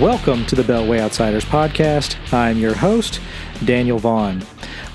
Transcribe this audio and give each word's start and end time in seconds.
Welcome 0.00 0.44
to 0.46 0.56
the 0.56 0.62
Beltway 0.62 0.98
Outsiders 0.98 1.44
podcast. 1.44 2.16
I'm 2.32 2.58
your 2.58 2.74
host, 2.74 3.20
Daniel 3.64 3.98
Vaughan. 3.98 4.42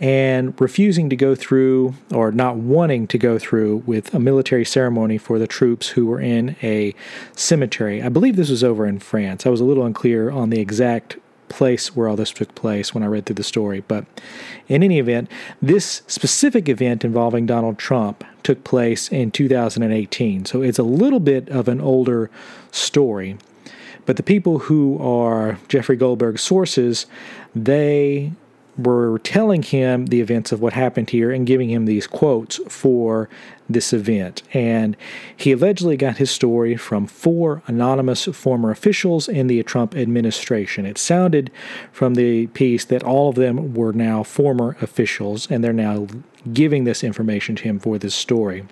and 0.00 0.60
refusing 0.60 1.08
to 1.08 1.16
go 1.16 1.34
through 1.34 1.94
or 2.12 2.32
not 2.32 2.56
wanting 2.56 3.06
to 3.06 3.18
go 3.18 3.38
through 3.38 3.76
with 3.86 4.12
a 4.12 4.18
military 4.18 4.64
ceremony 4.64 5.18
for 5.18 5.38
the 5.38 5.46
troops 5.46 5.90
who 5.90 6.06
were 6.06 6.20
in 6.20 6.56
a 6.62 6.94
cemetery. 7.36 8.02
I 8.02 8.08
believe 8.08 8.36
this 8.36 8.50
was 8.50 8.64
over 8.64 8.86
in 8.86 8.98
France. 8.98 9.46
I 9.46 9.50
was 9.50 9.60
a 9.60 9.64
little 9.64 9.86
unclear 9.86 10.30
on 10.30 10.50
the 10.50 10.60
exact 10.60 11.16
place 11.54 11.94
where 11.94 12.08
all 12.08 12.16
this 12.16 12.32
took 12.32 12.54
place 12.54 12.92
when 12.92 13.04
I 13.04 13.06
read 13.06 13.26
through 13.26 13.36
the 13.36 13.44
story. 13.44 13.80
But 13.86 14.04
in 14.68 14.82
any 14.82 14.98
event, 14.98 15.30
this 15.62 16.02
specific 16.08 16.68
event 16.68 17.04
involving 17.04 17.46
Donald 17.46 17.78
Trump 17.78 18.24
took 18.42 18.64
place 18.64 19.08
in 19.10 19.30
2018. 19.30 20.44
So 20.46 20.62
it's 20.62 20.78
a 20.78 20.82
little 20.82 21.20
bit 21.20 21.48
of 21.48 21.68
an 21.68 21.80
older 21.80 22.30
story. 22.72 23.38
But 24.04 24.16
the 24.16 24.22
people 24.22 24.58
who 24.58 24.98
are 24.98 25.58
Jeffrey 25.68 25.96
Goldberg's 25.96 26.42
sources, 26.42 27.06
they 27.54 28.32
were 28.76 29.20
telling 29.20 29.62
him 29.62 30.06
the 30.06 30.20
events 30.20 30.50
of 30.50 30.60
what 30.60 30.72
happened 30.72 31.10
here 31.10 31.30
and 31.30 31.46
giving 31.46 31.70
him 31.70 31.86
these 31.86 32.08
quotes 32.08 32.58
for 32.68 33.28
this 33.68 33.92
event. 33.92 34.42
And 34.52 34.96
he 35.36 35.52
allegedly 35.52 35.96
got 35.96 36.18
his 36.18 36.30
story 36.30 36.76
from 36.76 37.06
four 37.06 37.62
anonymous 37.66 38.24
former 38.24 38.70
officials 38.70 39.28
in 39.28 39.46
the 39.46 39.62
Trump 39.62 39.96
administration. 39.96 40.86
It 40.86 40.98
sounded 40.98 41.50
from 41.92 42.14
the 42.14 42.48
piece 42.48 42.84
that 42.86 43.02
all 43.02 43.30
of 43.30 43.36
them 43.36 43.74
were 43.74 43.92
now 43.92 44.22
former 44.22 44.76
officials 44.80 45.50
and 45.50 45.64
they're 45.64 45.72
now 45.72 46.06
giving 46.52 46.84
this 46.84 47.02
information 47.02 47.56
to 47.56 47.64
him 47.64 47.78
for 47.78 47.98
this 47.98 48.14
story. 48.14 48.64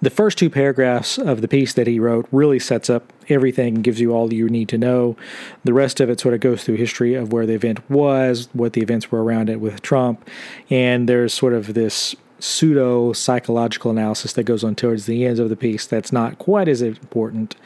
The 0.00 0.10
first 0.10 0.38
two 0.38 0.48
paragraphs 0.48 1.18
of 1.18 1.40
the 1.40 1.48
piece 1.48 1.72
that 1.72 1.88
he 1.88 1.98
wrote 1.98 2.28
really 2.30 2.60
sets 2.60 2.88
up 2.88 3.12
everything 3.28 3.74
and 3.76 3.84
gives 3.84 4.00
you 4.00 4.12
all 4.12 4.32
you 4.32 4.48
need 4.48 4.68
to 4.68 4.78
know. 4.78 5.16
The 5.64 5.72
rest 5.72 5.98
of 5.98 6.08
it 6.08 6.20
sort 6.20 6.34
of 6.34 6.40
goes 6.40 6.62
through 6.62 6.76
history 6.76 7.14
of 7.14 7.32
where 7.32 7.46
the 7.46 7.54
event 7.54 7.90
was, 7.90 8.48
what 8.52 8.74
the 8.74 8.80
events 8.80 9.10
were 9.10 9.24
around 9.24 9.50
it 9.50 9.60
with 9.60 9.82
Trump, 9.82 10.28
and 10.70 11.08
there's 11.08 11.34
sort 11.34 11.52
of 11.52 11.74
this 11.74 12.14
pseudo 12.38 13.12
psychological 13.12 13.90
analysis 13.90 14.32
that 14.34 14.44
goes 14.44 14.64
on 14.64 14.74
towards 14.74 15.06
the 15.06 15.24
ends 15.24 15.40
of 15.40 15.48
the 15.48 15.56
piece 15.56 15.86
that's 15.86 16.12
not 16.12 16.38
quite 16.38 16.68
as 16.68 16.82
important 16.82 17.56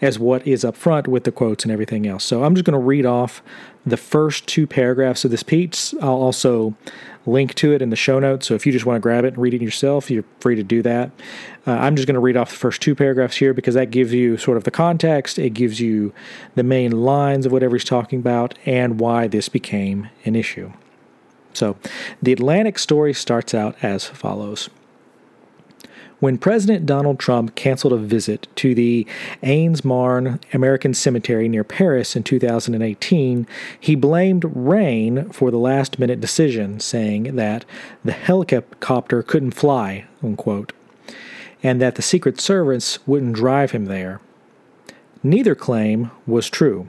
as 0.00 0.18
what 0.18 0.46
is 0.46 0.64
up 0.64 0.76
front 0.76 1.08
with 1.08 1.24
the 1.24 1.32
quotes 1.32 1.64
and 1.64 1.72
everything 1.72 2.06
else. 2.06 2.24
So 2.24 2.44
I'm 2.44 2.54
just 2.54 2.64
going 2.64 2.78
to 2.78 2.84
read 2.84 3.06
off 3.06 3.42
the 3.84 3.96
first 3.96 4.46
two 4.46 4.66
paragraphs 4.66 5.24
of 5.24 5.30
this 5.30 5.42
piece. 5.42 5.94
I'll 6.02 6.10
also 6.10 6.74
link 7.24 7.54
to 7.54 7.72
it 7.72 7.80
in 7.80 7.90
the 7.90 7.96
show 7.96 8.18
notes. 8.18 8.46
So 8.46 8.54
if 8.54 8.66
you 8.66 8.72
just 8.72 8.84
want 8.84 8.96
to 8.96 9.00
grab 9.00 9.24
it 9.24 9.34
and 9.34 9.38
read 9.38 9.54
it 9.54 9.62
yourself, 9.62 10.10
you're 10.10 10.24
free 10.40 10.54
to 10.56 10.62
do 10.62 10.82
that. 10.82 11.10
Uh, 11.66 11.72
I'm 11.72 11.96
just 11.96 12.06
going 12.06 12.14
to 12.14 12.20
read 12.20 12.36
off 12.36 12.50
the 12.50 12.56
first 12.56 12.82
two 12.82 12.94
paragraphs 12.94 13.36
here 13.36 13.54
because 13.54 13.74
that 13.74 13.90
gives 13.90 14.12
you 14.12 14.36
sort 14.36 14.56
of 14.56 14.64
the 14.64 14.70
context. 14.70 15.38
It 15.38 15.50
gives 15.50 15.80
you 15.80 16.12
the 16.54 16.62
main 16.62 16.92
lines 16.92 17.46
of 17.46 17.52
whatever 17.52 17.76
he's 17.76 17.84
talking 17.84 18.18
about 18.18 18.58
and 18.66 19.00
why 19.00 19.28
this 19.28 19.48
became 19.48 20.08
an 20.24 20.36
issue. 20.36 20.72
So 21.56 21.76
the 22.22 22.32
Atlantic 22.32 22.78
story 22.78 23.14
starts 23.14 23.54
out 23.54 23.76
as 23.82 24.06
follows. 24.06 24.68
When 26.18 26.38
President 26.38 26.86
Donald 26.86 27.18
Trump 27.18 27.54
canceled 27.56 27.92
a 27.92 27.98
visit 27.98 28.48
to 28.56 28.74
the 28.74 29.06
Aisne 29.42 29.84
Marne 29.84 30.40
American 30.54 30.94
Cemetery 30.94 31.46
near 31.46 31.62
Paris 31.62 32.16
in 32.16 32.22
2018, 32.22 33.46
he 33.78 33.94
blamed 33.94 34.44
rain 34.54 35.28
for 35.30 35.50
the 35.50 35.58
last 35.58 35.98
minute 35.98 36.18
decision, 36.18 36.80
saying 36.80 37.36
that 37.36 37.66
the 38.02 38.12
helicopter 38.12 39.22
couldn't 39.22 39.50
fly, 39.50 40.06
unquote, 40.22 40.72
and 41.62 41.82
that 41.82 41.96
the 41.96 42.02
Secret 42.02 42.40
Service 42.40 42.98
wouldn't 43.06 43.34
drive 43.34 43.72
him 43.72 43.84
there. 43.84 44.20
Neither 45.22 45.54
claim 45.54 46.10
was 46.26 46.48
true. 46.48 46.88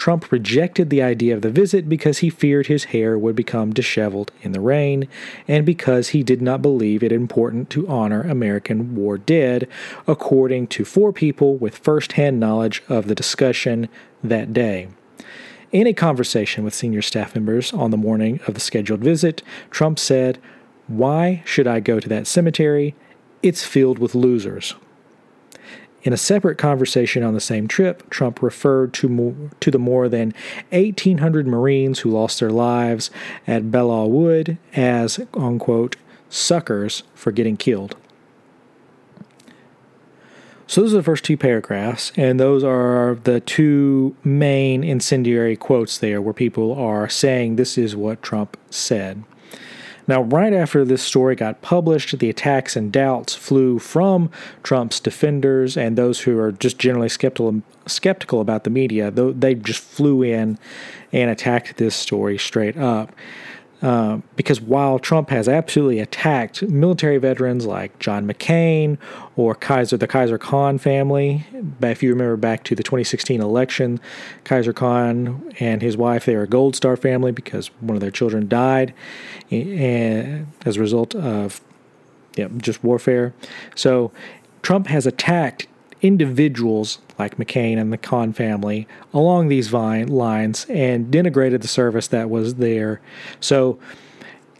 Trump 0.00 0.32
rejected 0.32 0.88
the 0.88 1.02
idea 1.02 1.34
of 1.34 1.42
the 1.42 1.50
visit 1.50 1.86
because 1.86 2.20
he 2.20 2.30
feared 2.30 2.68
his 2.68 2.84
hair 2.84 3.18
would 3.18 3.36
become 3.36 3.70
disheveled 3.70 4.32
in 4.40 4.52
the 4.52 4.60
rain, 4.60 5.06
and 5.46 5.66
because 5.66 6.08
he 6.08 6.22
did 6.22 6.40
not 6.40 6.62
believe 6.62 7.02
it 7.02 7.12
important 7.12 7.68
to 7.68 7.86
honor 7.86 8.22
American 8.22 8.96
war 8.96 9.18
dead, 9.18 9.68
according 10.06 10.66
to 10.66 10.86
four 10.86 11.12
people 11.12 11.58
with 11.58 11.76
first 11.76 12.12
hand 12.12 12.40
knowledge 12.40 12.82
of 12.88 13.08
the 13.08 13.14
discussion 13.14 13.90
that 14.24 14.54
day. 14.54 14.88
In 15.70 15.86
a 15.86 15.92
conversation 15.92 16.64
with 16.64 16.72
senior 16.72 17.02
staff 17.02 17.34
members 17.34 17.70
on 17.74 17.90
the 17.90 17.98
morning 17.98 18.40
of 18.46 18.54
the 18.54 18.60
scheduled 18.60 19.00
visit, 19.00 19.42
Trump 19.70 19.98
said, 19.98 20.38
Why 20.86 21.42
should 21.44 21.66
I 21.66 21.80
go 21.80 22.00
to 22.00 22.08
that 22.08 22.26
cemetery? 22.26 22.94
It's 23.42 23.66
filled 23.66 23.98
with 23.98 24.14
losers. 24.14 24.74
In 26.02 26.14
a 26.14 26.16
separate 26.16 26.56
conversation 26.56 27.22
on 27.22 27.34
the 27.34 27.40
same 27.40 27.68
trip, 27.68 28.08
Trump 28.08 28.42
referred 28.42 28.94
to, 28.94 29.08
more, 29.08 29.34
to 29.60 29.70
the 29.70 29.78
more 29.78 30.08
than 30.08 30.32
1,800 30.70 31.46
Marines 31.46 32.00
who 32.00 32.10
lost 32.10 32.40
their 32.40 32.50
lives 32.50 33.10
at 33.46 33.70
Belleau 33.70 34.08
Wood 34.08 34.56
as, 34.74 35.20
unquote, 35.34 35.96
suckers 36.30 37.02
for 37.14 37.32
getting 37.32 37.56
killed. 37.56 37.96
So, 40.66 40.82
those 40.82 40.94
are 40.94 40.98
the 40.98 41.02
first 41.02 41.24
two 41.24 41.36
paragraphs, 41.36 42.12
and 42.16 42.38
those 42.38 42.62
are 42.62 43.18
the 43.24 43.40
two 43.40 44.14
main 44.22 44.84
incendiary 44.84 45.56
quotes 45.56 45.98
there 45.98 46.22
where 46.22 46.32
people 46.32 46.72
are 46.74 47.08
saying 47.08 47.56
this 47.56 47.76
is 47.76 47.96
what 47.96 48.22
Trump 48.22 48.56
said. 48.70 49.24
Now, 50.10 50.22
right 50.22 50.52
after 50.52 50.84
this 50.84 51.04
story 51.04 51.36
got 51.36 51.62
published, 51.62 52.18
the 52.18 52.28
attacks 52.28 52.74
and 52.74 52.90
doubts 52.90 53.36
flew 53.36 53.78
from 53.78 54.28
Trump's 54.64 54.98
defenders 54.98 55.76
and 55.76 55.96
those 55.96 56.22
who 56.22 56.36
are 56.36 56.50
just 56.50 56.78
generally 56.80 57.08
skeptical 57.08 57.62
skeptical 57.86 58.40
about 58.40 58.64
the 58.64 58.70
media. 58.70 59.12
They 59.12 59.54
just 59.54 59.84
flew 59.84 60.24
in 60.24 60.58
and 61.12 61.30
attacked 61.30 61.76
this 61.76 61.94
story 61.94 62.38
straight 62.38 62.76
up. 62.76 63.12
Uh, 63.82 64.20
because 64.36 64.60
while 64.60 64.98
Trump 64.98 65.30
has 65.30 65.48
absolutely 65.48 66.00
attacked 66.00 66.62
military 66.62 67.16
veterans 67.16 67.64
like 67.64 67.98
John 67.98 68.26
McCain 68.26 68.98
or 69.36 69.54
Khizr, 69.54 69.98
the 69.98 70.06
Kaiser 70.06 70.36
Khan 70.36 70.76
family, 70.76 71.46
if 71.80 72.02
you 72.02 72.10
remember 72.10 72.36
back 72.36 72.62
to 72.64 72.74
the 72.74 72.82
2016 72.82 73.40
election, 73.40 73.98
Kaiser 74.44 74.74
Khan 74.74 75.54
and 75.60 75.80
his 75.80 75.96
wife, 75.96 76.26
they 76.26 76.36
were 76.36 76.42
a 76.42 76.48
Gold 76.48 76.76
Star 76.76 76.96
family 76.96 77.32
because 77.32 77.68
one 77.80 77.96
of 77.96 78.00
their 78.00 78.10
children 78.10 78.48
died 78.48 78.92
as 79.50 80.76
a 80.76 80.80
result 80.80 81.14
of 81.14 81.62
just 82.58 82.84
warfare. 82.84 83.32
So 83.74 84.12
Trump 84.62 84.88
has 84.88 85.06
attacked 85.06 85.66
individuals 86.02 86.98
like 87.18 87.36
McCain 87.36 87.78
and 87.78 87.92
the 87.92 87.98
Khan 87.98 88.32
family 88.32 88.88
along 89.12 89.48
these 89.48 89.68
vine 89.68 90.08
lines 90.08 90.66
and 90.68 91.12
denigrated 91.12 91.60
the 91.60 91.68
service 91.68 92.08
that 92.08 92.30
was 92.30 92.54
there. 92.56 93.00
So 93.40 93.78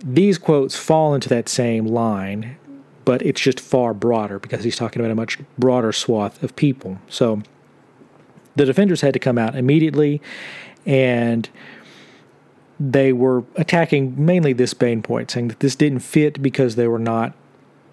these 0.04 0.38
quotes 0.38 0.76
fall 0.76 1.14
into 1.14 1.28
that 1.30 1.48
same 1.48 1.86
line, 1.86 2.56
but 3.04 3.22
it's 3.22 3.40
just 3.40 3.60
far 3.60 3.94
broader 3.94 4.38
because 4.38 4.64
he's 4.64 4.76
talking 4.76 5.00
about 5.00 5.10
a 5.10 5.14
much 5.14 5.38
broader 5.58 5.92
swath 5.92 6.42
of 6.42 6.54
people. 6.56 6.98
So 7.08 7.42
the 8.56 8.64
defenders 8.64 9.00
had 9.00 9.14
to 9.14 9.18
come 9.18 9.38
out 9.38 9.56
immediately 9.56 10.20
and 10.84 11.48
they 12.78 13.12
were 13.12 13.44
attacking 13.56 14.14
mainly 14.24 14.54
this 14.54 14.72
Bain 14.72 15.02
point, 15.02 15.30
saying 15.30 15.48
that 15.48 15.60
this 15.60 15.76
didn't 15.76 16.00
fit 16.00 16.40
because 16.42 16.76
they 16.76 16.88
were 16.88 16.98
not 16.98 17.34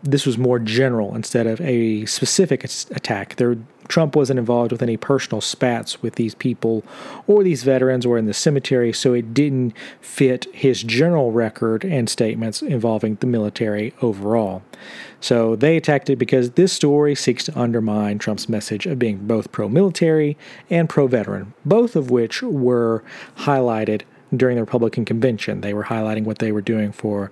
this 0.03 0.25
was 0.25 0.37
more 0.37 0.59
general 0.59 1.15
instead 1.15 1.47
of 1.47 1.59
a 1.61 2.05
specific 2.05 2.63
attack. 2.63 3.35
There, 3.35 3.57
Trump 3.87 4.15
wasn't 4.15 4.39
involved 4.39 4.71
with 4.71 4.81
any 4.81 4.97
personal 4.97 5.41
spats 5.41 6.01
with 6.01 6.15
these 6.15 6.35
people 6.35 6.83
or 7.25 7.43
these 7.43 7.63
veterans 7.63 8.05
or 8.05 8.17
in 8.17 8.25
the 8.25 8.33
cemetery, 8.33 8.93
so 8.93 9.13
it 9.13 9.33
didn't 9.33 9.73
fit 10.01 10.47
his 10.53 10.83
general 10.83 11.31
record 11.31 11.83
and 11.83 12.09
statements 12.09 12.61
involving 12.61 13.15
the 13.15 13.27
military 13.27 13.93
overall. 14.01 14.61
So 15.19 15.55
they 15.55 15.77
attacked 15.77 16.09
it 16.09 16.17
because 16.17 16.51
this 16.51 16.73
story 16.73 17.15
seeks 17.15 17.45
to 17.45 17.59
undermine 17.59 18.19
Trump's 18.19 18.47
message 18.47 18.85
of 18.85 18.99
being 18.99 19.25
both 19.25 19.51
pro 19.51 19.67
military 19.67 20.37
and 20.69 20.87
pro 20.87 21.07
veteran, 21.07 21.53
both 21.65 21.95
of 21.95 22.11
which 22.11 22.43
were 22.43 23.03
highlighted 23.37 24.03
during 24.35 24.55
the 24.55 24.61
Republican 24.61 25.05
convention. 25.05 25.61
They 25.61 25.73
were 25.73 25.85
highlighting 25.85 26.25
what 26.25 26.39
they 26.39 26.51
were 26.51 26.61
doing 26.61 26.91
for 26.91 27.31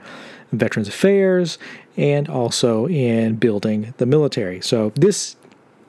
Veterans 0.52 0.88
Affairs 0.88 1.58
and 1.98 2.30
also 2.30 2.88
in 2.88 3.36
building 3.36 3.94
the 3.98 4.06
military. 4.06 4.62
So 4.62 4.92
this 4.96 5.36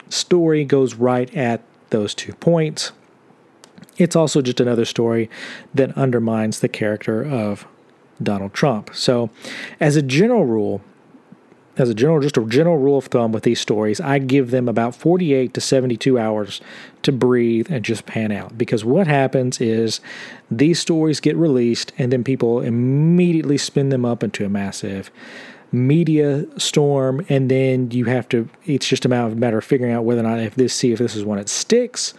story 0.09 0.63
goes 0.63 0.95
right 0.95 1.33
at 1.35 1.61
those 1.89 2.13
two 2.13 2.33
points. 2.33 2.91
It's 3.97 4.15
also 4.15 4.41
just 4.41 4.59
another 4.59 4.85
story 4.85 5.29
that 5.73 5.97
undermines 5.97 6.59
the 6.59 6.69
character 6.69 7.23
of 7.23 7.67
Donald 8.21 8.53
Trump. 8.53 8.91
So, 8.93 9.29
as 9.79 9.95
a 9.95 10.01
general 10.01 10.45
rule, 10.45 10.81
as 11.77 11.89
a 11.89 11.93
general 11.93 12.19
just 12.19 12.37
a 12.37 12.45
general 12.45 12.77
rule 12.77 12.97
of 12.97 13.05
thumb 13.05 13.31
with 13.31 13.43
these 13.43 13.59
stories 13.59 14.01
i 14.01 14.19
give 14.19 14.51
them 14.51 14.67
about 14.67 14.95
48 14.95 15.53
to 15.53 15.61
72 15.61 16.19
hours 16.19 16.61
to 17.07 17.11
breathe 17.13 17.67
and 17.69 17.85
just 17.85 18.05
pan 18.05 18.33
out. 18.33 18.57
Because 18.57 18.83
what 18.83 19.07
happens 19.07 19.61
is 19.61 20.01
these 20.51 20.77
stories 20.77 21.21
get 21.21 21.37
released 21.37 21.93
and 21.97 22.11
then 22.11 22.21
people 22.21 22.59
immediately 22.59 23.57
spin 23.57 23.89
them 23.89 24.03
up 24.03 24.23
into 24.23 24.45
a 24.45 24.49
massive 24.49 25.09
media 25.71 26.45
storm. 26.59 27.25
And 27.29 27.49
then 27.49 27.91
you 27.91 28.05
have 28.05 28.27
to 28.29 28.49
it's 28.65 28.87
just 28.87 29.05
a 29.05 29.09
matter 29.09 29.57
of 29.57 29.63
figuring 29.63 29.93
out 29.93 30.03
whether 30.03 30.19
or 30.19 30.23
not 30.23 30.39
if 30.39 30.55
this 30.55 30.73
see 30.73 30.91
if 30.91 30.99
this 30.99 31.15
is 31.15 31.23
one 31.23 31.37
that 31.37 31.47
sticks 31.47 32.13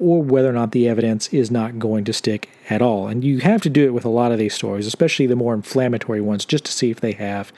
or 0.00 0.20
whether 0.20 0.50
or 0.50 0.52
not 0.52 0.72
the 0.72 0.88
evidence 0.88 1.28
is 1.28 1.52
not 1.52 1.78
going 1.78 2.04
to 2.04 2.12
stick 2.12 2.50
at 2.68 2.82
all. 2.82 3.06
And 3.06 3.22
you 3.22 3.38
have 3.38 3.62
to 3.62 3.70
do 3.70 3.84
it 3.84 3.94
with 3.94 4.04
a 4.04 4.08
lot 4.08 4.32
of 4.32 4.38
these 4.38 4.54
stories 4.54 4.88
especially 4.88 5.26
the 5.26 5.36
more 5.36 5.54
inflammatory 5.54 6.20
ones 6.20 6.44
just 6.44 6.64
to 6.64 6.72
see 6.72 6.90
if 6.90 7.00
they 7.00 7.12
have 7.12 7.52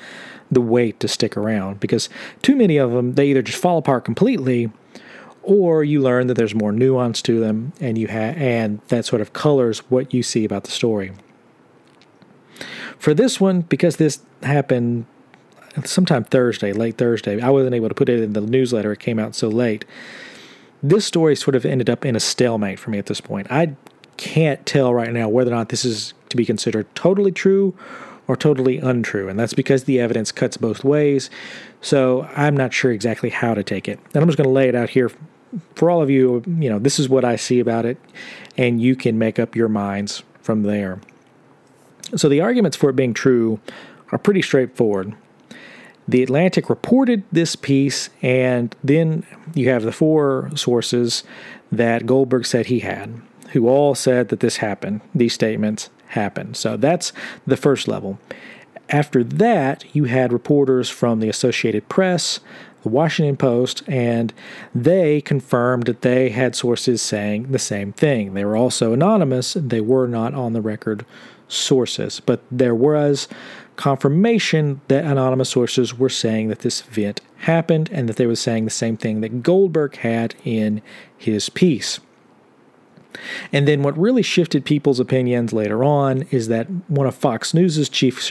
the 0.50 0.60
weight 0.60 1.00
to 1.00 1.08
stick 1.08 1.36
around 1.36 1.80
because 1.80 2.08
too 2.42 2.56
many 2.56 2.76
of 2.76 2.92
them 2.92 3.14
they 3.14 3.28
either 3.28 3.42
just 3.42 3.58
fall 3.58 3.78
apart 3.78 4.04
completely 4.04 4.70
or 5.42 5.84
you 5.84 6.00
learn 6.00 6.26
that 6.26 6.34
there's 6.34 6.54
more 6.54 6.72
nuance 6.72 7.22
to 7.22 7.40
them 7.40 7.72
and 7.80 7.98
you 7.98 8.06
have 8.08 8.36
and 8.36 8.80
that 8.88 9.04
sort 9.04 9.20
of 9.20 9.32
colors 9.32 9.78
what 9.90 10.14
you 10.14 10.22
see 10.22 10.44
about 10.44 10.64
the 10.64 10.70
story 10.70 11.12
for 12.98 13.14
this 13.14 13.40
one 13.40 13.62
because 13.62 13.96
this 13.96 14.20
happened 14.42 15.06
sometime 15.84 16.24
Thursday, 16.24 16.72
late 16.72 16.96
Thursday. 16.96 17.40
I 17.40 17.50
wasn't 17.50 17.74
able 17.74 17.88
to 17.88 17.94
put 17.94 18.08
it 18.08 18.20
in 18.20 18.32
the 18.32 18.40
newsletter, 18.40 18.92
it 18.92 19.00
came 19.00 19.18
out 19.18 19.34
so 19.34 19.48
late. 19.48 19.84
This 20.82 21.04
story 21.04 21.36
sort 21.36 21.54
of 21.54 21.64
ended 21.64 21.90
up 21.90 22.04
in 22.04 22.16
a 22.16 22.20
stalemate 22.20 22.78
for 22.78 22.90
me 22.90 22.98
at 22.98 23.06
this 23.06 23.20
point. 23.20 23.48
I 23.50 23.74
can't 24.16 24.64
tell 24.64 24.94
right 24.94 25.12
now 25.12 25.28
whether 25.28 25.50
or 25.50 25.54
not 25.54 25.68
this 25.68 25.84
is 25.84 26.14
to 26.30 26.36
be 26.36 26.46
considered 26.46 26.92
totally 26.94 27.32
true 27.32 27.74
or 28.28 28.36
totally 28.36 28.78
untrue, 28.78 29.28
and 29.28 29.38
that's 29.38 29.54
because 29.54 29.84
the 29.84 30.00
evidence 30.00 30.32
cuts 30.32 30.56
both 30.56 30.84
ways. 30.84 31.30
So 31.80 32.28
I'm 32.36 32.56
not 32.56 32.72
sure 32.72 32.90
exactly 32.90 33.30
how 33.30 33.54
to 33.54 33.62
take 33.62 33.88
it. 33.88 34.00
And 34.14 34.22
I'm 34.22 34.28
just 34.28 34.36
going 34.36 34.48
to 34.48 34.52
lay 34.52 34.68
it 34.68 34.74
out 34.74 34.90
here 34.90 35.10
for 35.74 35.90
all 35.90 36.02
of 36.02 36.10
you. 36.10 36.42
You 36.46 36.68
know, 36.68 36.78
this 36.78 36.98
is 36.98 37.08
what 37.08 37.24
I 37.24 37.36
see 37.36 37.60
about 37.60 37.86
it, 37.86 37.98
and 38.56 38.80
you 38.80 38.96
can 38.96 39.18
make 39.18 39.38
up 39.38 39.54
your 39.54 39.68
minds 39.68 40.22
from 40.40 40.62
there. 40.64 41.00
So 42.14 42.28
the 42.28 42.40
arguments 42.40 42.76
for 42.76 42.90
it 42.90 42.96
being 42.96 43.14
true 43.14 43.60
are 44.12 44.18
pretty 44.18 44.42
straightforward. 44.42 45.14
The 46.08 46.22
Atlantic 46.22 46.70
reported 46.70 47.24
this 47.32 47.56
piece, 47.56 48.10
and 48.22 48.74
then 48.84 49.26
you 49.54 49.70
have 49.70 49.82
the 49.82 49.90
four 49.90 50.50
sources 50.54 51.24
that 51.72 52.06
Goldberg 52.06 52.46
said 52.46 52.66
he 52.66 52.80
had, 52.80 53.20
who 53.50 53.68
all 53.68 53.96
said 53.96 54.28
that 54.28 54.38
this 54.38 54.58
happened, 54.58 55.00
these 55.14 55.32
statements 55.32 55.90
happened. 56.08 56.56
So 56.56 56.76
that's 56.76 57.12
the 57.46 57.56
first 57.56 57.88
level. 57.88 58.18
After 58.88 59.24
that, 59.24 59.84
you 59.94 60.04
had 60.04 60.32
reporters 60.32 60.88
from 60.88 61.20
the 61.20 61.28
Associated 61.28 61.88
Press, 61.88 62.40
the 62.82 62.88
Washington 62.88 63.36
Post, 63.36 63.82
and 63.88 64.32
they 64.74 65.20
confirmed 65.20 65.86
that 65.86 66.02
they 66.02 66.28
had 66.30 66.54
sources 66.54 67.02
saying 67.02 67.50
the 67.50 67.58
same 67.58 67.92
thing. 67.92 68.34
They 68.34 68.44
were 68.44 68.56
also 68.56 68.92
anonymous, 68.92 69.54
they 69.54 69.80
were 69.80 70.06
not 70.06 70.34
on 70.34 70.52
the 70.52 70.60
record 70.60 71.04
sources, 71.48 72.20
but 72.20 72.42
there 72.50 72.74
was 72.74 73.26
confirmation 73.74 74.80
that 74.88 75.04
anonymous 75.04 75.50
sources 75.50 75.98
were 75.98 76.08
saying 76.08 76.48
that 76.48 76.60
this 76.60 76.82
event 76.88 77.20
happened 77.38 77.90
and 77.92 78.08
that 78.08 78.16
they 78.16 78.26
were 78.26 78.36
saying 78.36 78.64
the 78.64 78.70
same 78.70 78.96
thing 78.96 79.20
that 79.20 79.42
Goldberg 79.42 79.96
had 79.96 80.34
in 80.44 80.80
his 81.18 81.48
piece. 81.48 82.00
And 83.52 83.66
then 83.66 83.82
what 83.82 83.98
really 83.98 84.22
shifted 84.22 84.64
people's 84.64 85.00
opinions 85.00 85.52
later 85.52 85.82
on 85.82 86.22
is 86.30 86.48
that 86.48 86.66
one 86.88 87.06
of 87.06 87.14
Fox 87.14 87.54
News' 87.54 87.88
chief 87.88 88.22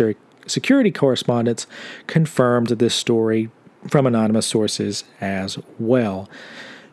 security 0.48 0.92
correspondents 0.92 1.68
confirmed 2.08 2.68
this 2.68 2.94
story 2.94 3.50
from 3.88 4.06
anonymous 4.06 4.46
sources 4.48 5.04
as 5.22 5.58
well. 5.80 6.30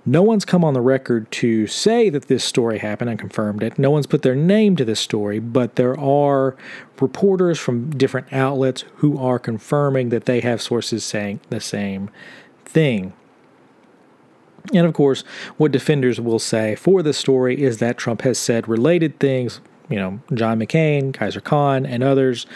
No 0.05 0.23
one's 0.23 0.45
come 0.45 0.65
on 0.65 0.75
the 0.75 0.81
record 0.81 1.31
to 1.33 1.69
say 1.69 2.11
that 2.11 2.27
this 2.27 2.43
story 2.43 2.79
happened 2.79 3.09
and 3.11 3.19
confirmed 3.21 3.63
it. 3.63 3.79
No 3.79 3.91
one's 3.93 4.09
put 4.09 4.23
their 4.23 4.35
name 4.35 4.75
to 4.77 4.85
this 4.85 4.99
story, 4.99 5.39
but 5.39 5.77
there 5.77 5.99
are 5.99 6.57
reporters 7.01 7.59
from 7.61 7.97
different 7.97 8.33
outlets 8.33 8.85
who 8.97 9.17
are 9.17 9.39
confirming 9.39 10.09
that 10.09 10.25
they 10.25 10.41
have 10.41 10.61
sources 10.61 11.05
saying 11.05 11.39
the 11.51 11.61
same 11.61 12.11
thing. 12.65 13.13
And 14.73 14.87
of 14.87 14.95
course, 14.95 15.23
what 15.57 15.73
defenders 15.73 16.21
will 16.21 16.39
say 16.39 16.75
for 16.75 17.03
this 17.03 17.19
story 17.19 17.63
is 17.63 17.79
that 17.79 17.99
Trump 17.99 18.23
has 18.23 18.39
said 18.39 18.69
related 18.69 19.19
things 19.19 19.61
you 19.93 19.99
know, 19.99 20.21
John 20.33 20.59
McCain, 20.59 21.13
Kaiser 21.13 21.43
Khan, 21.43 21.85
and 21.85 22.03
others. 22.03 22.47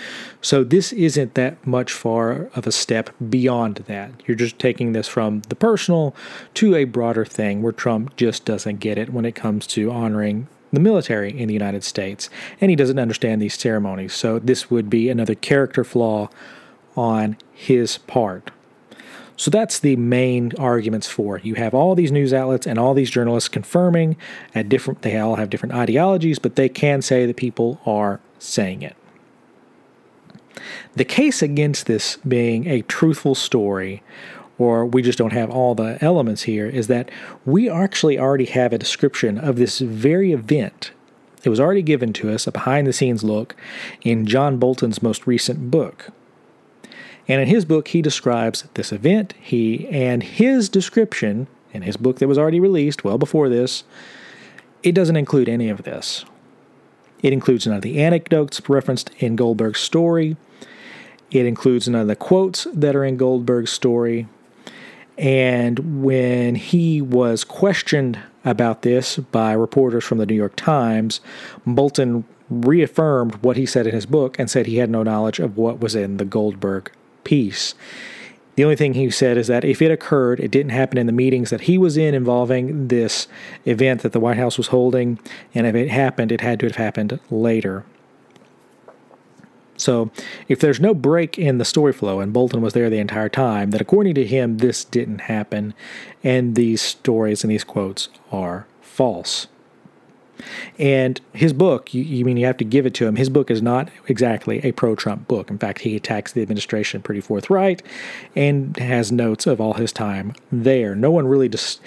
So 0.41 0.65
this 0.65 0.93
isn't 0.95 1.35
that 1.35 1.65
much 1.67 1.93
far 1.93 2.49
of 2.55 2.67
a 2.67 2.73
step 2.73 3.11
beyond 3.29 3.77
that. 3.87 4.11
You're 4.25 4.37
just 4.37 4.59
taking 4.59 4.93
this 4.93 5.07
from 5.07 5.43
the 5.49 5.55
personal 5.55 6.15
to 6.55 6.75
a 6.75 6.85
broader 6.85 7.27
thing 7.27 7.61
where 7.61 7.73
Trump 7.73 8.17
just 8.17 8.47
doesn't 8.47 8.81
get 8.81 8.97
it 8.97 9.13
when 9.13 9.27
it 9.27 9.35
comes 9.35 9.67
to 9.69 9.93
honoring 9.93 10.49
the 10.73 10.81
military 10.81 11.39
in 11.39 11.47
the 11.47 11.55
United 11.55 11.85
States, 11.85 12.29
and 12.61 12.71
he 12.71 12.77
doesn't 12.77 12.99
understand 12.99 13.41
these 13.41 13.59
ceremonies. 13.59 14.15
So 14.15 14.39
this 14.39 14.71
would 14.71 14.91
be 14.91 15.09
another 15.09 15.35
character 15.35 15.85
flaw 15.85 16.29
on 16.97 17.37
his 17.53 17.99
part. 17.99 18.51
So 19.37 19.51
that's 19.51 19.79
the 19.79 19.97
main 19.97 20.53
arguments 20.59 21.07
for 21.07 21.37
it. 21.37 21.45
You 21.45 21.55
have 21.55 21.75
all 21.75 21.95
these 21.95 22.11
news 22.11 22.33
outlets 22.33 22.67
and 22.67 22.79
all 22.79 22.95
these 22.95 23.11
journalists 23.11 23.49
confirming 23.49 24.17
at 24.55 24.69
different 24.69 25.03
they 25.03 25.19
all 25.19 25.37
have 25.37 25.51
different 25.51 25.75
ideologies, 25.75 26.39
but 26.39 26.57
they 26.57 26.69
can 26.69 27.03
say 27.03 27.27
that 27.27 27.37
people 27.37 27.81
are 27.85 28.21
saying 28.39 28.83
it. 28.83 28.97
The 30.95 31.05
case 31.05 31.43
against 31.43 31.87
this 31.87 32.17
being 32.27 32.67
a 32.67 32.83
truthful 32.83 33.35
story 33.35 34.03
or 34.59 34.87
we 34.87 35.03
just 35.03 35.19
don't 35.19 35.33
have 35.33 35.51
all 35.51 35.75
the 35.75 35.99
elements 36.01 36.43
here 36.43 36.67
is 36.67 36.87
that 36.87 37.11
we 37.45 37.69
actually 37.69 38.19
already 38.19 38.47
have 38.47 38.73
a 38.73 38.79
description 38.79 39.39
of 39.39 39.57
this 39.57 39.81
very 39.81 40.33
event. 40.33 40.93
It 41.45 41.51
was 41.51 41.61
already 41.61 41.83
given 41.83 42.13
to 42.15 42.31
us, 42.33 42.47
a 42.47 42.53
behind 42.53 42.87
the 42.87 42.93
scenes 42.93 43.23
look, 43.23 43.55
in 44.03 44.27
John 44.27 44.57
Bolton's 44.59 45.03
most 45.03 45.27
recent 45.27 45.71
book. 45.71 46.09
And 47.29 47.41
in 47.41 47.49
his 47.49 47.65
book, 47.65 47.89
he 47.89 48.03
describes 48.03 48.65
this 48.75 48.93
event. 48.93 49.35
He 49.41 49.89
and 49.89 50.23
his 50.23 50.69
description 50.69 51.49
in 51.73 51.83
his 51.83 51.97
book 51.97 52.19
that 52.19 52.29
was 52.29 52.39
already 52.39 52.61
released 52.61 53.05
well 53.05 53.19
before 53.19 53.49
this, 53.49 53.85
it 54.83 54.93
doesn't 54.93 55.17
include 55.17 55.49
any 55.49 55.69
of 55.69 55.83
this. 55.83 56.25
It 57.23 57.33
includes 57.33 57.67
none 57.67 57.77
of 57.77 57.83
the 57.83 58.03
anecdotes 58.03 58.69
referenced 58.69 59.11
in 59.19 59.37
Goldberg's 59.37 59.81
story. 59.81 60.37
It 61.31 61.47
includes 61.47 61.89
none 61.89 62.03
of 62.03 62.09
the 62.09 62.17
quotes 62.17 62.67
that 62.73 62.95
are 62.95 63.05
in 63.05 63.17
Goldberg's 63.17 63.73
story. 63.73 64.29
And 65.19 66.05
when 66.05 66.55
he 66.55 67.01
was 67.01 67.43
questioned 67.43 68.19
about 68.45 68.83
this 68.83 69.17
by 69.17 69.53
reporters 69.53 70.05
from 70.05 70.19
the 70.19 70.27
New 70.27 70.35
York 70.35 70.55
Times, 70.57 71.21
Bolton 71.67 72.25
reaffirmed 72.49 73.37
what 73.43 73.57
he 73.57 73.67
said 73.67 73.87
in 73.87 73.95
his 73.95 74.07
book 74.07 74.39
and 74.39 74.49
said 74.49 74.67
he 74.67 74.77
had 74.77 74.91
no 74.91 75.03
knowledge 75.03 75.41
of 75.41 75.57
what 75.57 75.81
was 75.81 75.97
in 75.97 76.19
the 76.19 76.25
Goldberg 76.25 76.93
piece. 77.27 77.75
The 78.55 78.65
only 78.65 78.77
thing 78.77 78.95
he 78.95 79.11
said 79.11 79.37
is 79.37 79.49
that 79.49 79.65
if 79.65 79.83
it 79.83 79.91
occurred, 79.91 80.41
it 80.41 80.51
didn't 80.51 80.71
happen 80.71 80.97
in 80.97 81.07
the 81.07 81.13
meetings 81.13 81.51
that 81.51 81.63
he 81.63 81.77
was 81.77 81.99
in 81.99 82.15
involving 82.15 82.89
this 82.89 83.29
event 83.67 84.01
that 84.01 84.13
the 84.13 84.21
White 84.21 84.39
House 84.39 84.57
was 84.57 84.69
holding, 84.69 85.19
and 85.55 85.67
if 85.67 85.75
it 85.75 85.91
happened, 85.91 86.33
it 86.33 86.41
had 86.41 86.61
to 86.61 86.67
have 86.67 86.77
happened 86.77 87.19
later. 87.31 87.85
So, 89.77 90.11
if 90.49 90.59
there's 90.59 90.81
no 90.81 90.95
break 90.95 91.39
in 91.39 91.59
the 91.59 91.65
story 91.67 91.93
flow 91.93 92.21
and 92.21 92.33
Bolton 92.33 92.63
was 92.63 92.73
there 92.73 92.89
the 92.89 92.97
entire 92.97 93.29
time, 93.29 93.73
then 93.73 93.81
according 93.83 94.15
to 94.15 94.25
him, 94.25 94.57
this 94.57 94.85
didn't 94.85 95.23
happen, 95.23 95.75
and 96.25 96.55
these 96.55 96.81
stories 96.81 97.45
and 97.45 97.51
these 97.51 97.65
quotes 97.65 98.09
are 98.33 98.67
false. 98.81 99.49
And 100.79 101.21
his 101.33 101.53
book, 101.53 101.95
you, 101.95 102.03
you, 102.03 102.25
mean 102.25 102.37
you 102.37 102.47
have 102.47 102.57
to 102.59 102.65
give 102.65 102.87
it 102.87 102.95
to 102.95 103.07
him. 103.07 103.17
His 103.17 103.29
book 103.29 103.51
is 103.51 103.63
not 103.63 103.89
exactly 104.09 104.61
a 104.65 104.73
pro 104.73 104.95
Trump 104.95 105.29
book. 105.29 105.51
In 105.51 105.59
fact, 105.59 105.81
he 105.81 105.97
attacks 105.97 106.33
the 106.33 106.43
administration 106.43 107.03
pretty 107.03 107.21
forthright 107.21 107.83
and 108.35 108.77
has 108.79 109.11
notes 109.11 109.47
of 109.47 109.61
all 109.61 109.75
his 109.75 109.93
time 109.93 110.35
there. 110.53 110.95
No 110.95 111.11
one 111.11 111.27
really 111.27 111.49
dis- 111.49 111.81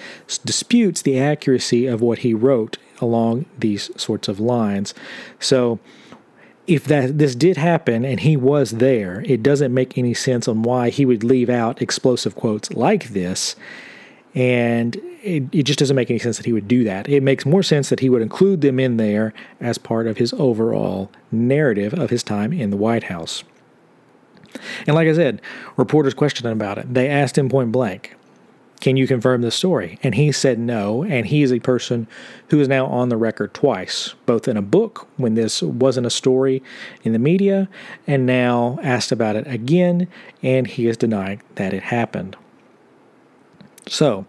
disputes 0.44 1.02
the 1.02 1.18
accuracy 1.18 1.86
of 1.86 2.00
what 2.00 2.18
he 2.18 2.34
wrote 2.34 2.78
along 3.00 3.46
these 3.58 3.90
sorts 3.96 4.28
of 4.28 4.40
lines. 4.40 4.94
So, 5.38 5.78
if 6.66 6.84
that 6.84 7.18
this 7.18 7.34
did 7.34 7.56
happen 7.56 8.04
and 8.04 8.20
he 8.20 8.36
was 8.36 8.72
there, 8.72 9.24
it 9.26 9.42
doesn't 9.42 9.74
make 9.74 9.98
any 9.98 10.14
sense 10.14 10.46
on 10.46 10.62
why 10.62 10.90
he 10.90 11.04
would 11.04 11.24
leave 11.24 11.50
out 11.50 11.82
explosive 11.82 12.36
quotes 12.36 12.70
like 12.72 13.08
this. 13.08 13.56
And 14.34 14.96
it, 15.22 15.44
it 15.52 15.62
just 15.64 15.78
doesn't 15.78 15.96
make 15.96 16.10
any 16.10 16.18
sense 16.18 16.36
that 16.36 16.46
he 16.46 16.52
would 16.52 16.68
do 16.68 16.84
that. 16.84 17.08
It 17.08 17.22
makes 17.22 17.44
more 17.44 17.62
sense 17.62 17.88
that 17.88 18.00
he 18.00 18.08
would 18.08 18.22
include 18.22 18.60
them 18.60 18.78
in 18.78 18.96
there 18.96 19.34
as 19.60 19.76
part 19.76 20.06
of 20.06 20.18
his 20.18 20.32
overall 20.34 21.10
narrative 21.32 21.94
of 21.94 22.10
his 22.10 22.22
time 22.22 22.52
in 22.52 22.70
the 22.70 22.76
White 22.76 23.04
House. 23.04 23.42
And 24.86 24.94
like 24.94 25.08
I 25.08 25.14
said, 25.14 25.40
reporters 25.76 26.14
questioned 26.14 26.46
him 26.46 26.58
about 26.58 26.78
it. 26.78 26.92
They 26.92 27.08
asked 27.08 27.36
him 27.36 27.48
point 27.48 27.72
blank, 27.72 28.16
can 28.80 28.96
you 28.96 29.06
confirm 29.06 29.42
this 29.42 29.54
story? 29.54 29.98
And 30.02 30.14
he 30.14 30.32
said 30.32 30.58
no. 30.58 31.04
And 31.04 31.26
he 31.26 31.42
is 31.42 31.52
a 31.52 31.60
person 31.60 32.06
who 32.48 32.60
is 32.60 32.68
now 32.68 32.86
on 32.86 33.10
the 33.10 33.16
record 33.16 33.52
twice, 33.52 34.14
both 34.24 34.48
in 34.48 34.56
a 34.56 34.62
book 34.62 35.06
when 35.18 35.34
this 35.34 35.62
wasn't 35.62 36.06
a 36.06 36.10
story 36.10 36.62
in 37.02 37.12
the 37.12 37.18
media, 37.18 37.68
and 38.06 38.24
now 38.24 38.78
asked 38.82 39.12
about 39.12 39.36
it 39.36 39.46
again. 39.46 40.08
And 40.42 40.66
he 40.66 40.86
is 40.86 40.96
denying 40.96 41.42
that 41.56 41.74
it 41.74 41.84
happened. 41.84 42.36
So, 43.86 44.26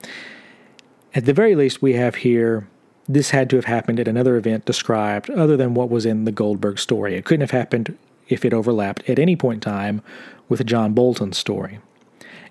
at 1.14 1.26
the 1.26 1.34
very 1.34 1.56
least, 1.56 1.82
we 1.82 1.94
have 1.94 2.16
here 2.16 2.68
this 3.08 3.32
had 3.32 3.50
to 3.50 3.56
have 3.58 3.66
happened 3.66 4.00
at 4.00 4.08
another 4.08 4.38
event 4.38 4.66
described 4.66 5.30
other 5.30 5.58
than 5.58 5.74
what 5.74 5.90
was 5.90 6.06
in 6.06 6.26
the 6.26 6.32
Goldberg 6.32 6.80
story. 6.80 7.16
It 7.16 7.26
couldn't 7.26 7.42
have 7.42 7.52
happened 7.52 7.98
if 8.30 8.46
it 8.46 8.54
overlapped 8.54 9.10
at 9.10 9.20
any 9.20 9.36
point 9.36 9.66
in 9.66 9.72
time 9.72 10.02
with 10.48 10.66
John 10.66 10.94
Bolton's 10.94 11.38
story. 11.38 11.80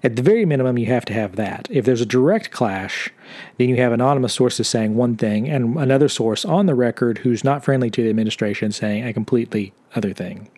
At 0.02 0.16
the 0.16 0.22
very 0.22 0.46
minimum, 0.46 0.78
you 0.78 0.86
have 0.86 1.04
to 1.06 1.12
have 1.12 1.36
that. 1.36 1.68
If 1.70 1.84
there's 1.84 2.00
a 2.00 2.06
direct 2.06 2.50
clash, 2.50 3.10
then 3.58 3.68
you 3.68 3.76
have 3.76 3.92
anonymous 3.92 4.32
sources 4.32 4.66
saying 4.66 4.94
one 4.94 5.16
thing 5.16 5.48
and 5.48 5.76
another 5.76 6.08
source 6.08 6.44
on 6.44 6.66
the 6.66 6.74
record 6.74 7.18
who's 7.18 7.44
not 7.44 7.64
friendly 7.64 7.90
to 7.90 8.02
the 8.02 8.08
administration 8.08 8.72
saying 8.72 9.06
a 9.06 9.12
completely 9.12 9.74
other 9.94 10.14
thing. 10.14 10.48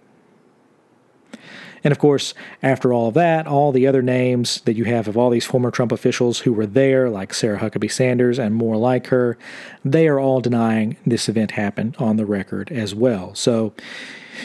And 1.85 1.91
of 1.91 1.99
course, 1.99 2.35
after 2.63 2.93
all 2.93 3.09
of 3.09 3.15
that, 3.15 3.47
all 3.47 3.73
the 3.73 3.87
other 3.87 4.03
names 4.03 4.61
that 4.63 4.77
you 4.77 4.85
have 4.85 5.09
of 5.09 5.17
all 5.17 5.31
these 5.31 5.47
former 5.47 5.71
Trump 5.71 5.93
officials 5.93 6.41
who 6.41 6.53
were 6.53 6.67
there, 6.67 7.11
like 7.11 7.35
Sarah 7.35 7.59
Huckabee 7.59 7.91
Sanders 7.91 8.39
and 8.39 8.55
more 8.55 8.77
like 8.77 9.09
her, 9.09 9.37
they 9.85 10.07
are 10.09 10.21
all 10.21 10.41
denying 10.41 10.97
this 11.05 11.29
event 11.29 11.53
happened 11.53 11.97
on 11.99 12.17
the 12.17 12.27
record 12.27 12.71
as 12.71 12.95
well. 12.95 13.35
So 13.35 13.75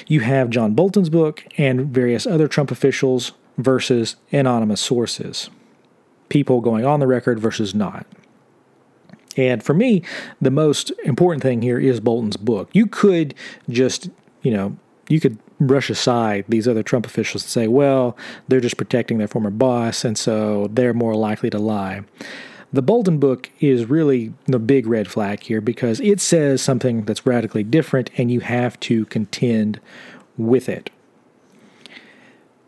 you 0.07 0.21
have 0.21 0.49
John 0.49 0.73
Bolton's 0.73 1.09
book 1.09 1.45
and 1.57 1.87
various 1.87 2.25
other 2.25 2.47
Trump 2.47 2.71
officials 2.71 3.33
versus 3.57 4.15
anonymous 4.31 4.81
sources, 4.81 5.49
people 6.29 6.61
going 6.61 6.85
on 6.85 6.99
the 6.99 7.07
record 7.07 7.39
versus 7.39 7.73
not. 7.73 8.05
And 9.35 9.61
for 9.61 9.73
me, 9.75 10.03
the 10.41 10.51
most 10.51 10.91
important 11.05 11.43
thing 11.43 11.61
here 11.61 11.79
is 11.79 11.99
Bolton's 11.99 12.37
book. 12.37 12.69
You 12.73 12.87
could 12.87 13.35
just, 13.69 14.09
you 14.41 14.51
know, 14.51 14.77
you 15.07 15.19
could 15.19 15.37
brush 15.59 15.89
aside 15.89 16.45
these 16.47 16.67
other 16.67 16.83
Trump 16.83 17.05
officials 17.05 17.43
and 17.43 17.49
say, 17.49 17.67
well, 17.67 18.15
they're 18.47 18.59
just 18.59 18.77
protecting 18.77 19.17
their 19.17 19.27
former 19.27 19.49
boss, 19.49 20.05
and 20.05 20.17
so 20.17 20.67
they're 20.71 20.93
more 20.93 21.15
likely 21.15 21.49
to 21.49 21.59
lie. 21.59 22.03
The 22.73 22.81
Bolton 22.81 23.17
book 23.17 23.49
is 23.59 23.85
really 23.85 24.33
the 24.45 24.59
big 24.59 24.87
red 24.87 25.07
flag 25.07 25.41
here 25.41 25.61
because 25.61 26.01
it 26.01 26.19
says 26.19 26.61
something 26.61 27.05
that's 27.05 27.25
radically 27.25 27.63
different, 27.63 28.09
and 28.17 28.29
you 28.29 28.41
have 28.41 28.79
to 28.81 29.05
contend 29.05 29.79
with 30.37 30.67
it. 30.67 30.89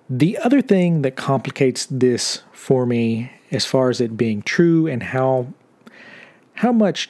The 0.10 0.38
other 0.40 0.62
thing 0.62 1.04
that 1.04 1.16
complicates 1.16 1.86
this 1.86 2.42
for 2.52 2.86
me, 2.86 3.32
as 3.52 3.66
far 3.66 3.90
as 3.90 4.02
it 4.02 4.18
being 4.18 4.42
true 4.42 4.88
and 4.88 5.04
how 5.04 5.54
how 6.56 6.72
much 6.72 7.10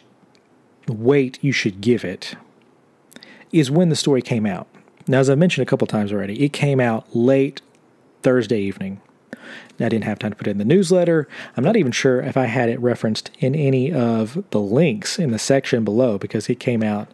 weight 0.88 1.39
you 1.41 1.51
should 1.51 1.81
give 1.81 2.03
it, 2.03 2.36
is 3.51 3.71
when 3.71 3.89
the 3.89 3.95
story 3.95 4.21
came 4.21 4.45
out. 4.45 4.67
Now, 5.09 5.19
as 5.19 5.27
I've 5.27 5.39
mentioned 5.39 5.67
a 5.67 5.69
couple 5.69 5.87
times 5.87 6.13
already, 6.13 6.43
it 6.45 6.53
came 6.53 6.79
out 6.79 7.15
late 7.15 7.63
Thursday 8.21 8.61
evening. 8.61 9.01
I 9.79 9.89
didn't 9.89 10.03
have 10.03 10.19
time 10.19 10.31
to 10.31 10.37
put 10.37 10.45
it 10.45 10.51
in 10.51 10.59
the 10.59 10.65
newsletter. 10.65 11.27
I'm 11.57 11.63
not 11.63 11.75
even 11.75 11.91
sure 11.91 12.21
if 12.21 12.37
I 12.37 12.45
had 12.45 12.69
it 12.69 12.79
referenced 12.79 13.31
in 13.39 13.55
any 13.55 13.91
of 13.91 14.43
the 14.51 14.59
links 14.59 15.17
in 15.17 15.31
the 15.31 15.39
section 15.39 15.83
below 15.83 16.19
because 16.19 16.47
it 16.47 16.59
came 16.59 16.83
out 16.83 17.07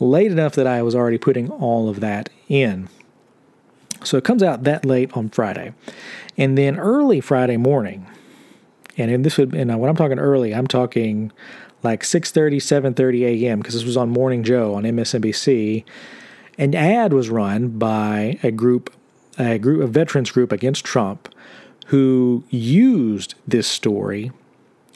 late 0.00 0.32
enough 0.32 0.56
that 0.56 0.66
I 0.66 0.82
was 0.82 0.96
already 0.96 1.18
putting 1.18 1.48
all 1.50 1.88
of 1.88 2.00
that 2.00 2.30
in. 2.48 2.88
So 4.02 4.16
it 4.16 4.24
comes 4.24 4.42
out 4.42 4.64
that 4.64 4.84
late 4.84 5.16
on 5.16 5.28
Friday. 5.28 5.72
And 6.36 6.58
then 6.58 6.80
early 6.80 7.20
Friday 7.20 7.58
morning, 7.58 8.06
and 8.96 9.08
in 9.08 9.22
this 9.22 9.38
would 9.38 9.54
and 9.54 9.78
when 9.78 9.88
I'm 9.88 9.96
talking 9.96 10.18
early, 10.18 10.52
I'm 10.52 10.66
talking 10.66 11.30
like 11.84 12.02
6:30, 12.02 12.56
7:30 12.56 13.44
a.m. 13.44 13.58
because 13.60 13.74
this 13.74 13.84
was 13.84 13.96
on 13.96 14.10
Morning 14.10 14.42
Joe 14.42 14.74
on 14.74 14.82
MSNBC. 14.82 15.84
An 16.58 16.74
ad 16.74 17.12
was 17.12 17.28
run 17.28 17.78
by 17.78 18.38
a 18.42 18.50
group 18.50 18.92
a 19.38 19.58
group 19.58 19.82
a 19.82 19.86
veterans 19.86 20.30
group 20.30 20.50
against 20.50 20.84
Trump 20.84 21.28
who 21.88 22.44
used 22.50 23.34
this 23.46 23.68
story. 23.68 24.32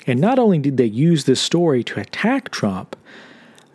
And 0.06 0.20
not 0.20 0.38
only 0.38 0.58
did 0.58 0.76
they 0.76 0.86
use 0.86 1.24
this 1.24 1.40
story 1.40 1.84
to 1.84 2.00
attack 2.00 2.50
Trump, 2.50 2.96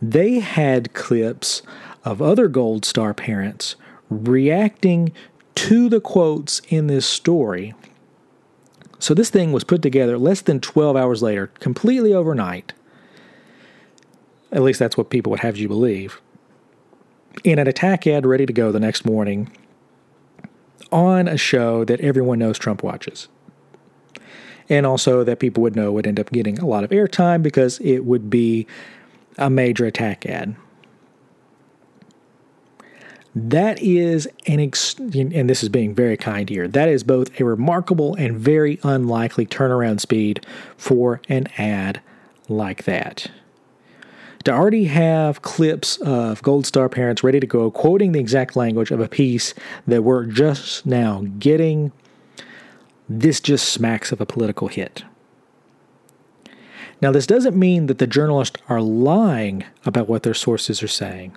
they 0.02 0.40
had 0.40 0.94
clips 0.94 1.62
of 2.04 2.22
other 2.22 2.48
Gold 2.48 2.84
Star 2.84 3.14
parents 3.14 3.76
reacting 4.10 5.12
to 5.56 5.88
the 5.88 6.02
quotes 6.02 6.62
in 6.68 6.88
this 6.88 7.06
story. 7.06 7.74
So 9.00 9.14
this 9.14 9.30
thing 9.30 9.52
was 9.52 9.64
put 9.64 9.82
together 9.82 10.18
less 10.18 10.42
than 10.42 10.60
12 10.60 10.96
hours 10.96 11.22
later, 11.22 11.48
completely 11.60 12.14
overnight. 12.14 12.74
At 14.52 14.64
least 14.64 14.80
that's 14.80 14.98
what 14.98 15.10
people 15.10 15.30
would 15.32 15.42
have 15.42 15.58
you 15.58 15.68
believe. 15.68 16.22
In 17.44 17.60
an 17.60 17.68
attack 17.68 18.08
ad 18.08 18.26
ready 18.26 18.46
to 18.46 18.54
go 18.54 18.72
the 18.72 18.80
next 18.80 19.06
morning 19.06 19.52
on 20.92 21.28
a 21.28 21.38
show 21.38 21.84
that 21.86 22.00
everyone 22.00 22.40
knows 22.40 22.58
Trump 22.58 22.84
watches. 22.84 23.28
And 24.70 24.86
also 24.86 25.24
that 25.24 25.40
people 25.40 25.62
would 25.64 25.76
know 25.76 25.92
would 25.92 26.08
end 26.08 26.20
up 26.20 26.32
getting 26.32 26.58
a 26.58 26.66
lot 26.66 26.84
of 26.84 26.90
airtime 26.90 27.44
because 27.44 27.80
it 27.80 28.00
would 28.00 28.30
be 28.30 28.66
a 29.38 29.50
major 29.50 29.86
attack 29.86 30.26
ad. 30.26 30.56
That 33.36 33.82
is 33.82 34.28
an 34.48 34.62
ex- 34.62 34.98
and 34.98 35.50
this 35.50 35.62
is 35.62 35.68
being 35.68 35.94
very 35.94 36.16
kind 36.16 36.50
here. 36.50 36.70
That 36.70 36.88
is 36.88 37.04
both 37.04 37.38
a 37.40 37.44
remarkable 37.44 38.16
and 38.16 38.38
very 38.38 38.80
unlikely 38.82 39.46
turnaround 39.46 40.00
speed 40.00 40.46
for 40.78 41.22
an 41.28 41.48
ad 41.58 42.02
like 42.48 42.86
that. 42.86 43.30
To 44.46 44.52
already 44.52 44.86
have 44.86 45.42
clips 45.42 45.98
of 45.98 46.42
Gold 46.44 46.68
Star 46.68 46.88
parents 46.88 47.24
ready 47.24 47.40
to 47.40 47.48
go, 47.48 47.72
quoting 47.72 48.12
the 48.12 48.20
exact 48.20 48.56
language 48.56 48.92
of 48.92 49.00
a 49.00 49.08
piece 49.08 49.56
that 49.88 50.04
we're 50.04 50.26
just 50.26 50.86
now 50.86 51.26
getting, 51.40 51.92
this 53.10 53.40
just 53.40 53.70
smacks 53.70 54.12
of 54.12 54.22
a 54.22 54.26
political 54.26 54.68
hit. 54.68 55.04
Now, 57.02 57.12
this 57.12 57.28
doesn't 57.28 57.58
mean 57.58 57.88
that 57.88 57.98
the 57.98 58.08
journalists 58.08 58.62
are 58.70 58.82
lying 58.82 59.64
about 59.84 60.08
what 60.08 60.24
their 60.24 60.34
sources 60.36 60.82
are 60.82 60.88
saying 60.88 61.36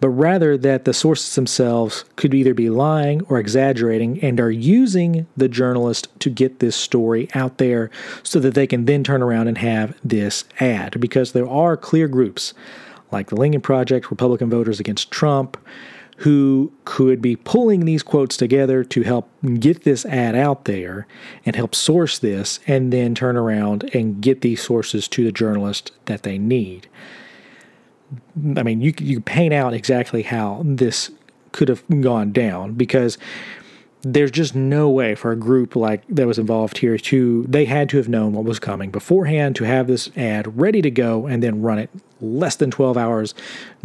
but 0.00 0.08
rather 0.08 0.56
that 0.56 0.84
the 0.84 0.94
sources 0.94 1.34
themselves 1.34 2.04
could 2.16 2.34
either 2.34 2.54
be 2.54 2.70
lying 2.70 3.22
or 3.28 3.38
exaggerating 3.38 4.22
and 4.22 4.40
are 4.40 4.50
using 4.50 5.26
the 5.36 5.48
journalist 5.48 6.08
to 6.20 6.30
get 6.30 6.58
this 6.58 6.76
story 6.76 7.28
out 7.34 7.58
there 7.58 7.90
so 8.22 8.38
that 8.40 8.54
they 8.54 8.66
can 8.66 8.84
then 8.84 9.04
turn 9.04 9.22
around 9.22 9.48
and 9.48 9.58
have 9.58 9.98
this 10.04 10.44
ad. 10.60 11.00
Because 11.00 11.32
there 11.32 11.48
are 11.48 11.76
clear 11.76 12.08
groups 12.08 12.54
like 13.10 13.28
the 13.28 13.36
Lincoln 13.36 13.60
Project, 13.60 14.10
Republican 14.10 14.50
voters 14.50 14.80
against 14.80 15.10
Trump, 15.10 15.56
who 16.18 16.72
could 16.84 17.22
be 17.22 17.36
pulling 17.36 17.84
these 17.84 18.02
quotes 18.02 18.36
together 18.36 18.82
to 18.82 19.02
help 19.02 19.30
get 19.60 19.84
this 19.84 20.04
ad 20.06 20.34
out 20.34 20.64
there 20.64 21.06
and 21.46 21.54
help 21.54 21.76
source 21.76 22.18
this 22.18 22.58
and 22.66 22.92
then 22.92 23.14
turn 23.14 23.36
around 23.36 23.88
and 23.94 24.20
get 24.20 24.40
these 24.40 24.60
sources 24.60 25.06
to 25.06 25.22
the 25.22 25.30
journalist 25.30 25.92
that 26.06 26.24
they 26.24 26.36
need. 26.36 26.88
I 28.56 28.62
mean, 28.62 28.80
you 28.80 28.94
you 28.98 29.20
paint 29.20 29.52
out 29.52 29.74
exactly 29.74 30.22
how 30.22 30.62
this 30.64 31.10
could 31.52 31.68
have 31.68 31.82
gone 32.00 32.32
down 32.32 32.74
because 32.74 33.18
there's 34.02 34.30
just 34.30 34.54
no 34.54 34.88
way 34.88 35.14
for 35.14 35.32
a 35.32 35.36
group 35.36 35.74
like 35.74 36.06
that 36.08 36.26
was 36.26 36.38
involved 36.38 36.78
here 36.78 36.96
to 36.96 37.44
they 37.48 37.64
had 37.64 37.88
to 37.88 37.96
have 37.96 38.08
known 38.08 38.32
what 38.32 38.44
was 38.44 38.60
coming 38.60 38.90
beforehand 38.90 39.56
to 39.56 39.64
have 39.64 39.88
this 39.88 40.08
ad 40.16 40.58
ready 40.58 40.80
to 40.80 40.90
go 40.90 41.26
and 41.26 41.42
then 41.42 41.60
run 41.62 41.78
it 41.78 41.90
less 42.20 42.56
than 42.56 42.70
12 42.70 42.96
hours 42.96 43.34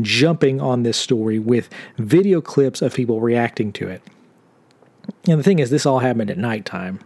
jumping 0.02 0.62
on 0.62 0.84
this 0.84 0.98
story 0.98 1.40
with 1.40 1.70
video 1.98 2.42
clips 2.42 2.82
of 2.82 2.94
people 2.94 3.22
reacting 3.22 3.72
to 3.74 3.88
it. 3.88 4.02
And 5.28 5.40
the 5.40 5.44
thing 5.44 5.60
is 5.60 5.70
this 5.70 5.86
all 5.86 6.00
happened 6.00 6.30
at 6.30 6.38
nighttime. 6.38 7.00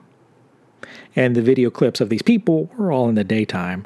And 1.15 1.36
the 1.36 1.41
video 1.41 1.69
clips 1.69 2.00
of 2.00 2.09
these 2.09 2.21
people 2.21 2.69
were 2.77 2.91
all 2.91 3.09
in 3.09 3.15
the 3.15 3.24
daytime 3.24 3.86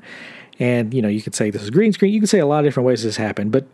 and 0.62 0.94
you 0.94 1.02
know 1.02 1.10
you 1.10 1.22
could 1.22 1.36
say 1.36 1.50
this 1.50 1.64
is 1.64 1.70
green 1.70 1.92
screen 1.92 2.14
you 2.14 2.20
could 2.22 2.30
say 2.30 2.40
a 2.40 2.46
lot 2.46 2.60
of 2.60 2.66
different 2.66 2.88
ways 2.88 3.04
this 3.04 3.18
happened 3.18 3.52
but 3.52 3.66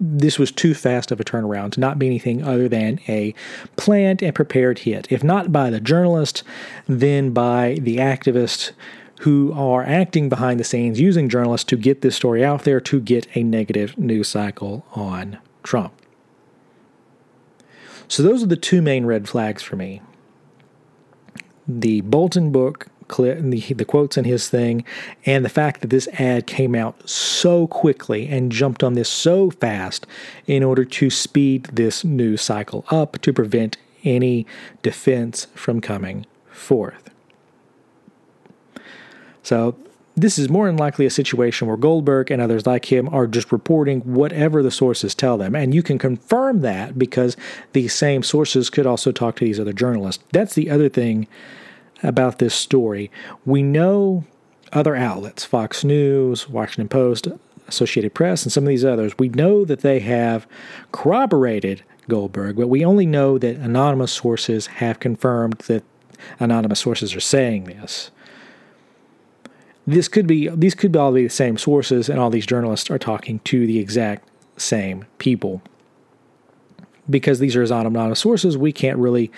this 0.00 0.38
was 0.38 0.52
too 0.52 0.74
fast 0.74 1.10
of 1.10 1.20
a 1.20 1.24
turnaround 1.24 1.72
to 1.72 1.80
not 1.80 1.98
be 1.98 2.06
anything 2.06 2.42
other 2.42 2.68
than 2.68 3.00
a 3.08 3.34
planned 3.76 4.22
and 4.22 4.34
prepared 4.34 4.80
hit. 4.80 5.06
If 5.10 5.24
not 5.24 5.52
by 5.52 5.70
the 5.70 5.80
journalist, 5.80 6.42
then 6.86 7.32
by 7.32 7.78
the 7.80 7.96
activists 7.96 8.72
who 9.20 9.52
are 9.54 9.82
acting 9.82 10.28
behind 10.28 10.60
the 10.60 10.64
scenes 10.64 11.00
using 11.00 11.28
journalists 11.28 11.64
to 11.64 11.76
get 11.76 12.02
this 12.02 12.14
story 12.14 12.44
out 12.44 12.64
there 12.64 12.80
to 12.80 13.00
get 13.00 13.26
a 13.34 13.42
negative 13.42 13.96
news 13.98 14.28
cycle 14.28 14.86
on 14.92 15.38
Trump. 15.62 15.92
So, 18.08 18.22
those 18.22 18.42
are 18.42 18.46
the 18.46 18.56
two 18.56 18.82
main 18.82 19.04
red 19.04 19.28
flags 19.28 19.62
for 19.62 19.74
me. 19.74 20.00
The 21.66 22.02
Bolton 22.02 22.52
book 22.52 22.86
clip, 23.08 23.38
the, 23.40 23.60
the 23.74 23.84
quotes 23.84 24.16
in 24.16 24.24
his 24.24 24.48
thing, 24.48 24.84
and 25.24 25.44
the 25.44 25.50
fact 25.50 25.80
that 25.80 25.88
this 25.88 26.08
ad 26.14 26.46
came 26.46 26.74
out 26.74 27.08
so 27.08 27.66
quickly 27.66 28.28
and 28.28 28.52
jumped 28.52 28.82
on 28.82 28.94
this 28.94 29.08
so 29.08 29.50
fast 29.50 30.06
in 30.46 30.62
order 30.62 30.84
to 30.84 31.10
speed 31.10 31.64
this 31.72 32.04
news 32.04 32.42
cycle 32.42 32.84
up 32.90 33.20
to 33.22 33.32
prevent 33.32 33.76
any 34.04 34.46
defense 34.82 35.46
from 35.54 35.80
coming 35.80 36.26
forth. 36.50 37.10
So, 39.42 39.76
this 40.16 40.38
is 40.38 40.48
more 40.48 40.66
than 40.66 40.78
likely 40.78 41.04
a 41.04 41.10
situation 41.10 41.68
where 41.68 41.76
Goldberg 41.76 42.30
and 42.30 42.40
others 42.40 42.66
like 42.66 42.90
him 42.90 43.06
are 43.10 43.26
just 43.26 43.52
reporting 43.52 44.00
whatever 44.00 44.62
the 44.62 44.70
sources 44.70 45.14
tell 45.14 45.36
them. 45.36 45.54
And 45.54 45.74
you 45.74 45.82
can 45.82 45.98
confirm 45.98 46.62
that 46.62 46.98
because 46.98 47.36
these 47.74 47.92
same 47.92 48.22
sources 48.22 48.70
could 48.70 48.86
also 48.86 49.12
talk 49.12 49.36
to 49.36 49.44
these 49.44 49.60
other 49.60 49.74
journalists. 49.74 50.24
That's 50.32 50.54
the 50.54 50.70
other 50.70 50.88
thing 50.88 51.28
about 52.02 52.38
this 52.38 52.54
story. 52.54 53.10
We 53.44 53.62
know 53.62 54.24
other 54.72 54.96
outlets, 54.96 55.44
Fox 55.44 55.84
News, 55.84 56.48
Washington 56.48 56.88
Post, 56.88 57.28
Associated 57.68 58.14
Press, 58.14 58.44
and 58.44 58.52
some 58.52 58.64
of 58.64 58.68
these 58.68 58.84
others, 58.84 59.18
we 59.18 59.28
know 59.28 59.64
that 59.64 59.80
they 59.80 60.00
have 60.00 60.46
corroborated 60.92 61.82
Goldberg, 62.08 62.56
but 62.56 62.68
we 62.68 62.84
only 62.84 63.06
know 63.06 63.38
that 63.38 63.56
anonymous 63.56 64.12
sources 64.12 64.66
have 64.66 65.00
confirmed 65.00 65.58
that 65.66 65.82
anonymous 66.38 66.80
sources 66.80 67.14
are 67.14 67.20
saying 67.20 67.64
this. 67.64 68.10
This 69.86 70.08
could 70.08 70.26
be 70.26 70.48
these 70.48 70.74
could 70.74 70.96
all 70.96 71.12
be 71.12 71.24
the 71.24 71.30
same 71.30 71.58
sources, 71.58 72.08
and 72.08 72.18
all 72.18 72.30
these 72.30 72.46
journalists 72.46 72.90
are 72.90 72.98
talking 72.98 73.38
to 73.40 73.66
the 73.66 73.78
exact 73.78 74.28
same 74.56 75.04
people 75.18 75.62
because 77.08 77.38
these 77.38 77.56
are 77.56 77.60
his 77.60 77.70
anonymous 77.70 78.20
sources, 78.20 78.56
we 78.56 78.72
can't 78.72 78.98
really, 78.98 79.30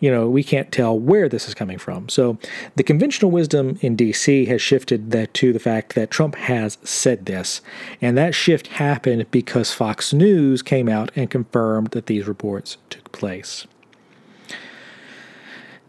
you 0.00 0.10
know, 0.10 0.28
we 0.28 0.42
can't 0.42 0.70
tell 0.72 0.98
where 0.98 1.28
this 1.28 1.48
is 1.48 1.54
coming 1.54 1.78
from. 1.78 2.08
So 2.08 2.38
the 2.76 2.82
conventional 2.82 3.30
wisdom 3.30 3.78
in 3.80 3.96
DC 3.96 4.46
has 4.48 4.60
shifted 4.60 5.10
that 5.12 5.34
to 5.34 5.52
the 5.52 5.58
fact 5.58 5.94
that 5.94 6.10
Trump 6.10 6.34
has 6.36 6.78
said 6.82 7.26
this. 7.26 7.60
And 8.00 8.16
that 8.18 8.34
shift 8.34 8.68
happened 8.68 9.30
because 9.30 9.72
Fox 9.72 10.12
News 10.12 10.62
came 10.62 10.88
out 10.88 11.10
and 11.16 11.30
confirmed 11.30 11.88
that 11.92 12.06
these 12.06 12.26
reports 12.26 12.76
took 12.90 13.12
place. 13.12 13.66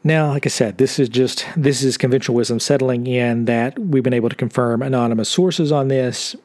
Now, 0.04 0.30
like 0.30 0.46
I 0.46 0.50
said, 0.50 0.78
this 0.78 1.00
is 1.00 1.10
just 1.10 1.48
this 1.58 1.82
is 1.82 1.98
conventional 1.98 2.36
wisdom 2.36 2.60
settling 2.60 3.08
in 3.08 3.46
that 3.46 3.78
we've 3.80 4.04
been 4.04 4.14
able 4.14 4.30
to 4.30 4.36
confirm 4.36 4.84
anonymous 4.84 5.30
sources 5.30 5.72
on 5.72 5.88
this 5.88 6.36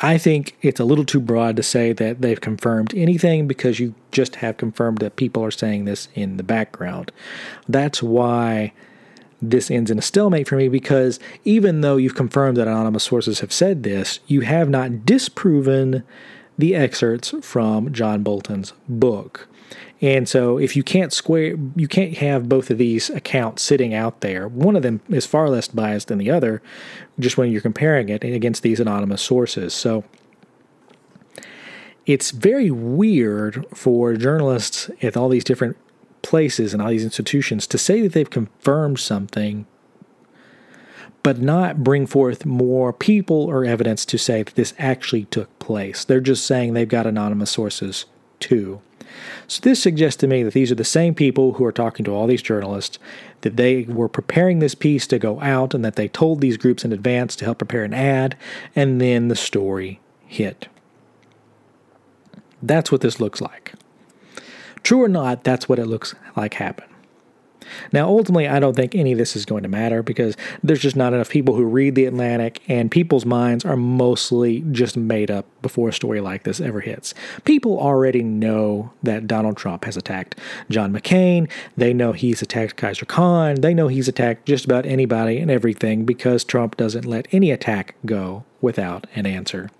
I 0.00 0.16
think 0.16 0.56
it's 0.62 0.80
a 0.80 0.84
little 0.84 1.04
too 1.04 1.20
broad 1.20 1.56
to 1.56 1.62
say 1.62 1.92
that 1.92 2.22
they've 2.22 2.40
confirmed 2.40 2.94
anything 2.94 3.46
because 3.46 3.78
you 3.78 3.94
just 4.12 4.36
have 4.36 4.56
confirmed 4.56 4.98
that 4.98 5.16
people 5.16 5.44
are 5.44 5.50
saying 5.50 5.84
this 5.84 6.08
in 6.14 6.38
the 6.38 6.42
background. 6.42 7.12
That's 7.68 8.02
why 8.02 8.72
this 9.42 9.70
ends 9.70 9.90
in 9.90 9.98
a 9.98 10.02
stalemate 10.02 10.48
for 10.48 10.56
me 10.56 10.68
because 10.68 11.18
even 11.44 11.82
though 11.82 11.96
you've 11.96 12.14
confirmed 12.14 12.56
that 12.56 12.68
anonymous 12.68 13.04
sources 13.04 13.40
have 13.40 13.52
said 13.52 13.82
this, 13.82 14.20
you 14.26 14.40
have 14.40 14.70
not 14.70 15.04
disproven 15.04 16.02
the 16.58 16.74
excerpts 16.74 17.34
from 17.42 17.92
John 17.92 18.22
Bolton's 18.22 18.72
book. 18.88 19.48
And 20.02 20.28
so 20.28 20.58
if 20.58 20.76
you 20.76 20.82
can't 20.82 21.12
square 21.12 21.56
you 21.76 21.86
can't 21.86 22.16
have 22.18 22.48
both 22.48 22.70
of 22.70 22.78
these 22.78 23.10
accounts 23.10 23.62
sitting 23.62 23.92
out 23.92 24.20
there. 24.20 24.48
One 24.48 24.76
of 24.76 24.82
them 24.82 25.00
is 25.08 25.26
far 25.26 25.48
less 25.50 25.68
biased 25.68 26.08
than 26.08 26.18
the 26.18 26.30
other 26.30 26.62
just 27.18 27.36
when 27.36 27.50
you're 27.52 27.60
comparing 27.60 28.08
it 28.08 28.24
against 28.24 28.62
these 28.62 28.80
anonymous 28.80 29.22
sources. 29.22 29.74
So 29.74 30.04
it's 32.06 32.30
very 32.30 32.70
weird 32.70 33.66
for 33.74 34.14
journalists 34.14 34.90
at 35.02 35.16
all 35.16 35.28
these 35.28 35.44
different 35.44 35.76
places 36.22 36.72
and 36.72 36.82
all 36.82 36.90
these 36.90 37.04
institutions 37.04 37.66
to 37.66 37.78
say 37.78 38.00
that 38.00 38.12
they've 38.12 38.28
confirmed 38.28 38.98
something 38.98 39.66
but 41.22 41.38
not 41.38 41.84
bring 41.84 42.06
forth 42.06 42.46
more 42.46 42.92
people 42.92 43.44
or 43.44 43.64
evidence 43.64 44.04
to 44.06 44.18
say 44.18 44.42
that 44.42 44.54
this 44.54 44.72
actually 44.78 45.26
took 45.26 45.58
place. 45.58 46.04
They're 46.04 46.20
just 46.20 46.46
saying 46.46 46.72
they've 46.72 46.88
got 46.88 47.06
anonymous 47.06 47.50
sources 47.50 48.06
too. 48.38 48.80
So 49.46 49.60
this 49.62 49.82
suggests 49.82 50.20
to 50.20 50.26
me 50.26 50.42
that 50.42 50.54
these 50.54 50.70
are 50.70 50.76
the 50.76 50.84
same 50.84 51.14
people 51.14 51.54
who 51.54 51.64
are 51.64 51.72
talking 51.72 52.04
to 52.04 52.12
all 52.12 52.26
these 52.26 52.42
journalists, 52.42 52.98
that 53.40 53.56
they 53.56 53.84
were 53.84 54.08
preparing 54.08 54.58
this 54.58 54.74
piece 54.74 55.06
to 55.08 55.18
go 55.18 55.40
out, 55.40 55.74
and 55.74 55.84
that 55.84 55.96
they 55.96 56.08
told 56.08 56.40
these 56.40 56.56
groups 56.56 56.84
in 56.84 56.92
advance 56.92 57.36
to 57.36 57.44
help 57.44 57.58
prepare 57.58 57.84
an 57.84 57.94
ad, 57.94 58.36
and 58.76 59.00
then 59.00 59.28
the 59.28 59.36
story 59.36 60.00
hit. 60.26 60.68
That's 62.62 62.92
what 62.92 63.00
this 63.00 63.20
looks 63.20 63.40
like. 63.40 63.72
True 64.82 65.02
or 65.02 65.08
not, 65.08 65.44
that's 65.44 65.68
what 65.68 65.78
it 65.78 65.86
looks 65.86 66.14
like 66.36 66.54
happened. 66.54 66.89
Now, 67.92 68.08
ultimately, 68.08 68.48
I 68.48 68.58
don't 68.60 68.74
think 68.74 68.94
any 68.94 69.12
of 69.12 69.18
this 69.18 69.36
is 69.36 69.44
going 69.44 69.62
to 69.62 69.68
matter 69.68 70.02
because 70.02 70.36
there's 70.62 70.80
just 70.80 70.96
not 70.96 71.12
enough 71.12 71.28
people 71.28 71.54
who 71.54 71.64
read 71.64 71.94
The 71.94 72.06
Atlantic, 72.06 72.60
and 72.68 72.90
people's 72.90 73.24
minds 73.24 73.64
are 73.64 73.76
mostly 73.76 74.60
just 74.72 74.96
made 74.96 75.30
up 75.30 75.46
before 75.62 75.88
a 75.88 75.92
story 75.92 76.20
like 76.20 76.44
this 76.44 76.60
ever 76.60 76.80
hits. 76.80 77.14
People 77.44 77.78
already 77.78 78.22
know 78.22 78.92
that 79.02 79.26
Donald 79.26 79.56
Trump 79.56 79.84
has 79.84 79.96
attacked 79.96 80.38
John 80.68 80.92
McCain. 80.92 81.50
They 81.76 81.92
know 81.92 82.12
he's 82.12 82.42
attacked 82.42 82.76
Kaiser 82.76 83.06
Khan. 83.06 83.56
They 83.56 83.74
know 83.74 83.88
he's 83.88 84.08
attacked 84.08 84.46
just 84.46 84.64
about 84.64 84.86
anybody 84.86 85.38
and 85.38 85.50
everything 85.50 86.04
because 86.04 86.44
Trump 86.44 86.76
doesn't 86.76 87.04
let 87.04 87.26
any 87.32 87.50
attack 87.50 87.94
go 88.04 88.44
without 88.60 89.06
an 89.14 89.26
answer. 89.26 89.70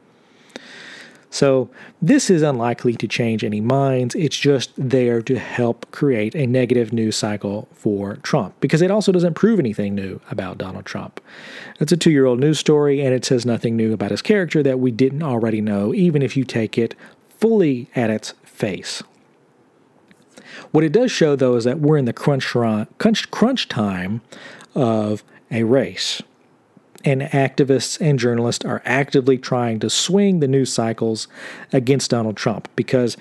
So, 1.33 1.71
this 2.03 2.29
is 2.29 2.43
unlikely 2.43 2.95
to 2.95 3.07
change 3.07 3.45
any 3.45 3.61
minds. 3.61 4.17
It's 4.17 4.37
just 4.37 4.73
there 4.77 5.23
to 5.23 5.39
help 5.39 5.89
create 5.93 6.35
a 6.35 6.45
negative 6.45 6.93
news 6.93 7.17
cycle 7.17 7.69
for 7.73 8.17
Trump 8.17 8.55
because 8.61 8.83
it 8.83 8.91
also 8.91 9.13
doesn't 9.13 9.35
prove 9.35 9.61
anything 9.61 9.95
new 9.95 10.21
about 10.29 10.59
Donald 10.59 10.87
Trump. 10.87 11.21
It's 11.79 11.93
a 11.93 11.97
two 11.97 12.11
year 12.11 12.27
old 12.27 12.41
news 12.41 12.59
story 12.59 13.01
and 13.01 13.15
it 13.15 13.25
says 13.25 13.47
nothing 13.47 13.77
new 13.77 13.93
about 13.93 14.11
his 14.11 14.23
character 14.23 14.61
that 14.65 14.81
we 14.81 14.91
didn't 14.91 15.23
already 15.23 15.61
know, 15.61 15.95
even 15.95 16.21
if 16.21 16.37
you 16.37 16.45
take 16.45 16.77
it 16.77 16.97
fully 17.39 17.89
at 17.95 18.11
its 18.11 18.35
face. 18.43 19.03
What 20.73 20.85
it 20.85 20.93
does 20.93 21.13
show, 21.13 21.37
though, 21.37 21.57
is 21.57 21.65
that 21.65 21.79
we're 21.79 21.97
in 21.97 22.05
the 22.05 22.13
crunch, 22.13 22.45
crunch, 22.47 23.31
crunch 23.31 23.69
time 23.69 24.21
of 24.75 25.23
a 25.51 25.65
race 25.65 26.23
and 27.05 27.23
activists 27.23 28.01
and 28.01 28.19
journalists 28.19 28.65
are 28.65 28.83
actively 28.85 29.39
trying 29.39 29.79
to 29.81 29.91
swing 29.91 30.41
the 30.41 30.49
news 30.49 30.73
cycles 30.73 31.29
against 31.73 32.11
Donald 32.11 32.37
Trump 32.37 32.69
because 32.77 33.17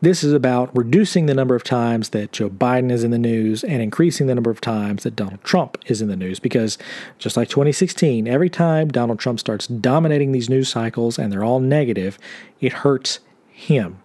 this 0.00 0.22
is 0.22 0.32
about 0.32 0.76
reducing 0.76 1.26
the 1.26 1.34
number 1.34 1.54
of 1.54 1.64
times 1.64 2.10
that 2.10 2.32
Joe 2.32 2.50
Biden 2.50 2.90
is 2.90 3.02
in 3.02 3.10
the 3.10 3.18
news 3.18 3.64
and 3.64 3.80
increasing 3.80 4.26
the 4.26 4.34
number 4.34 4.50
of 4.50 4.60
times 4.60 5.04
that 5.04 5.16
Donald 5.16 5.42
Trump 5.42 5.78
is 5.86 6.02
in 6.02 6.08
the 6.08 6.16
news. 6.16 6.38
Because 6.38 6.76
just 7.18 7.36
like 7.36 7.48
2016, 7.48 8.28
every 8.28 8.50
time 8.50 8.88
Donald 8.88 9.18
Trump 9.18 9.40
starts 9.40 9.66
dominating 9.66 10.32
these 10.32 10.50
news 10.50 10.68
cycles 10.68 11.18
and 11.18 11.32
they're 11.32 11.44
all 11.44 11.60
negative, 11.60 12.18
it 12.60 12.72
hurts 12.72 13.20
him. 13.48 13.98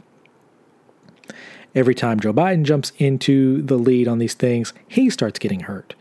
Every 1.74 1.96
time 1.96 2.20
Joe 2.20 2.34
Biden 2.34 2.64
jumps 2.64 2.92
into 2.98 3.62
the 3.62 3.78
lead 3.78 4.08
on 4.08 4.20
these 4.20 4.34
things, 4.34 4.74
he 4.88 5.10
starts 5.10 5.40
getting 5.40 5.62
hurt. 5.62 5.96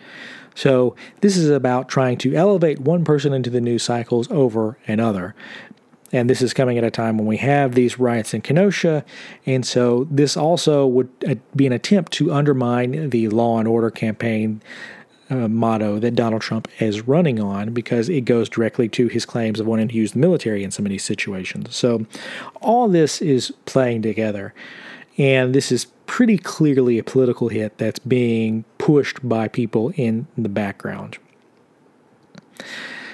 So 0.54 0.96
this 1.20 1.36
is 1.36 1.48
about 1.48 1.88
trying 1.88 2.18
to 2.18 2.34
elevate 2.34 2.80
one 2.80 3.04
person 3.04 3.32
into 3.32 3.50
the 3.50 3.60
news 3.60 3.82
cycles 3.82 4.30
over 4.30 4.78
another. 4.86 5.34
And 6.12 6.28
this 6.28 6.42
is 6.42 6.52
coming 6.52 6.76
at 6.76 6.82
a 6.82 6.90
time 6.90 7.18
when 7.18 7.26
we 7.26 7.36
have 7.36 7.74
these 7.74 7.98
riots 7.98 8.34
in 8.34 8.40
Kenosha. 8.40 9.04
And 9.46 9.64
so 9.64 10.08
this 10.10 10.36
also 10.36 10.86
would 10.86 11.08
uh, 11.28 11.36
be 11.54 11.66
an 11.66 11.72
attempt 11.72 12.12
to 12.14 12.32
undermine 12.32 13.10
the 13.10 13.28
law 13.28 13.58
and 13.58 13.68
order 13.68 13.90
campaign 13.90 14.60
uh, 15.30 15.46
motto 15.46 16.00
that 16.00 16.16
Donald 16.16 16.42
Trump 16.42 16.66
is 16.80 17.06
running 17.06 17.38
on 17.38 17.72
because 17.72 18.08
it 18.08 18.22
goes 18.22 18.48
directly 18.48 18.88
to 18.88 19.06
his 19.06 19.24
claims 19.24 19.60
of 19.60 19.66
wanting 19.66 19.86
to 19.86 19.94
use 19.94 20.12
the 20.12 20.18
military 20.18 20.64
in 20.64 20.72
some 20.72 20.84
of 20.84 20.90
these 20.90 21.04
situations. 21.04 21.76
So 21.76 22.06
all 22.60 22.88
this 22.88 23.22
is 23.22 23.52
playing 23.64 24.02
together. 24.02 24.52
And 25.20 25.54
this 25.54 25.70
is 25.70 25.84
pretty 26.06 26.38
clearly 26.38 26.98
a 26.98 27.04
political 27.04 27.48
hit 27.48 27.76
that's 27.76 27.98
being 27.98 28.64
pushed 28.78 29.18
by 29.28 29.48
people 29.48 29.92
in 29.94 30.26
the 30.38 30.48
background. 30.48 31.18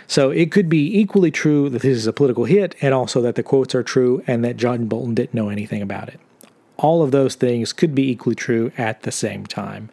So 0.07 0.31
it 0.31 0.53
could 0.53 0.69
be 0.69 1.01
equally 1.01 1.33
true 1.33 1.69
that 1.69 1.83
this 1.83 1.97
is 1.97 2.07
a 2.07 2.13
political 2.13 2.45
hit 2.45 2.77
and 2.81 2.95
also 2.95 3.21
that 3.23 3.35
the 3.35 3.43
quotes 3.43 3.75
are 3.75 3.83
true 3.83 4.23
and 4.29 4.45
that 4.45 4.57
John 4.57 4.87
Bolton 4.87 5.17
didn't 5.17 5.35
know 5.35 5.49
anything 5.49 5.83
about 5.83 6.09
it. 6.09 6.21
All 6.77 7.03
of 7.03 7.11
those 7.11 7.35
things 7.35 7.73
could 7.73 7.93
be 7.93 8.09
equally 8.09 8.37
true 8.37 8.71
at 8.79 9.03
the 9.03 9.11
same 9.11 9.45
time. 9.45 9.91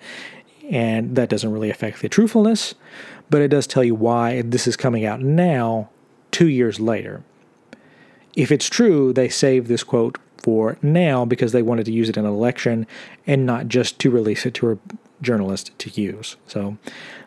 And 0.70 1.16
that 1.16 1.30
doesn't 1.30 1.52
really 1.52 1.72
affect 1.72 2.04
the 2.04 2.10
truthfulness, 2.10 2.76
but 3.32 3.42
it 3.42 3.48
does 3.48 3.66
tell 3.66 3.84
you 3.84 3.96
why 3.96 4.44
this 4.44 4.68
is 4.68 4.78
coming 4.78 5.04
out 5.04 5.22
now, 5.22 5.90
two 6.30 6.48
years 6.48 6.80
later. 6.80 7.24
If 8.36 8.52
it's 8.52 8.70
true, 8.70 9.14
they 9.14 9.30
saved 9.30 9.66
this 9.66 9.84
quote 9.84 10.20
for 10.44 10.78
now 10.82 11.26
because 11.26 11.54
they 11.54 11.62
wanted 11.62 11.86
to 11.86 11.92
use 11.92 12.10
it 12.10 12.18
in 12.18 12.26
an 12.26 12.32
election 12.32 12.86
and 13.26 13.46
not 13.46 13.68
just 13.68 13.98
to 14.00 14.12
release 14.12 14.46
it 14.46 14.54
to 14.56 14.72
a 14.72 14.78
journalist 15.22 15.72
to 15.80 15.90
use. 15.90 16.36
So 16.48 16.78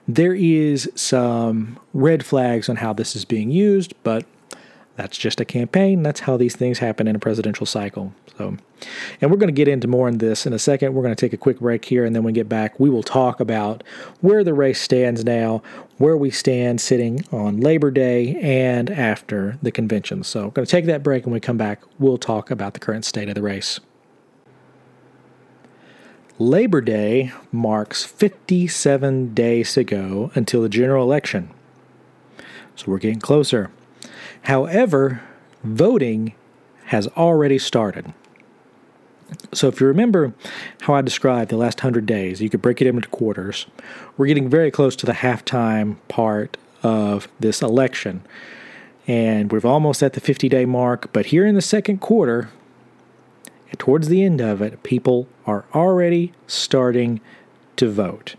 there 0.06 0.34
is 0.34 0.90
some 0.94 1.78
red 1.92 2.24
flags 2.24 2.68
on 2.68 2.76
how 2.76 2.92
this 2.92 3.16
is 3.16 3.24
being 3.24 3.50
used, 3.50 3.94
but 4.04 4.24
that's 4.96 5.18
just 5.18 5.40
a 5.40 5.44
campaign. 5.44 6.02
That's 6.02 6.20
how 6.20 6.36
these 6.36 6.56
things 6.56 6.78
happen 6.78 7.06
in 7.06 7.14
a 7.14 7.18
presidential 7.18 7.66
cycle. 7.66 8.14
So, 8.38 8.56
and 9.20 9.30
we're 9.30 9.36
going 9.36 9.48
to 9.48 9.52
get 9.52 9.68
into 9.68 9.86
more 9.86 10.06
on 10.08 10.18
this 10.18 10.46
in 10.46 10.52
a 10.52 10.58
second. 10.58 10.94
We're 10.94 11.02
going 11.02 11.14
to 11.14 11.20
take 11.20 11.34
a 11.34 11.38
quick 11.38 11.60
break 11.60 11.84
here, 11.84 12.04
and 12.04 12.14
then 12.14 12.22
when 12.22 12.32
we 12.32 12.38
get 12.38 12.48
back, 12.48 12.80
we 12.80 12.88
will 12.88 13.02
talk 13.02 13.38
about 13.38 13.84
where 14.20 14.42
the 14.42 14.54
race 14.54 14.80
stands 14.80 15.24
now, 15.24 15.62
where 15.98 16.16
we 16.16 16.30
stand 16.30 16.80
sitting 16.80 17.24
on 17.30 17.60
Labor 17.60 17.90
Day 17.90 18.36
and 18.36 18.90
after 18.90 19.58
the 19.62 19.70
convention. 19.70 20.24
So, 20.24 20.46
we're 20.46 20.50
going 20.50 20.66
to 20.66 20.70
take 20.70 20.86
that 20.86 21.02
break, 21.02 21.24
and 21.24 21.32
when 21.32 21.36
we 21.36 21.40
come 21.40 21.58
back, 21.58 21.82
we'll 21.98 22.18
talk 22.18 22.50
about 22.50 22.74
the 22.74 22.80
current 22.80 23.04
state 23.04 23.28
of 23.28 23.34
the 23.34 23.42
race. 23.42 23.80
Labor 26.38 26.82
Day 26.82 27.32
marks 27.50 28.04
57 28.04 29.32
days 29.32 29.72
to 29.72 29.84
go 29.84 30.30
until 30.34 30.60
the 30.60 30.68
general 30.68 31.02
election. 31.02 31.50
So 32.74 32.90
we're 32.90 32.98
getting 32.98 33.20
closer. 33.20 33.70
However, 34.46 35.22
voting 35.64 36.32
has 36.86 37.08
already 37.08 37.58
started. 37.58 38.14
So, 39.52 39.66
if 39.66 39.80
you 39.80 39.88
remember 39.88 40.34
how 40.82 40.94
I 40.94 41.00
described 41.02 41.50
the 41.50 41.56
last 41.56 41.80
100 41.80 42.06
days, 42.06 42.40
you 42.40 42.48
could 42.48 42.62
break 42.62 42.80
it 42.80 42.86
into 42.86 43.08
quarters. 43.08 43.66
We're 44.16 44.26
getting 44.26 44.48
very 44.48 44.70
close 44.70 44.94
to 44.96 45.06
the 45.06 45.14
halftime 45.14 45.96
part 46.06 46.56
of 46.84 47.26
this 47.40 47.60
election. 47.60 48.22
And 49.08 49.50
we're 49.50 49.68
almost 49.68 50.00
at 50.00 50.12
the 50.12 50.20
50 50.20 50.48
day 50.48 50.64
mark, 50.64 51.12
but 51.12 51.26
here 51.26 51.44
in 51.44 51.56
the 51.56 51.60
second 51.60 51.98
quarter, 51.98 52.48
towards 53.78 54.06
the 54.06 54.22
end 54.22 54.40
of 54.40 54.62
it, 54.62 54.84
people 54.84 55.26
are 55.44 55.64
already 55.74 56.32
starting 56.46 57.20
to 57.78 57.90
vote. 57.90 58.36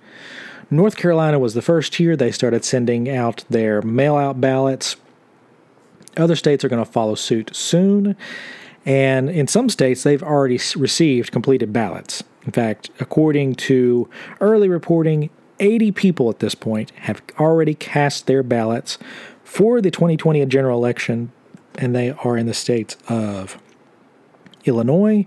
North 0.71 0.95
Carolina 0.95 1.37
was 1.37 1.53
the 1.53 1.61
first 1.61 1.99
year 1.99 2.15
they 2.15 2.31
started 2.31 2.63
sending 2.63 3.09
out 3.09 3.43
their 3.49 3.81
mail 3.81 4.15
out 4.15 4.39
ballots. 4.39 4.95
Other 6.17 6.35
states 6.35 6.63
are 6.63 6.69
going 6.69 6.83
to 6.83 6.91
follow 6.91 7.15
suit 7.15 7.55
soon. 7.55 8.15
And 8.85 9.29
in 9.29 9.47
some 9.47 9.69
states, 9.69 10.03
they've 10.03 10.23
already 10.23 10.59
received 10.75 11.31
completed 11.31 11.73
ballots. 11.73 12.23
In 12.45 12.51
fact, 12.51 12.89
according 12.99 13.55
to 13.55 14.09
early 14.39 14.69
reporting, 14.69 15.29
80 15.59 15.91
people 15.91 16.29
at 16.29 16.39
this 16.39 16.55
point 16.55 16.91
have 16.91 17.21
already 17.39 17.73
cast 17.73 18.27
their 18.27 18.43
ballots 18.43 18.97
for 19.43 19.81
the 19.81 19.91
2020 19.91 20.45
general 20.45 20.79
election, 20.79 21.31
and 21.77 21.95
they 21.95 22.11
are 22.11 22.37
in 22.37 22.45
the 22.45 22.53
states 22.53 22.95
of 23.09 23.57
Illinois, 24.65 25.25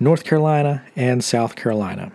North 0.00 0.24
Carolina, 0.24 0.84
and 0.96 1.22
South 1.22 1.54
Carolina. 1.54 2.10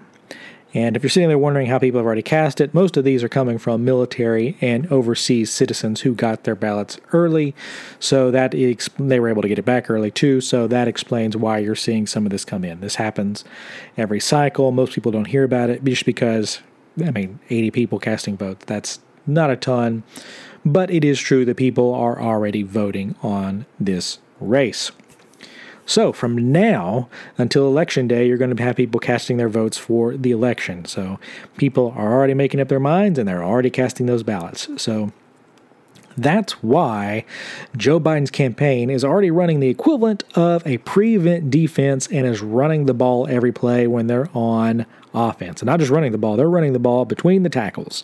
And 0.74 0.96
if 0.96 1.04
you're 1.04 1.10
sitting 1.10 1.30
there 1.30 1.38
wondering 1.38 1.68
how 1.68 1.78
people 1.78 2.00
have 2.00 2.06
already 2.06 2.24
cast 2.24 2.60
it, 2.60 2.74
most 2.74 2.98
of 2.98 3.04
these 3.04 3.24
are 3.24 3.30
coming 3.30 3.58
from 3.58 3.86
military 3.86 4.58
and 4.60 4.92
overseas 4.92 5.52
citizens 5.52 6.02
who 6.02 6.16
got 6.16 6.44
their 6.44 6.56
ballots 6.56 6.98
early. 7.12 7.54
So 8.00 8.32
that 8.32 8.52
they 8.52 9.20
were 9.20 9.30
able 9.30 9.44
to 9.44 9.48
get 9.48 9.60
it 9.60 9.66
back 9.66 9.90
early 9.90 10.10
too. 10.10 10.42
So 10.42 10.68
that 10.68 10.88
explains 10.88 11.38
why 11.38 11.60
you're 11.60 11.76
seeing 11.76 12.08
some 12.08 12.26
of 12.26 12.32
this 12.32 12.44
come 12.44 12.64
in. 12.64 12.82
This 12.82 12.96
happens 12.96 13.46
every 13.98 14.20
cycle. 14.20 14.72
Most 14.72 14.94
people 14.94 15.12
don't 15.12 15.26
hear 15.26 15.44
about 15.44 15.70
it 15.70 15.84
just 15.84 16.06
because, 16.06 16.60
I 17.06 17.12
mean, 17.12 17.40
80 17.50 17.72
people 17.72 18.00
casting 18.00 18.36
votes. 18.36 18.66
That's 18.66 19.00
not 19.28 19.52
a 19.52 19.56
ton. 19.56 20.04
But 20.66 20.90
it 20.90 21.04
is 21.04 21.20
true 21.20 21.46
that 21.46 21.58
people 21.58 21.94
are 21.94 22.22
already 22.22 22.64
voting 22.64 23.16
on 23.22 23.66
this 23.80 24.20
race. 24.40 24.92
So 25.86 26.14
from 26.14 26.52
now 26.52 27.10
until 27.38 27.68
election 27.68 28.08
day, 28.08 28.28
you're 28.28 28.38
going 28.38 28.56
to 28.56 28.64
have 28.64 28.76
people 28.76 29.00
casting 29.00 29.38
their 29.38 29.50
votes 29.50 29.78
for 29.78 30.16
the 30.16 30.32
election. 30.32 30.86
So 30.86 31.20
people 31.58 31.94
are 31.96 32.14
already 32.14 32.34
making 32.34 32.60
up 32.60 32.70
their 32.70 32.80
minds 32.80 33.20
and 33.20 33.28
they're 33.28 33.44
already 33.44 33.70
casting 33.70 34.06
those 34.06 34.24
ballots. 34.24 34.70
So 34.78 35.12
that's 36.18 36.64
why 36.64 37.26
Joe 37.76 38.00
Biden's 38.00 38.32
campaign 38.32 38.90
is 38.90 39.04
already 39.04 39.32
running 39.32 39.60
the 39.60 39.70
equivalent 39.70 40.24
of 40.36 40.66
a 40.66 40.78
prevent 40.80 41.50
defense 41.50 42.08
and 42.08 42.26
is 42.28 42.42
running 42.42 42.86
the 42.86 42.94
ball 42.94 43.28
every 43.28 43.52
play 43.52 43.88
when 43.88 44.08
they're 44.08 44.30
on 44.34 44.86
offense. 45.14 45.62
And 45.62 45.68
not 45.68 45.80
just 45.80 45.92
running 45.92 46.12
the 46.12 46.18
ball, 46.18 46.38
they're 46.38 46.50
running 46.50 46.74
the 46.74 46.80
ball 46.80 47.06
between 47.06 47.44
the 47.44 47.50
tackles. 47.50 48.04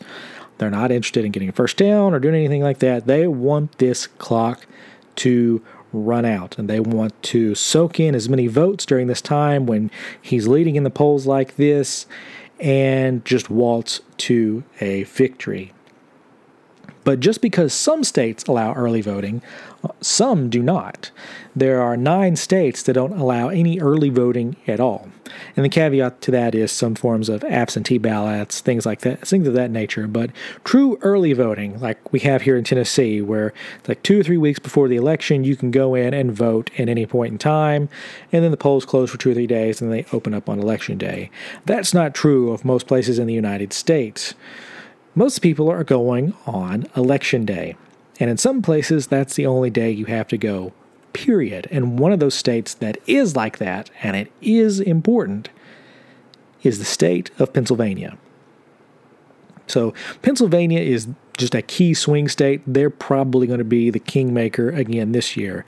They're 0.58 0.70
not 0.70 0.92
interested 0.92 1.24
in 1.24 1.32
getting 1.32 1.50
a 1.50 1.54
first 1.54 1.78
down 1.78 2.14
or 2.14 2.20
doing 2.20 2.36
anything 2.36 2.64
like 2.64 2.80
that. 2.80 3.08
They 3.08 3.28
want 3.28 3.78
this 3.78 4.08
clock 4.08 4.66
to 5.18 5.64
run 5.92 6.26
out. 6.26 6.58
And 6.58 6.70
they 6.70 6.80
want 6.80 7.22
to 7.24 7.56
soak 7.56 8.00
in 8.00 8.16
as 8.16 8.30
many 8.30 8.48
votes 8.48 8.86
during 8.86 9.08
this 9.08 9.22
time 9.22 9.66
when 9.66 9.92
he's 10.22 10.48
leading 10.48 10.76
in 10.76 10.84
the 10.84 10.90
polls 10.90 11.26
like 11.26 11.56
this 11.56 12.06
and 12.60 13.24
just 13.26 13.50
waltz 13.50 14.02
to 14.18 14.64
a 14.82 15.04
victory. 15.04 15.74
But 17.10 17.22
just 17.22 17.42
because 17.42 17.74
some 17.74 18.04
states 18.04 18.44
allow 18.44 18.76
early 18.76 19.02
voting, 19.02 19.42
some 20.00 20.48
do 20.48 20.62
not. 20.62 21.10
There 21.56 21.82
are 21.82 21.98
nine 21.98 22.36
states 22.36 22.84
that 22.84 22.94
don't 22.94 23.18
allow 23.18 23.50
any 23.50 23.80
early 23.80 24.10
voting 24.10 24.58
at 24.68 24.80
all. 24.80 25.10
And 25.56 25.66
the 25.66 25.70
caveat 25.70 26.22
to 26.22 26.30
that 26.30 26.54
is 26.54 26.72
some 26.72 26.94
forms 26.94 27.28
of 27.28 27.44
absentee 27.44 27.98
ballots, 27.98 28.62
things 28.62 28.86
like 28.86 29.00
that, 29.00 29.28
things 29.28 29.48
of 29.48 29.56
that 29.56 29.72
nature. 29.72 30.06
But 30.06 30.30
true 30.64 31.00
early 31.02 31.34
voting, 31.34 31.80
like 31.80 32.14
we 32.14 32.20
have 32.20 32.44
here 32.44 32.56
in 32.56 32.64
Tennessee, 32.64 33.24
where 33.24 33.56
like 33.88 34.04
two 34.04 34.20
or 34.20 34.24
three 34.24 34.38
weeks 34.38 34.60
before 34.60 34.88
the 34.88 34.96
election, 34.96 35.44
you 35.44 35.56
can 35.56 35.72
go 35.72 35.96
in 35.96 36.14
and 36.14 36.32
vote 36.32 36.70
at 36.78 36.90
any 36.90 37.08
point 37.08 37.32
in 37.32 37.38
time, 37.40 37.90
and 38.32 38.44
then 38.44 38.52
the 38.52 38.56
polls 38.56 38.86
close 38.86 39.10
for 39.10 39.18
two 39.18 39.32
or 39.32 39.34
three 39.34 39.48
days, 39.48 39.82
and 39.82 39.92
they 39.92 40.06
open 40.14 40.36
up 40.36 40.48
on 40.48 40.60
election 40.60 41.00
day. 41.00 41.32
That's 41.66 41.92
not 41.92 42.14
true 42.14 42.52
of 42.52 42.64
most 42.64 42.86
places 42.86 43.18
in 43.18 43.26
the 43.26 43.34
United 43.34 43.74
States. 43.74 44.36
Most 45.20 45.40
people 45.40 45.70
are 45.70 45.84
going 45.84 46.34
on 46.48 46.88
election 46.96 47.44
day. 47.44 47.76
And 48.22 48.30
in 48.30 48.38
some 48.38 48.62
places, 48.62 49.08
that's 49.08 49.36
the 49.36 49.46
only 49.46 49.70
day 49.70 49.92
you 49.92 50.06
have 50.06 50.30
to 50.30 50.38
go, 50.38 50.72
period. 51.12 51.68
And 51.72 52.00
one 52.00 52.14
of 52.14 52.22
those 52.22 52.36
states 52.36 52.74
that 52.76 52.98
is 53.06 53.36
like 53.36 53.58
that, 53.58 53.90
and 54.02 54.16
it 54.16 54.32
is 54.42 54.80
important, 54.80 55.50
is 56.64 56.80
the 56.80 56.86
state 56.86 57.32
of 57.38 57.52
Pennsylvania. 57.52 58.18
So, 59.68 59.94
Pennsylvania 60.22 60.80
is 60.80 61.10
just 61.38 61.54
a 61.54 61.64
key 61.64 61.94
swing 61.94 62.30
state. 62.30 62.62
They're 62.66 62.90
probably 62.90 63.46
going 63.46 63.60
to 63.60 63.66
be 63.66 63.90
the 63.90 64.00
kingmaker 64.00 64.70
again 64.70 65.12
this 65.12 65.36
year. 65.36 65.66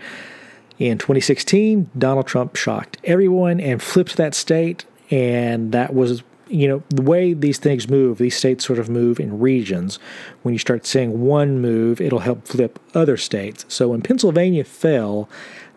In 0.80 0.98
2016, 0.98 1.90
Donald 1.98 2.26
Trump 2.26 2.56
shocked 2.56 3.00
everyone 3.04 3.60
and 3.60 3.84
flipped 3.84 4.16
that 4.16 4.34
state, 4.34 4.86
and 5.10 5.74
that 5.74 5.94
was 5.94 6.24
you 6.52 6.68
know, 6.68 6.84
the 6.90 7.02
way 7.02 7.34
these 7.34 7.58
things 7.58 7.90
move, 7.90 8.18
these 8.18 8.36
states 8.36 8.66
sort 8.66 8.80
of 8.80 8.90
move 8.90 9.20
in 9.20 9.40
regions. 9.40 10.00
When 10.42 10.54
you 10.54 10.60
start 10.60 10.86
seeing 10.86 11.22
one 11.22 11.60
move, 11.60 12.02
it'll 12.02 12.20
help 12.20 12.48
flip 12.48 12.80
other 12.94 13.18
states. 13.18 13.66
So 13.68 13.90
when 13.90 14.02
Pennsylvania 14.02 14.64
fell, 14.64 15.30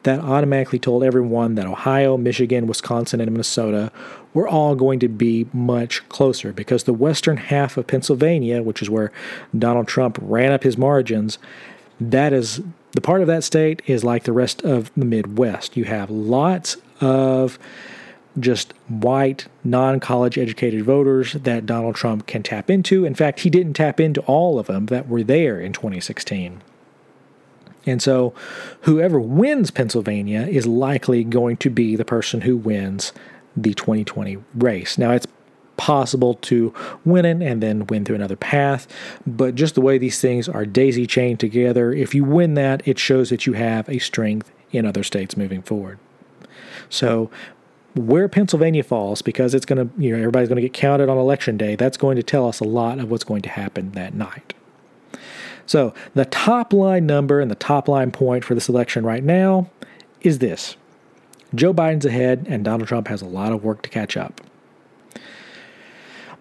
that 0.05 0.21
automatically 0.21 0.79
told 0.79 1.03
everyone 1.03 1.55
that 1.55 1.67
Ohio, 1.67 2.17
Michigan, 2.17 2.67
Wisconsin, 2.67 3.21
and 3.21 3.31
Minnesota 3.31 3.91
were 4.35 4.47
all 4.47 4.75
going 4.75 5.01
to 5.01 5.09
be 5.09 5.47
much 5.53 6.07
closer 6.11 6.53
because 6.53 6.85
the 6.85 6.93
western 6.93 7.39
half 7.39 7.77
of 7.77 7.87
Pennsylvania, 7.87 8.63
which 8.63 8.83
is 8.83 8.91
where 8.91 9.11
Donald 9.59 9.89
Trump 9.89 10.19
ran 10.21 10.53
up 10.53 10.63
his 10.63 10.77
margins, 10.77 11.39
that 12.01 12.33
is 12.33 12.61
the 12.93 13.01
part 13.01 13.23
of 13.23 13.27
that 13.29 13.45
state 13.45 13.83
is 13.87 14.05
like 14.05 14.25
the 14.25 14.33
rest 14.33 14.63
of 14.63 14.93
the 14.97 15.05
Midwest. 15.05 15.77
You 15.77 15.85
have 15.85 16.11
lots 16.11 16.77
of 17.01 17.59
just 18.39 18.73
white, 18.89 19.47
non 19.63 20.01
college 20.01 20.39
educated 20.39 20.85
voters 20.85 21.35
that 21.35 21.67
Donald 21.67 21.95
Trump 21.95 22.27
can 22.27 22.43
tap 22.43 22.71
into. 22.71 23.05
In 23.05 23.15
fact, 23.15 23.41
he 23.41 23.51
didn't 23.51 23.75
tap 23.75 24.01
into 24.01 24.21
all 24.23 24.59
of 24.59 24.67
them 24.67 24.87
that 24.87 25.09
were 25.09 25.23
there 25.23 25.61
in 25.61 25.73
2016. 25.73 26.63
And 27.87 28.01
so, 28.01 28.35
whoever 28.83 29.21
wins 29.21 29.71
Pennsylvania 29.71 30.43
is 30.43 30.67
likely 30.67 31.23
going 31.23 31.59
to 31.59 31.71
be 31.71 31.97
the 31.97 32.05
person 32.05 32.41
who 32.43 32.57
wins 32.57 33.13
the 33.57 33.75
2020 33.75 34.39
race. 34.55 34.97
Now, 34.97 35.13
it's 35.13 35.27
possible 35.77 36.35
to 36.35 36.73
win 37.05 37.25
it 37.25 37.43
and 37.43 37.63
then 37.63 37.87
win 37.87 38.05
through 38.05 38.15
another 38.17 38.37
path, 38.37 38.87
but 39.27 39.55
just 39.55 39.75
the 39.75 39.81
way 39.81 39.99
these 39.99 40.21
things 40.21 40.49
are 40.49 40.65
daisy 40.65 41.07
chained 41.07 41.41
together, 41.41 41.93
if 41.93 42.15
you 42.15 42.25
win 42.25 42.55
that, 42.55 42.87
it 42.87 42.99
shows 42.99 43.31
that 43.31 43.47
you 43.47 43.53
have 43.55 43.89
a 43.89 43.99
strength 43.99 44.51
in 44.71 44.87
other 44.87 45.03
states 45.03 45.37
moving 45.37 45.63
forward. 45.63 45.99
So, 46.89 47.31
where 47.95 48.29
Pennsylvania 48.29 48.83
falls, 48.83 49.23
because 49.23 49.55
it's 49.55 49.67
going 49.67 49.89
to, 49.89 50.01
you 50.01 50.11
know, 50.11 50.19
everybody's 50.19 50.49
going 50.49 50.57
to 50.57 50.63
get 50.63 50.73
counted 50.73 51.09
on 51.09 51.17
election 51.17 51.57
day, 51.57 51.77
that's 51.77 51.97
going 51.97 52.17
to 52.17 52.23
tell 52.23 52.49
us 52.49 52.61
a 52.61 52.65
lot 52.65 52.99
of 52.99 53.11
what's 53.11 53.25
going 53.25 53.43
to 53.43 53.49
happen 53.49 53.93
that 53.93 54.15
night. 54.15 54.55
So, 55.67 55.95
the 56.15 56.27
top 56.27 56.73
line 56.73 57.07
number 57.07 57.41
and 57.41 57.51
the 57.51 57.57
top 57.57 57.89
line 57.89 58.11
point 58.11 58.45
for 58.45 58.55
this 58.55 58.69
election 58.69 59.05
right 59.07 59.25
now 59.25 59.71
is 60.21 60.39
this 60.41 60.77
Joe 61.55 61.73
Biden's 61.73 62.05
ahead, 62.05 62.47
and 62.49 62.65
Donald 62.65 62.89
Trump 62.89 63.09
has 63.09 63.23
a 63.23 63.27
lot 63.27 63.53
of 63.53 63.65
work 63.65 63.83
to 63.83 63.89
catch 63.89 64.17
up. 64.17 64.41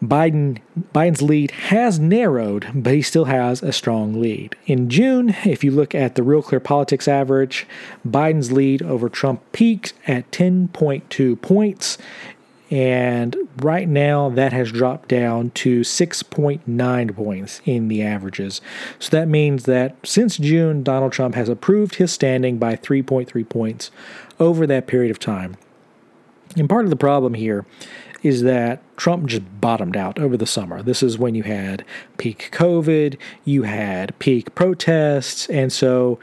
Biden 0.04 0.60
Biden's 0.94 1.22
lead 1.22 1.52
has 1.52 2.00
narrowed, 2.00 2.68
but 2.74 2.94
he 2.94 3.02
still 3.02 3.26
has 3.26 3.63
a 3.63 3.72
strong 3.72 4.20
lead. 4.20 4.56
In 4.66 4.89
June, 4.89 5.36
if 5.46 5.63
you 5.63 5.72
look 5.72 5.96
at 5.96 6.16
the 6.16 6.24
Real 6.24 6.42
Clear 6.42 6.60
Politics 6.60 7.08
average, 7.08 7.66
Biden's 8.08 8.52
lead 8.52 8.82
over 8.82 9.08
Trump 9.08 9.42
peaked 9.52 9.94
at 10.08 10.30
10.2 10.32 11.42
points. 11.42 11.98
And 12.70 13.38
right 13.58 13.88
now, 13.88 14.30
that 14.30 14.52
has 14.52 14.72
dropped 14.72 15.10
down 15.10 15.52
to 15.52 15.82
6.9 15.82 17.16
points 17.16 17.62
in 17.66 17.88
the 17.88 18.02
averages. 18.02 18.62
So 18.98 19.12
that 19.12 19.28
means 19.28 19.66
that 19.66 19.96
since 20.04 20.38
June, 20.38 20.82
Donald 20.82 21.12
Trump 21.12 21.36
has 21.36 21.50
improved 21.50 21.96
his 21.96 22.12
standing 22.12 22.58
by 22.58 22.76
3.3 22.76 23.48
points 23.48 23.92
over 24.39 24.66
that 24.66 24.88
period 24.88 25.12
of 25.12 25.20
time. 25.20 25.56
And 26.58 26.70
part 26.70 26.86
of 26.86 26.89
the 26.89 26.96
problem 26.96 27.36
here 27.36 27.66
is 28.24 28.42
that 28.42 28.82
Trump 28.98 29.28
just 29.28 29.44
bottomed 29.62 29.98
out 29.98 30.18
over 30.18 30.36
the 30.38 30.48
summer. 30.48 30.82
This 30.82 31.04
is 31.04 31.18
when 31.18 31.36
you 31.36 31.44
had 31.44 31.86
peak 32.18 32.50
COVID, 32.52 33.18
you 33.46 33.64
had 33.64 34.18
peak 34.20 34.56
protests, 34.56 35.48
and 35.50 35.72
so 35.72 36.20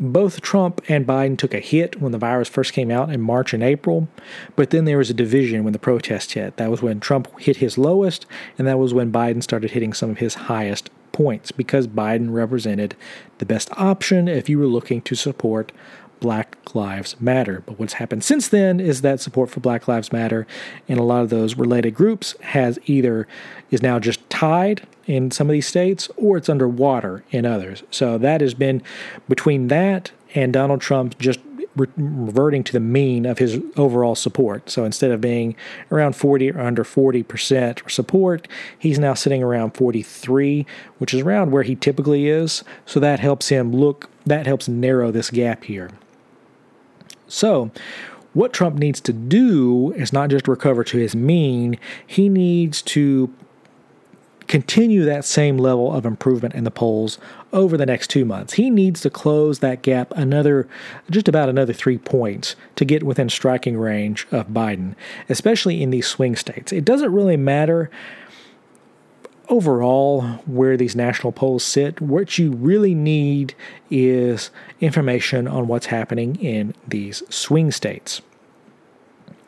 both 0.00 0.40
Trump 0.40 0.80
and 0.88 1.06
Biden 1.06 1.38
took 1.38 1.54
a 1.54 1.60
hit 1.60 2.00
when 2.00 2.12
the 2.12 2.18
virus 2.18 2.48
first 2.48 2.72
came 2.72 2.90
out 2.90 3.10
in 3.10 3.20
March 3.20 3.54
and 3.54 3.62
April, 3.62 4.08
but 4.56 4.70
then 4.70 4.84
there 4.84 4.98
was 4.98 5.10
a 5.10 5.14
division 5.14 5.62
when 5.62 5.72
the 5.72 5.78
protests 5.78 6.32
hit. 6.32 6.56
That 6.56 6.70
was 6.70 6.82
when 6.82 6.98
Trump 6.98 7.28
hit 7.38 7.58
his 7.58 7.78
lowest, 7.78 8.26
and 8.58 8.66
that 8.66 8.78
was 8.78 8.92
when 8.92 9.12
Biden 9.12 9.42
started 9.42 9.70
hitting 9.70 9.92
some 9.92 10.10
of 10.10 10.18
his 10.18 10.34
highest 10.34 10.90
points 11.12 11.52
because 11.52 11.86
Biden 11.86 12.32
represented 12.32 12.96
the 13.38 13.46
best 13.46 13.70
option 13.76 14.26
if 14.26 14.48
you 14.48 14.58
were 14.58 14.66
looking 14.66 15.00
to 15.02 15.14
support 15.14 15.70
Black 16.24 16.56
Lives 16.74 17.20
Matter. 17.20 17.62
But 17.66 17.78
what's 17.78 17.92
happened 17.92 18.24
since 18.24 18.48
then 18.48 18.80
is 18.80 19.02
that 19.02 19.20
support 19.20 19.50
for 19.50 19.60
Black 19.60 19.86
Lives 19.86 20.10
Matter 20.10 20.46
and 20.88 20.98
a 20.98 21.02
lot 21.02 21.20
of 21.20 21.28
those 21.28 21.54
related 21.54 21.94
groups 21.94 22.34
has 22.40 22.78
either 22.86 23.28
is 23.70 23.82
now 23.82 23.98
just 23.98 24.30
tied 24.30 24.86
in 25.06 25.30
some 25.30 25.50
of 25.50 25.52
these 25.52 25.66
states 25.66 26.08
or 26.16 26.38
it's 26.38 26.48
underwater 26.48 27.24
in 27.30 27.44
others. 27.44 27.82
So 27.90 28.16
that 28.16 28.40
has 28.40 28.54
been 28.54 28.82
between 29.28 29.68
that 29.68 30.12
and 30.34 30.50
Donald 30.50 30.80
Trump 30.80 31.18
just 31.18 31.40
re- 31.76 31.88
reverting 31.98 32.64
to 32.64 32.72
the 32.72 32.80
mean 32.80 33.26
of 33.26 33.36
his 33.36 33.60
overall 33.76 34.14
support. 34.14 34.70
So 34.70 34.86
instead 34.86 35.10
of 35.10 35.20
being 35.20 35.54
around 35.92 36.16
40 36.16 36.52
or 36.52 36.60
under 36.60 36.84
40% 36.84 37.90
support, 37.90 38.48
he's 38.78 38.98
now 38.98 39.12
sitting 39.12 39.42
around 39.42 39.72
43, 39.72 40.64
which 40.96 41.12
is 41.12 41.20
around 41.20 41.50
where 41.50 41.64
he 41.64 41.76
typically 41.76 42.28
is. 42.28 42.64
So 42.86 42.98
that 43.00 43.20
helps 43.20 43.50
him 43.50 43.72
look 43.72 44.08
that 44.26 44.46
helps 44.46 44.68
narrow 44.68 45.10
this 45.10 45.30
gap 45.30 45.64
here. 45.64 45.90
So, 47.26 47.70
what 48.32 48.52
Trump 48.52 48.76
needs 48.76 49.00
to 49.02 49.12
do 49.12 49.92
is 49.92 50.12
not 50.12 50.28
just 50.30 50.48
recover 50.48 50.82
to 50.84 50.98
his 50.98 51.14
mean, 51.14 51.78
he 52.06 52.28
needs 52.28 52.82
to 52.82 53.32
continue 54.46 55.04
that 55.04 55.24
same 55.24 55.56
level 55.56 55.92
of 55.92 56.04
improvement 56.04 56.54
in 56.54 56.64
the 56.64 56.70
polls 56.70 57.18
over 57.52 57.76
the 57.76 57.86
next 57.86 58.08
two 58.08 58.24
months. 58.24 58.54
He 58.54 58.68
needs 58.68 59.00
to 59.02 59.10
close 59.10 59.60
that 59.60 59.82
gap 59.82 60.12
another, 60.16 60.68
just 61.10 61.28
about 61.28 61.48
another 61.48 61.72
three 61.72 61.98
points 61.98 62.56
to 62.76 62.84
get 62.84 63.04
within 63.04 63.28
striking 63.28 63.78
range 63.78 64.26
of 64.30 64.48
Biden, 64.48 64.94
especially 65.28 65.82
in 65.82 65.90
these 65.90 66.06
swing 66.06 66.36
states. 66.36 66.72
It 66.72 66.84
doesn't 66.84 67.12
really 67.12 67.36
matter 67.36 67.90
overall 69.48 70.22
where 70.46 70.76
these 70.76 70.96
national 70.96 71.32
polls 71.32 71.64
sit. 71.64 72.00
What 72.00 72.38
you 72.38 72.52
really 72.52 72.94
need 72.94 73.54
is 73.90 74.50
information 74.80 75.46
on 75.46 75.66
what's 75.66 75.86
happening 75.86 76.36
in 76.36 76.74
these 76.86 77.22
swing 77.28 77.70
states. 77.70 78.22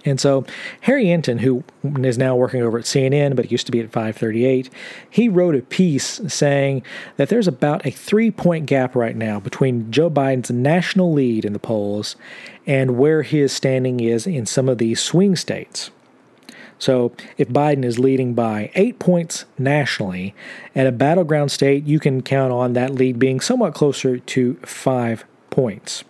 And 0.07 0.21
so 0.21 0.47
Harry 0.83 1.07
Enten, 1.07 1.41
who 1.41 1.65
is 1.99 2.17
now 2.17 2.37
working 2.37 2.63
over 2.63 2.79
at 2.79 2.85
CNN, 2.85 3.35
but 3.35 3.51
used 3.51 3.67
to 3.67 3.73
be 3.73 3.81
at 3.81 3.91
538, 3.91 4.71
he 5.11 5.29
wrote 5.29 5.57
a 5.57 5.63
piece 5.63 6.21
saying 6.29 6.83
that 7.17 7.29
there's 7.29 7.49
about 7.49 7.85
a 7.85 7.91
three 7.91 8.31
point 8.31 8.67
gap 8.67 8.95
right 8.95 9.17
now 9.17 9.41
between 9.41 9.91
Joe 9.91 10.09
Biden's 10.09 10.51
national 10.51 11.13
lead 11.13 11.45
in 11.45 11.53
the 11.53 11.59
polls 11.59 12.15
and 12.67 12.97
where 12.97 13.23
his 13.23 13.53
standing 13.53 14.01
is 14.01 14.27
in 14.27 14.47
some 14.47 14.69
of 14.69 14.79
these 14.79 15.01
swing 15.01 15.35
states. 15.35 15.91
So 16.79 17.13
if 17.39 17.49
Biden 17.49 17.85
is 17.85 17.99
leading 17.99 18.35
by 18.35 18.71
eight 18.75 18.99
points 18.99 19.45
nationally, 19.59 20.35
at 20.75 20.87
a 20.87 20.93
battleground 20.93 21.51
state, 21.51 21.85
you 21.85 21.99
can 21.99 22.23
count 22.23 22.53
on 22.53 22.75
that 22.75 22.95
lead 22.95 23.19
being 23.19 23.41
somewhat 23.41 23.75
closer 23.75 24.19
to 24.19 24.55
five 24.63 25.25
points. 25.51 26.05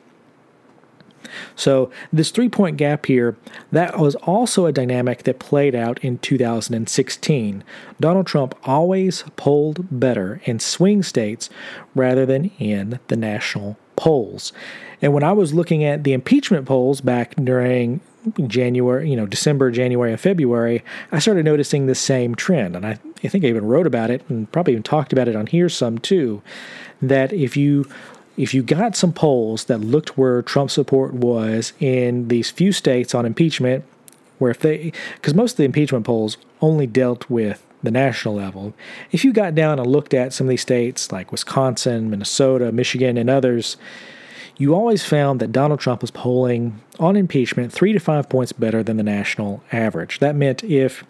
So 1.54 1.90
this 2.12 2.30
three 2.30 2.48
point 2.48 2.76
gap 2.76 3.06
here, 3.06 3.36
that 3.72 3.98
was 3.98 4.14
also 4.16 4.66
a 4.66 4.72
dynamic 4.72 5.24
that 5.24 5.38
played 5.38 5.74
out 5.74 5.98
in 5.98 6.18
2016. 6.18 7.64
Donald 8.00 8.26
Trump 8.26 8.54
always 8.64 9.24
polled 9.36 9.86
better 9.90 10.40
in 10.44 10.58
swing 10.58 11.02
states 11.02 11.50
rather 11.94 12.26
than 12.26 12.46
in 12.58 13.00
the 13.08 13.16
national 13.16 13.76
polls. 13.96 14.52
And 15.02 15.12
when 15.12 15.22
I 15.22 15.32
was 15.32 15.54
looking 15.54 15.84
at 15.84 16.04
the 16.04 16.12
impeachment 16.12 16.66
polls 16.66 17.00
back 17.00 17.34
during 17.36 18.00
January, 18.46 19.08
you 19.08 19.16
know, 19.16 19.26
December, 19.26 19.70
January, 19.70 20.10
and 20.10 20.20
February, 20.20 20.82
I 21.12 21.18
started 21.18 21.44
noticing 21.44 21.86
the 21.86 21.94
same 21.94 22.34
trend. 22.34 22.76
And 22.76 22.86
I, 22.86 22.98
I 23.22 23.28
think 23.28 23.44
I 23.44 23.48
even 23.48 23.66
wrote 23.66 23.86
about 23.86 24.10
it 24.10 24.22
and 24.28 24.50
probably 24.52 24.72
even 24.72 24.82
talked 24.82 25.12
about 25.12 25.28
it 25.28 25.36
on 25.36 25.46
here 25.46 25.68
some 25.68 25.98
too. 25.98 26.42
That 27.02 27.32
if 27.32 27.56
you 27.56 27.86
if 28.36 28.52
you 28.52 28.62
got 28.62 28.96
some 28.96 29.12
polls 29.12 29.64
that 29.64 29.78
looked 29.78 30.18
where 30.18 30.42
Trump 30.42 30.70
support 30.70 31.14
was 31.14 31.72
in 31.80 32.28
these 32.28 32.50
few 32.50 32.70
states 32.72 33.14
on 33.14 33.24
impeachment, 33.24 33.84
where 34.38 34.50
if 34.50 34.60
they, 34.60 34.92
because 35.14 35.34
most 35.34 35.52
of 35.52 35.56
the 35.58 35.64
impeachment 35.64 36.04
polls 36.04 36.36
only 36.60 36.86
dealt 36.86 37.28
with 37.30 37.64
the 37.82 37.90
national 37.90 38.34
level, 38.34 38.74
if 39.10 39.24
you 39.24 39.32
got 39.32 39.54
down 39.54 39.78
and 39.78 39.86
looked 39.86 40.12
at 40.12 40.32
some 40.32 40.46
of 40.46 40.50
these 40.50 40.60
states 40.60 41.10
like 41.10 41.32
Wisconsin, 41.32 42.10
Minnesota, 42.10 42.72
Michigan, 42.72 43.16
and 43.16 43.30
others, 43.30 43.76
you 44.58 44.74
always 44.74 45.04
found 45.04 45.40
that 45.40 45.52
Donald 45.52 45.80
Trump 45.80 46.00
was 46.00 46.10
polling 46.10 46.80
on 46.98 47.16
impeachment 47.16 47.72
three 47.72 47.92
to 47.92 47.98
five 47.98 48.28
points 48.28 48.52
better 48.52 48.82
than 48.82 48.96
the 48.96 49.02
national 49.02 49.62
average. 49.70 50.18
That 50.20 50.34
meant 50.34 50.64
if 50.64 51.04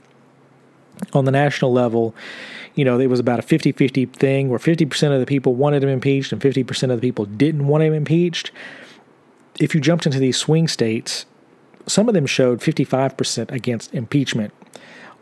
on 1.12 1.26
the 1.26 1.30
national 1.30 1.72
level, 1.72 2.14
you 2.74 2.84
know, 2.84 2.98
it 2.98 3.06
was 3.06 3.20
about 3.20 3.38
a 3.38 3.42
50 3.42 3.72
50 3.72 4.06
thing 4.06 4.48
where 4.48 4.58
50% 4.58 5.12
of 5.12 5.20
the 5.20 5.26
people 5.26 5.54
wanted 5.54 5.82
him 5.82 5.90
impeached 5.90 6.32
and 6.32 6.40
50% 6.40 6.90
of 6.90 7.00
the 7.00 7.06
people 7.06 7.24
didn't 7.24 7.66
want 7.66 7.84
him 7.84 7.94
impeached. 7.94 8.50
If 9.60 9.74
you 9.74 9.80
jumped 9.80 10.06
into 10.06 10.18
these 10.18 10.36
swing 10.36 10.68
states, 10.68 11.24
some 11.86 12.08
of 12.08 12.14
them 12.14 12.26
showed 12.26 12.60
55% 12.60 13.50
against 13.52 13.94
impeachment 13.94 14.52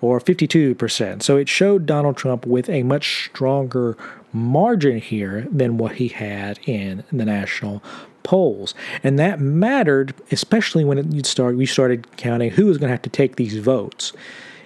or 0.00 0.18
52%. 0.18 1.22
So 1.22 1.36
it 1.36 1.48
showed 1.48 1.86
Donald 1.86 2.16
Trump 2.16 2.46
with 2.46 2.68
a 2.68 2.82
much 2.82 3.26
stronger 3.26 3.96
margin 4.32 4.98
here 4.98 5.46
than 5.50 5.78
what 5.78 5.96
he 5.96 6.08
had 6.08 6.58
in 6.66 7.04
the 7.12 7.24
national 7.24 7.82
polls. 8.24 8.74
And 9.04 9.18
that 9.20 9.38
mattered, 9.38 10.14
especially 10.32 10.84
when 10.84 11.12
you'd 11.12 11.26
start, 11.26 11.56
we 11.56 11.66
started 11.66 12.16
counting 12.16 12.50
who 12.50 12.66
was 12.66 12.78
going 12.78 12.88
to 12.88 12.92
have 12.92 13.02
to 13.02 13.10
take 13.10 13.36
these 13.36 13.56
votes. 13.58 14.12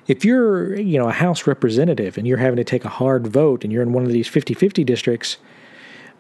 If 0.07 0.25
you're, 0.25 0.75
you 0.79 0.99
know, 0.99 1.09
a 1.09 1.13
House 1.13 1.47
representative 1.47 2.17
and 2.17 2.27
you're 2.27 2.39
having 2.39 2.57
to 2.57 2.65
take 2.65 2.87
a 2.87 2.89
hard 2.89 3.27
vote 3.27 3.63
and 3.63 3.73
you're 3.73 3.83
in 3.83 3.93
one 3.93 4.05
of 4.05 4.13
these 4.13 4.29
50-50 4.29 4.87
districts, 4.87 5.37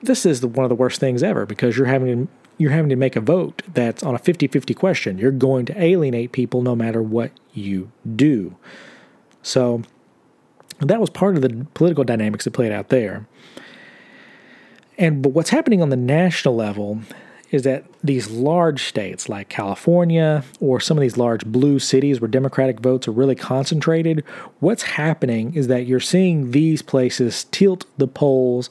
this 0.03 0.27
is 0.27 0.43
the, 0.43 0.49
one 0.49 0.65
of 0.65 0.69
the 0.69 0.75
worst 0.75 1.01
things 1.01 1.23
ever 1.23 1.47
because 1.47 1.79
you're 1.79 1.87
having 1.87 2.27
to 2.27 2.33
you're 2.59 2.73
having 2.73 2.89
to 2.89 2.97
make 2.97 3.15
a 3.15 3.21
vote 3.21 3.63
that's 3.73 4.03
on 4.03 4.17
a 4.17 4.19
50-50 4.19 4.75
question. 4.75 5.17
You're 5.17 5.31
going 5.31 5.65
to 5.67 5.81
alienate 5.81 6.33
people 6.33 6.61
no 6.61 6.75
matter 6.75 7.01
what 7.01 7.31
you 7.55 7.93
do. 8.17 8.57
So 9.45 9.83
that 10.81 11.01
was 11.01 11.09
part 11.09 11.37
of 11.37 11.43
the 11.43 11.67
political 11.75 12.03
dynamics 12.03 12.45
that 12.45 12.51
played 12.51 12.73
out 12.73 12.89
there. 12.89 13.29
And 14.99 15.23
but 15.23 15.31
what's 15.31 15.51
happening 15.51 15.81
on 15.81 15.91
the 15.91 15.97
national 15.97 16.57
level 16.57 17.01
is 17.51 17.63
that 17.63 17.85
these 18.05 18.31
large 18.31 18.85
states 18.85 19.29
like 19.29 19.49
California 19.49 20.45
or 20.61 20.81
some 20.81 20.99
of 20.99 21.03
these 21.03 21.17
large 21.17 21.47
blue 21.47 21.79
cities 21.79 22.21
where 22.21 22.29
Democratic 22.29 22.81
votes 22.81 23.09
are 23.09 23.13
really 23.13 23.35
concentrated, 23.35 24.23
what's 24.61 24.83
happening 24.83 25.55
is 25.55 25.67
that 25.69 25.87
you're 25.87 26.01
seeing 26.01 26.51
these 26.51 26.83
places 26.83 27.45
tilt 27.45 27.87
the 27.97 28.09
polls 28.09 28.69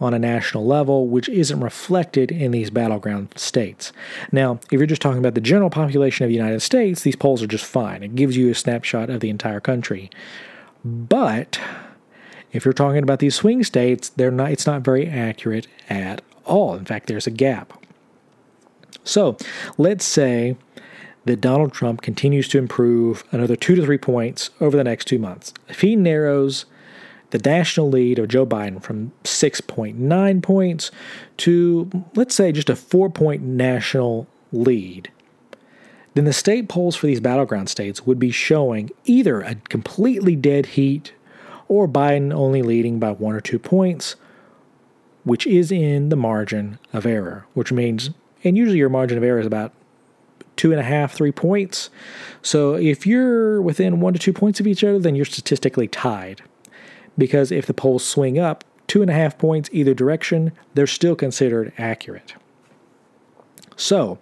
on 0.00 0.14
a 0.14 0.18
national 0.18 0.64
level, 0.64 1.08
which 1.08 1.28
isn't 1.28 1.60
reflected 1.60 2.30
in 2.30 2.52
these 2.52 2.70
battleground 2.70 3.32
states. 3.36 3.92
Now, 4.30 4.60
if 4.70 4.78
you're 4.78 4.86
just 4.86 5.02
talking 5.02 5.18
about 5.18 5.34
the 5.34 5.40
general 5.40 5.70
population 5.70 6.24
of 6.24 6.28
the 6.28 6.36
United 6.36 6.60
States, 6.60 7.02
these 7.02 7.16
polls 7.16 7.42
are 7.42 7.48
just 7.48 7.64
fine. 7.64 8.02
It 8.02 8.14
gives 8.14 8.36
you 8.36 8.50
a 8.50 8.54
snapshot 8.54 9.10
of 9.10 9.20
the 9.20 9.30
entire 9.30 9.60
country. 9.60 10.10
But 10.84 11.60
if 12.52 12.64
you're 12.64 12.72
talking 12.72 13.02
about 13.02 13.18
these 13.18 13.34
swing 13.34 13.64
states, 13.64 14.10
they're 14.10 14.30
not 14.30 14.52
it's 14.52 14.66
not 14.66 14.82
very 14.82 15.08
accurate 15.08 15.66
at 15.88 16.22
all. 16.44 16.74
In 16.76 16.84
fact, 16.84 17.08
there's 17.08 17.26
a 17.26 17.32
gap. 17.32 17.77
So, 19.08 19.38
let's 19.78 20.04
say 20.04 20.56
that 21.24 21.40
Donald 21.40 21.72
Trump 21.72 22.02
continues 22.02 22.46
to 22.48 22.58
improve 22.58 23.24
another 23.32 23.56
2 23.56 23.74
to 23.76 23.82
3 23.82 23.96
points 23.98 24.50
over 24.60 24.76
the 24.76 24.84
next 24.84 25.06
2 25.06 25.18
months. 25.18 25.54
If 25.66 25.80
he 25.80 25.96
narrows 25.96 26.66
the 27.30 27.38
national 27.38 27.88
lead 27.88 28.18
of 28.18 28.28
Joe 28.28 28.44
Biden 28.44 28.82
from 28.82 29.12
6.9 29.24 30.42
points 30.42 30.90
to, 31.38 31.90
let's 32.14 32.34
say, 32.34 32.52
just 32.52 32.68
a 32.68 32.76
four 32.76 33.08
point 33.08 33.42
national 33.42 34.26
lead, 34.52 35.10
then 36.12 36.24
the 36.26 36.32
state 36.34 36.68
polls 36.68 36.94
for 36.94 37.06
these 37.06 37.20
battleground 37.20 37.70
states 37.70 38.04
would 38.04 38.18
be 38.18 38.30
showing 38.30 38.90
either 39.04 39.40
a 39.40 39.54
completely 39.54 40.36
dead 40.36 40.66
heat 40.66 41.14
or 41.66 41.88
Biden 41.88 42.32
only 42.32 42.60
leading 42.60 42.98
by 42.98 43.12
one 43.12 43.34
or 43.34 43.40
two 43.40 43.58
points, 43.58 44.16
which 45.24 45.46
is 45.46 45.72
in 45.72 46.10
the 46.10 46.16
margin 46.16 46.78
of 46.92 47.06
error, 47.06 47.46
which 47.54 47.72
means, 47.72 48.10
and 48.44 48.56
usually 48.56 48.78
your 48.78 48.88
margin 48.88 49.18
of 49.18 49.24
error 49.24 49.40
is 49.40 49.46
about 49.46 49.72
two 50.56 50.72
and 50.72 50.80
a 50.80 50.84
half, 50.84 51.12
three 51.12 51.32
points. 51.32 51.88
So 52.42 52.74
if 52.74 53.06
you're 53.06 53.62
within 53.62 54.00
one 54.00 54.12
to 54.12 54.18
two 54.18 54.32
points 54.32 54.60
of 54.60 54.66
each 54.66 54.82
other, 54.82 54.98
then 54.98 55.14
you're 55.14 55.24
statistically 55.24 55.88
tied 55.88 56.42
because 57.16 57.50
if 57.50 57.66
the 57.66 57.74
polls 57.74 58.04
swing 58.04 58.38
up 58.38 58.64
two 58.86 59.02
and 59.02 59.10
a 59.10 59.14
half 59.14 59.38
points 59.38 59.68
either 59.72 59.94
direction, 59.94 60.52
they're 60.74 60.86
still 60.86 61.14
considered 61.14 61.72
accurate. 61.78 62.34
So, 63.76 64.18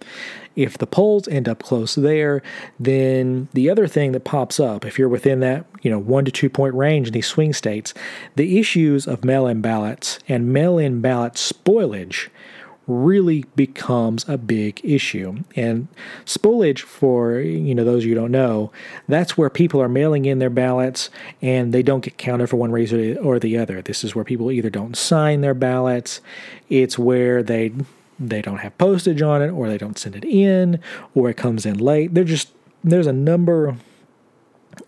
if 0.54 0.76
the 0.76 0.86
polls 0.86 1.28
end 1.28 1.48
up 1.48 1.62
close 1.62 1.94
there, 1.94 2.42
then 2.78 3.48
the 3.52 3.70
other 3.70 3.86
thing 3.86 4.12
that 4.12 4.24
pops 4.24 4.60
up, 4.60 4.84
if 4.84 4.98
you're 4.98 5.08
within 5.08 5.40
that, 5.40 5.66
you 5.82 5.90
know, 5.90 5.98
one 5.98 6.24
to 6.26 6.30
two 6.30 6.50
point 6.50 6.74
range 6.74 7.08
in 7.08 7.12
these 7.12 7.26
swing 7.26 7.52
states, 7.52 7.94
the 8.36 8.58
issues 8.58 9.06
of 9.06 9.24
mail 9.24 9.46
in 9.46 9.60
ballots 9.62 10.18
and 10.28 10.52
mail 10.52 10.78
in 10.78 11.00
ballot 11.00 11.34
spoilage 11.34 12.28
really 12.86 13.44
becomes 13.56 14.28
a 14.28 14.38
big 14.38 14.80
issue. 14.84 15.42
And 15.54 15.88
spoilage, 16.24 16.80
for 16.80 17.38
you 17.38 17.74
know 17.74 17.84
those 17.84 18.04
of 18.04 18.08
you 18.08 18.14
don't 18.14 18.30
know, 18.30 18.70
that's 19.08 19.36
where 19.36 19.50
people 19.50 19.80
are 19.82 19.88
mailing 19.88 20.24
in 20.24 20.38
their 20.38 20.50
ballots 20.50 21.10
and 21.42 21.72
they 21.72 21.82
don't 21.82 22.04
get 22.04 22.18
counted 22.18 22.48
for 22.48 22.56
one 22.56 22.72
reason 22.72 23.18
or 23.18 23.38
the 23.38 23.58
other. 23.58 23.82
This 23.82 24.04
is 24.04 24.14
where 24.14 24.24
people 24.24 24.50
either 24.50 24.70
don't 24.70 24.96
sign 24.96 25.40
their 25.40 25.54
ballots, 25.54 26.20
it's 26.68 26.98
where 26.98 27.42
they 27.42 27.72
they 28.18 28.40
don't 28.40 28.58
have 28.58 28.76
postage 28.78 29.20
on 29.20 29.42
it, 29.42 29.50
or 29.50 29.68
they 29.68 29.78
don't 29.78 29.98
send 29.98 30.16
it 30.16 30.24
in, 30.24 30.80
or 31.14 31.28
it 31.28 31.36
comes 31.36 31.66
in 31.66 31.78
late. 31.78 32.14
They're 32.14 32.24
just 32.24 32.50
there's 32.82 33.06
a 33.06 33.12
number 33.12 33.76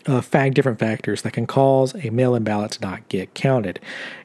uh, 0.05 0.21
fact, 0.21 0.55
different 0.55 0.79
factors 0.79 1.21
that 1.21 1.33
can 1.33 1.47
cause 1.47 1.93
a 2.03 2.09
mail-in 2.09 2.43
ballot 2.43 2.71
to 2.71 2.81
not 2.81 3.07
get 3.09 3.33
counted. 3.33 3.79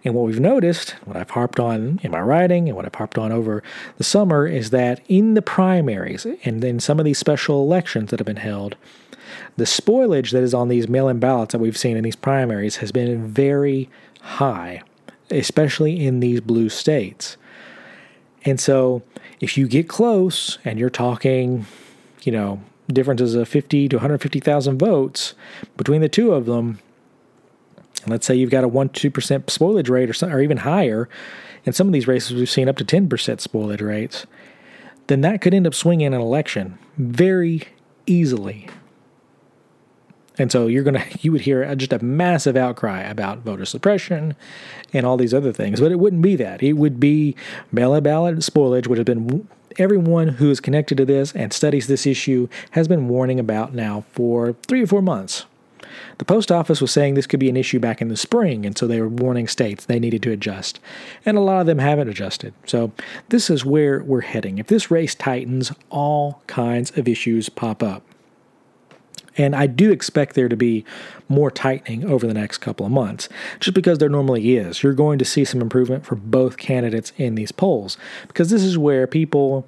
And 0.04 0.14
what 0.14 0.26
we've 0.26 0.40
noticed, 0.40 0.90
what 1.04 1.16
I've 1.16 1.30
harped 1.30 1.58
on 1.58 2.00
in 2.02 2.10
my 2.10 2.20
writing, 2.20 2.68
and 2.68 2.76
what 2.76 2.84
I've 2.84 2.94
harped 2.94 3.18
on 3.18 3.32
over 3.32 3.62
the 3.96 4.04
summer, 4.04 4.46
is 4.46 4.70
that 4.70 5.00
in 5.08 5.34
the 5.34 5.42
primaries 5.42 6.26
and 6.44 6.62
in 6.64 6.80
some 6.80 6.98
of 6.98 7.04
these 7.04 7.18
special 7.18 7.62
elections 7.62 8.10
that 8.10 8.20
have 8.20 8.26
been 8.26 8.36
held, 8.36 8.76
the 9.56 9.64
spoilage 9.64 10.32
that 10.32 10.42
is 10.42 10.54
on 10.54 10.68
these 10.68 10.88
mail-in 10.88 11.18
ballots 11.18 11.52
that 11.52 11.58
we've 11.58 11.78
seen 11.78 11.96
in 11.96 12.04
these 12.04 12.16
primaries 12.16 12.76
has 12.76 12.92
been 12.92 13.26
very 13.26 13.88
high, 14.20 14.82
especially 15.30 16.04
in 16.04 16.20
these 16.20 16.40
blue 16.40 16.68
states. 16.68 17.36
And 18.44 18.60
so, 18.60 19.02
if 19.40 19.56
you 19.56 19.66
get 19.66 19.88
close 19.88 20.58
and 20.64 20.78
you're 20.78 20.90
talking, 20.90 21.66
you 22.22 22.32
know, 22.32 22.60
differences 22.88 23.34
of 23.34 23.48
50 23.48 23.88
to 23.88 23.96
150,000 23.96 24.78
votes 24.78 25.34
between 25.76 26.00
the 26.00 26.08
two 26.08 26.32
of 26.32 26.46
them, 26.46 26.78
and 28.02 28.10
let's 28.10 28.26
say 28.26 28.34
you've 28.34 28.50
got 28.50 28.64
a 28.64 28.68
1 28.68 28.90
2% 28.90 29.10
spoilage 29.44 29.88
rate 29.88 30.10
or, 30.10 30.12
some, 30.12 30.30
or 30.30 30.40
even 30.40 30.58
higher, 30.58 31.08
in 31.64 31.72
some 31.72 31.86
of 31.86 31.92
these 31.92 32.06
races 32.06 32.34
we've 32.34 32.50
seen 32.50 32.68
up 32.68 32.76
to 32.76 32.84
10% 32.84 33.08
spoilage 33.08 33.80
rates, 33.80 34.26
then 35.06 35.22
that 35.22 35.40
could 35.40 35.54
end 35.54 35.66
up 35.66 35.74
swinging 35.74 36.12
an 36.12 36.20
election 36.20 36.78
very 36.96 37.62
easily. 38.06 38.68
And 40.38 40.50
so 40.50 40.66
you're 40.66 40.82
gonna 40.82 41.04
you 41.20 41.32
would 41.32 41.42
hear 41.42 41.74
just 41.74 41.92
a 41.92 42.02
massive 42.02 42.56
outcry 42.56 43.00
about 43.00 43.38
voter 43.38 43.64
suppression 43.64 44.34
and 44.92 45.06
all 45.06 45.16
these 45.16 45.34
other 45.34 45.52
things, 45.52 45.80
but 45.80 45.92
it 45.92 45.98
wouldn't 45.98 46.22
be 46.22 46.36
that. 46.36 46.62
It 46.62 46.74
would 46.74 47.00
be 47.00 47.36
mail-in 47.72 48.02
ballot 48.02 48.36
spoilage, 48.38 48.86
which 48.86 48.98
has 48.98 49.04
been 49.04 49.48
everyone 49.78 50.28
who 50.28 50.50
is 50.50 50.60
connected 50.60 50.96
to 50.98 51.04
this 51.04 51.32
and 51.32 51.52
studies 51.52 51.86
this 51.86 52.06
issue 52.06 52.48
has 52.72 52.86
been 52.86 53.08
warning 53.08 53.40
about 53.40 53.74
now 53.74 54.04
for 54.12 54.54
three 54.68 54.82
or 54.82 54.86
four 54.86 55.02
months. 55.02 55.46
The 56.18 56.24
post 56.24 56.52
office 56.52 56.80
was 56.80 56.92
saying 56.92 57.14
this 57.14 57.26
could 57.26 57.40
be 57.40 57.48
an 57.48 57.56
issue 57.56 57.80
back 57.80 58.00
in 58.00 58.08
the 58.08 58.16
spring, 58.16 58.64
and 58.64 58.76
so 58.76 58.86
they 58.86 59.00
were 59.00 59.08
warning 59.08 59.48
states 59.48 59.84
they 59.84 59.98
needed 59.98 60.22
to 60.24 60.32
adjust. 60.32 60.80
And 61.24 61.36
a 61.36 61.40
lot 61.40 61.60
of 61.60 61.66
them 61.66 61.78
haven't 61.78 62.08
adjusted. 62.08 62.54
So 62.66 62.92
this 63.28 63.50
is 63.50 63.64
where 63.64 64.02
we're 64.02 64.20
heading. 64.22 64.58
If 64.58 64.68
this 64.68 64.90
race 64.90 65.14
tightens, 65.14 65.72
all 65.90 66.42
kinds 66.46 66.96
of 66.96 67.08
issues 67.08 67.48
pop 67.48 67.82
up. 67.82 68.02
And 69.36 69.56
I 69.56 69.66
do 69.66 69.90
expect 69.90 70.34
there 70.34 70.48
to 70.48 70.56
be 70.56 70.84
more 71.28 71.50
tightening 71.50 72.04
over 72.04 72.26
the 72.26 72.34
next 72.34 72.58
couple 72.58 72.86
of 72.86 72.92
months, 72.92 73.28
just 73.60 73.74
because 73.74 73.98
there 73.98 74.08
normally 74.08 74.56
is. 74.56 74.82
You're 74.82 74.92
going 74.92 75.18
to 75.18 75.24
see 75.24 75.44
some 75.44 75.60
improvement 75.60 76.06
for 76.06 76.14
both 76.14 76.56
candidates 76.56 77.12
in 77.16 77.34
these 77.34 77.52
polls, 77.52 77.96
because 78.28 78.50
this 78.50 78.62
is 78.62 78.78
where 78.78 79.06
people, 79.06 79.66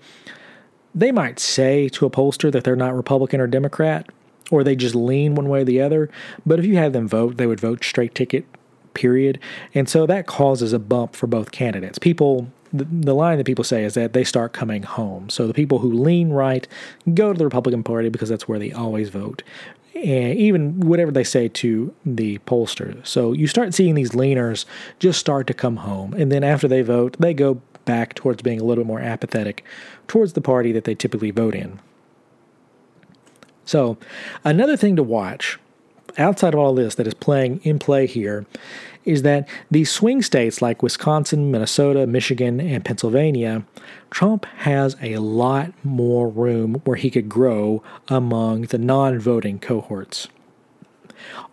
they 0.94 1.10
might 1.10 1.38
say 1.38 1.88
to 1.90 2.06
a 2.06 2.10
pollster 2.10 2.52
that 2.52 2.64
they're 2.64 2.76
not 2.76 2.94
Republican 2.94 3.40
or 3.40 3.46
Democrat, 3.46 4.08
or 4.50 4.62
they 4.62 4.76
just 4.76 4.94
lean 4.94 5.34
one 5.34 5.48
way 5.48 5.62
or 5.62 5.64
the 5.64 5.80
other. 5.80 6.08
But 6.44 6.60
if 6.60 6.64
you 6.64 6.76
had 6.76 6.92
them 6.92 7.08
vote, 7.08 7.36
they 7.36 7.46
would 7.46 7.60
vote 7.60 7.82
straight 7.82 8.14
ticket, 8.14 8.46
period. 8.94 9.40
And 9.74 9.88
so 9.88 10.06
that 10.06 10.26
causes 10.26 10.72
a 10.72 10.78
bump 10.78 11.16
for 11.16 11.26
both 11.26 11.50
candidates. 11.50 11.98
People 11.98 12.52
the, 12.72 13.14
line 13.14 13.38
that 13.38 13.44
people 13.44 13.64
say 13.64 13.84
is 13.84 13.94
that 13.94 14.12
they 14.12 14.24
start 14.24 14.52
coming 14.52 14.82
home. 14.82 15.28
So 15.30 15.46
the 15.46 15.54
people 15.54 15.78
who 15.78 15.92
lean 15.92 16.30
right 16.30 16.66
go 17.14 17.32
to 17.32 17.38
the 17.38 17.44
Republican 17.44 17.82
Party 17.82 18.08
because 18.08 18.28
that's 18.28 18.48
where 18.48 18.58
they 18.58 18.72
always 18.72 19.08
vote. 19.08 19.42
And 19.94 20.38
even 20.38 20.80
whatever 20.80 21.10
they 21.10 21.24
say 21.24 21.48
to 21.48 21.94
the 22.04 22.38
pollsters. 22.40 23.06
So 23.06 23.32
you 23.32 23.46
start 23.46 23.72
seeing 23.72 23.94
these 23.94 24.10
leaners 24.10 24.66
just 24.98 25.18
start 25.18 25.46
to 25.46 25.54
come 25.54 25.76
home. 25.76 26.12
And 26.14 26.30
then 26.30 26.44
after 26.44 26.68
they 26.68 26.82
vote, 26.82 27.16
they 27.18 27.32
go 27.32 27.62
back 27.86 28.14
towards 28.14 28.42
being 28.42 28.60
a 28.60 28.64
little 28.64 28.84
bit 28.84 28.88
more 28.88 29.00
apathetic 29.00 29.64
towards 30.06 30.34
the 30.34 30.40
party 30.42 30.72
that 30.72 30.84
they 30.84 30.94
typically 30.94 31.30
vote 31.30 31.54
in. 31.54 31.80
So, 33.64 33.96
another 34.44 34.76
thing 34.76 34.94
to 34.96 35.02
watch 35.02 35.58
outside 36.18 36.54
of 36.54 36.60
all 36.60 36.74
this 36.74 36.94
that 36.96 37.06
is 37.06 37.14
playing 37.14 37.60
in 37.62 37.78
play 37.78 38.06
here 38.06 38.46
is 39.06 39.22
that 39.22 39.48
these 39.70 39.90
swing 39.90 40.20
states 40.20 40.60
like 40.60 40.82
Wisconsin, 40.82 41.50
Minnesota, 41.50 42.06
Michigan, 42.06 42.60
and 42.60 42.84
Pennsylvania, 42.84 43.64
Trump 44.10 44.44
has 44.56 44.96
a 45.00 45.18
lot 45.18 45.72
more 45.84 46.28
room 46.28 46.82
where 46.84 46.96
he 46.96 47.10
could 47.10 47.28
grow 47.28 47.82
among 48.08 48.62
the 48.62 48.78
non 48.78 49.18
voting 49.18 49.58
cohorts. 49.58 50.28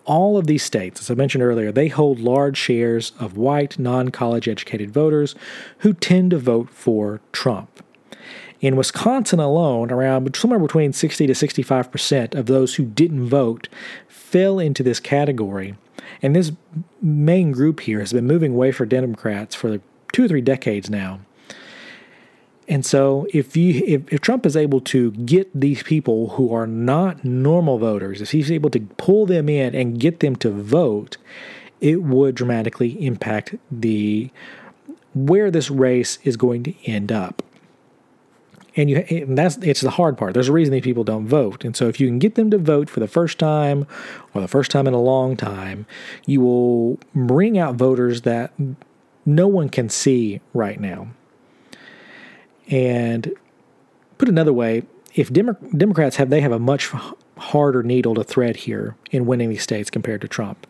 All 0.06 0.38
of 0.38 0.48
these 0.48 0.64
states, 0.64 1.00
as 1.00 1.10
I 1.10 1.14
mentioned 1.14 1.44
earlier, 1.44 1.72
they 1.72 1.88
hold 1.88 2.20
large 2.20 2.58
shares 2.58 3.14
of 3.20 3.38
white, 3.38 3.80
non 3.80 4.10
college 4.10 4.50
educated 4.50 4.92
voters 4.92 5.36
who 5.80 5.94
tend 5.94 6.32
to 6.32 6.40
vote 6.40 6.70
for 6.72 7.22
Trump. 7.32 7.70
In 8.60 8.76
Wisconsin 8.76 9.40
alone, 9.40 9.92
around 9.92 10.36
somewhere 10.36 10.60
between 10.60 10.94
60 10.94 11.28
to 11.28 11.36
65 11.36 11.92
percent 11.92 12.34
of 12.34 12.48
those 12.48 12.76
who 12.76 12.86
didn't 12.86 13.28
vote 13.28 13.70
fell 14.08 14.58
into 14.58 14.84
this 14.84 15.00
category 15.00 15.76
and 16.22 16.36
this 16.36 16.52
main 17.02 17.52
group 17.52 17.82
here 17.82 18.00
has 18.00 18.14
been 18.14 18.28
moving 18.28 18.54
away 18.54 18.72
for 18.72 18.86
Democrats 18.86 19.56
for 19.56 19.80
two 20.12 20.26
or 20.26 20.28
three 20.28 20.42
decades 20.42 20.90
now. 20.90 21.20
And 22.68 22.86
so, 22.86 23.28
if 23.34 23.58
you 23.58 23.84
if, 23.86 24.14
if 24.14 24.22
Trump 24.22 24.46
is 24.46 24.56
able 24.56 24.80
to 24.82 25.12
get 25.12 25.50
these 25.54 25.84
people 25.84 26.30
who 26.30 26.54
are 26.54 26.66
not 26.66 27.26
normal 27.26 27.78
voters, 27.78 28.22
if 28.22 28.32
he's 28.32 28.52
able 28.52 28.70
to 28.70 28.80
pull 28.98 29.26
them 29.26 29.50
in 29.50 29.76
and 29.76 30.00
get 30.00 30.22
them 30.22 30.36
to 30.38 30.50
vote, 30.50 31.18
it 31.82 32.04
would 32.04 32.36
dramatically 32.36 33.06
impact 33.06 33.56
the 33.70 34.32
where 35.14 35.52
this 35.52 35.70
race 35.70 36.20
is 36.24 36.38
going 36.38 36.64
to 36.64 36.74
end 36.90 37.12
up 37.12 37.44
and 38.76 38.90
you 38.90 38.98
and 38.98 39.38
that's 39.38 39.58
it's 39.58 39.82
the 39.82 39.92
hard 39.92 40.18
part. 40.18 40.34
There's 40.34 40.50
a 40.50 40.54
reason 40.54 40.72
these 40.72 40.82
people 40.82 41.04
don't 41.04 41.28
vote, 41.28 41.64
and 41.64 41.76
so 41.76 41.88
if 41.88 42.00
you 42.00 42.08
can 42.08 42.20
get 42.20 42.36
them 42.36 42.50
to 42.52 42.58
vote 42.58 42.90
for 42.90 43.00
the 43.00 43.08
first 43.08 43.40
time 43.40 43.86
or 44.34 44.42
the 44.42 44.48
first 44.48 44.72
time 44.72 44.88
in 44.88 44.94
a 44.94 45.02
long 45.02 45.38
time, 45.38 45.86
you 46.26 46.42
will 46.42 47.00
bring 47.14 47.58
out 47.58 47.76
voters 47.76 48.22
that 48.22 48.54
no 49.26 49.48
one 49.48 49.70
can 49.70 49.90
see 49.90 50.42
right 50.54 50.80
now. 50.80 51.08
And 52.70 53.34
put 54.18 54.30
another 54.30 54.54
way, 54.54 54.84
if 55.14 55.32
Demo- 55.32 55.58
Democrats 55.76 56.16
have 56.18 56.30
they 56.30 56.42
have 56.42 56.52
a 56.52 56.60
much 56.60 56.92
harder 57.38 57.84
needle 57.84 58.16
to 58.16 58.24
thread 58.24 58.56
here 58.56 58.96
in 59.12 59.26
winning 59.26 59.50
these 59.50 59.64
states 59.64 59.90
compared 59.90 60.22
to 60.22 60.28
Trump. 60.28 60.68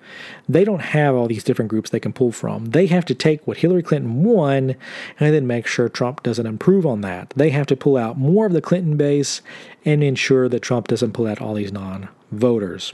They 0.47 0.63
don't 0.63 0.81
have 0.81 1.13
all 1.13 1.27
these 1.27 1.43
different 1.43 1.69
groups 1.69 1.89
they 1.89 1.99
can 1.99 2.13
pull 2.13 2.31
from. 2.31 2.65
They 2.67 2.87
have 2.87 3.05
to 3.05 3.15
take 3.15 3.45
what 3.45 3.57
Hillary 3.57 3.83
Clinton 3.83 4.23
won 4.23 4.75
and 5.19 5.33
then 5.33 5.45
make 5.45 5.67
sure 5.67 5.89
Trump 5.89 6.23
doesn't 6.23 6.45
improve 6.45 6.85
on 6.85 7.01
that. 7.01 7.33
They 7.35 7.49
have 7.49 7.67
to 7.67 7.75
pull 7.75 7.97
out 7.97 8.17
more 8.17 8.45
of 8.45 8.53
the 8.53 8.61
Clinton 8.61 8.97
base 8.97 9.41
and 9.85 10.03
ensure 10.03 10.47
that 10.49 10.61
Trump 10.61 10.87
doesn't 10.87 11.13
pull 11.13 11.27
out 11.27 11.41
all 11.41 11.53
these 11.53 11.71
non 11.71 12.09
voters. 12.31 12.93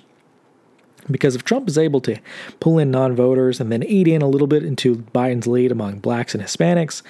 Because 1.09 1.35
if 1.35 1.43
Trump 1.43 1.67
is 1.67 1.77
able 1.77 2.01
to 2.01 2.17
pull 2.59 2.77
in 2.77 2.91
non 2.91 3.15
voters 3.15 3.59
and 3.59 3.71
then 3.71 3.83
eat 3.83 4.07
in 4.07 4.21
a 4.21 4.27
little 4.27 4.47
bit 4.47 4.63
into 4.63 4.97
Biden's 4.97 5.47
lead 5.47 5.71
among 5.71 5.99
blacks 5.99 6.35
and 6.35 6.43
Hispanics, 6.43 7.01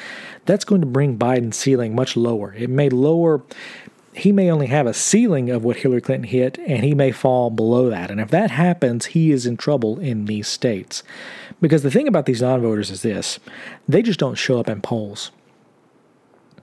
that's 0.46 0.66
going 0.66 0.82
to 0.82 0.88
bring 0.88 1.18
Biden's 1.18 1.58
ceiling 1.58 1.96
much 1.96 2.16
lower. 2.16 2.54
It 2.54 2.70
may 2.70 2.90
lower, 2.90 3.42
he 4.20 4.32
may 4.32 4.52
only 4.52 4.68
have 4.68 4.86
a 4.86 4.94
ceiling 4.94 5.50
of 5.50 5.64
what 5.64 5.78
Hillary 5.78 6.02
Clinton 6.02 6.30
hit, 6.30 6.58
and 6.60 6.84
he 6.84 6.94
may 6.94 7.12
fall 7.12 7.50
below 7.50 7.90
that. 7.90 8.12
And 8.12 8.20
if 8.20 8.30
that 8.30 8.52
happens, 8.52 9.08
he 9.08 9.32
is 9.32 9.46
in 9.46 9.58
trouble 9.58 10.00
in 10.00 10.26
these 10.26 10.48
states. 10.48 11.04
Because 11.62 11.84
the 11.84 11.92
thing 11.92 12.08
about 12.08 12.26
these 12.26 12.42
non 12.42 12.62
voters 12.62 12.92
is 12.92 13.02
this 13.02 13.40
they 13.88 14.02
just 14.02 14.20
don't 14.20 14.36
show 14.36 14.60
up 14.60 14.70
in 14.70 14.82
polls. 14.82 15.32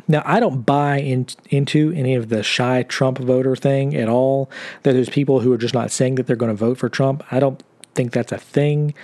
Now, 0.08 0.22
I 0.24 0.38
don't 0.38 0.62
buy 0.62 1.00
in, 1.00 1.26
into 1.50 1.92
any 1.96 2.14
of 2.14 2.28
the 2.28 2.42
shy 2.42 2.84
Trump 2.84 3.18
voter 3.18 3.56
thing 3.56 3.96
at 3.96 4.08
all. 4.08 4.50
That 4.82 4.92
there's 4.92 5.08
people 5.08 5.40
who 5.40 5.52
are 5.52 5.58
just 5.58 5.74
not 5.74 5.90
saying 5.90 6.14
that 6.16 6.26
they're 6.26 6.36
going 6.36 6.52
to 6.52 6.56
vote 6.56 6.78
for 6.78 6.88
Trump. 6.88 7.24
I 7.32 7.40
don't 7.40 7.62
think 7.94 8.12
that's 8.12 8.32
a 8.32 8.38
thing. 8.38 8.94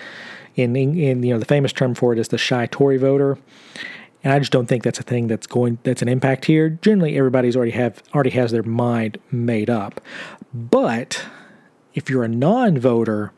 In, 0.54 0.76
in, 0.76 0.98
in 0.98 1.22
you 1.22 1.32
know 1.32 1.38
the 1.38 1.46
famous 1.46 1.72
term 1.72 1.94
for 1.94 2.12
it 2.12 2.18
is 2.18 2.28
the 2.28 2.38
shy 2.38 2.68
Tory 2.70 2.98
voter, 2.98 3.38
and 4.24 4.32
I 4.32 4.38
just 4.38 4.52
don't 4.52 4.66
think 4.66 4.82
that's 4.82 5.00
a 5.00 5.04
thing 5.04 5.26
that's 5.26 5.46
going 5.46 5.78
that's 5.82 6.02
an 6.02 6.08
impact 6.08 6.44
here. 6.44 6.70
Generally, 6.70 7.16
everybody's 7.16 7.56
already 7.56 7.72
have 7.72 8.02
already 8.14 8.30
has 8.30 8.52
their 8.52 8.62
mind 8.62 9.18
made 9.30 9.68
up. 9.68 10.00
But 10.54 11.24
if 11.94 12.08
you're 12.08 12.24
a 12.24 12.28
non-voter 12.28 13.32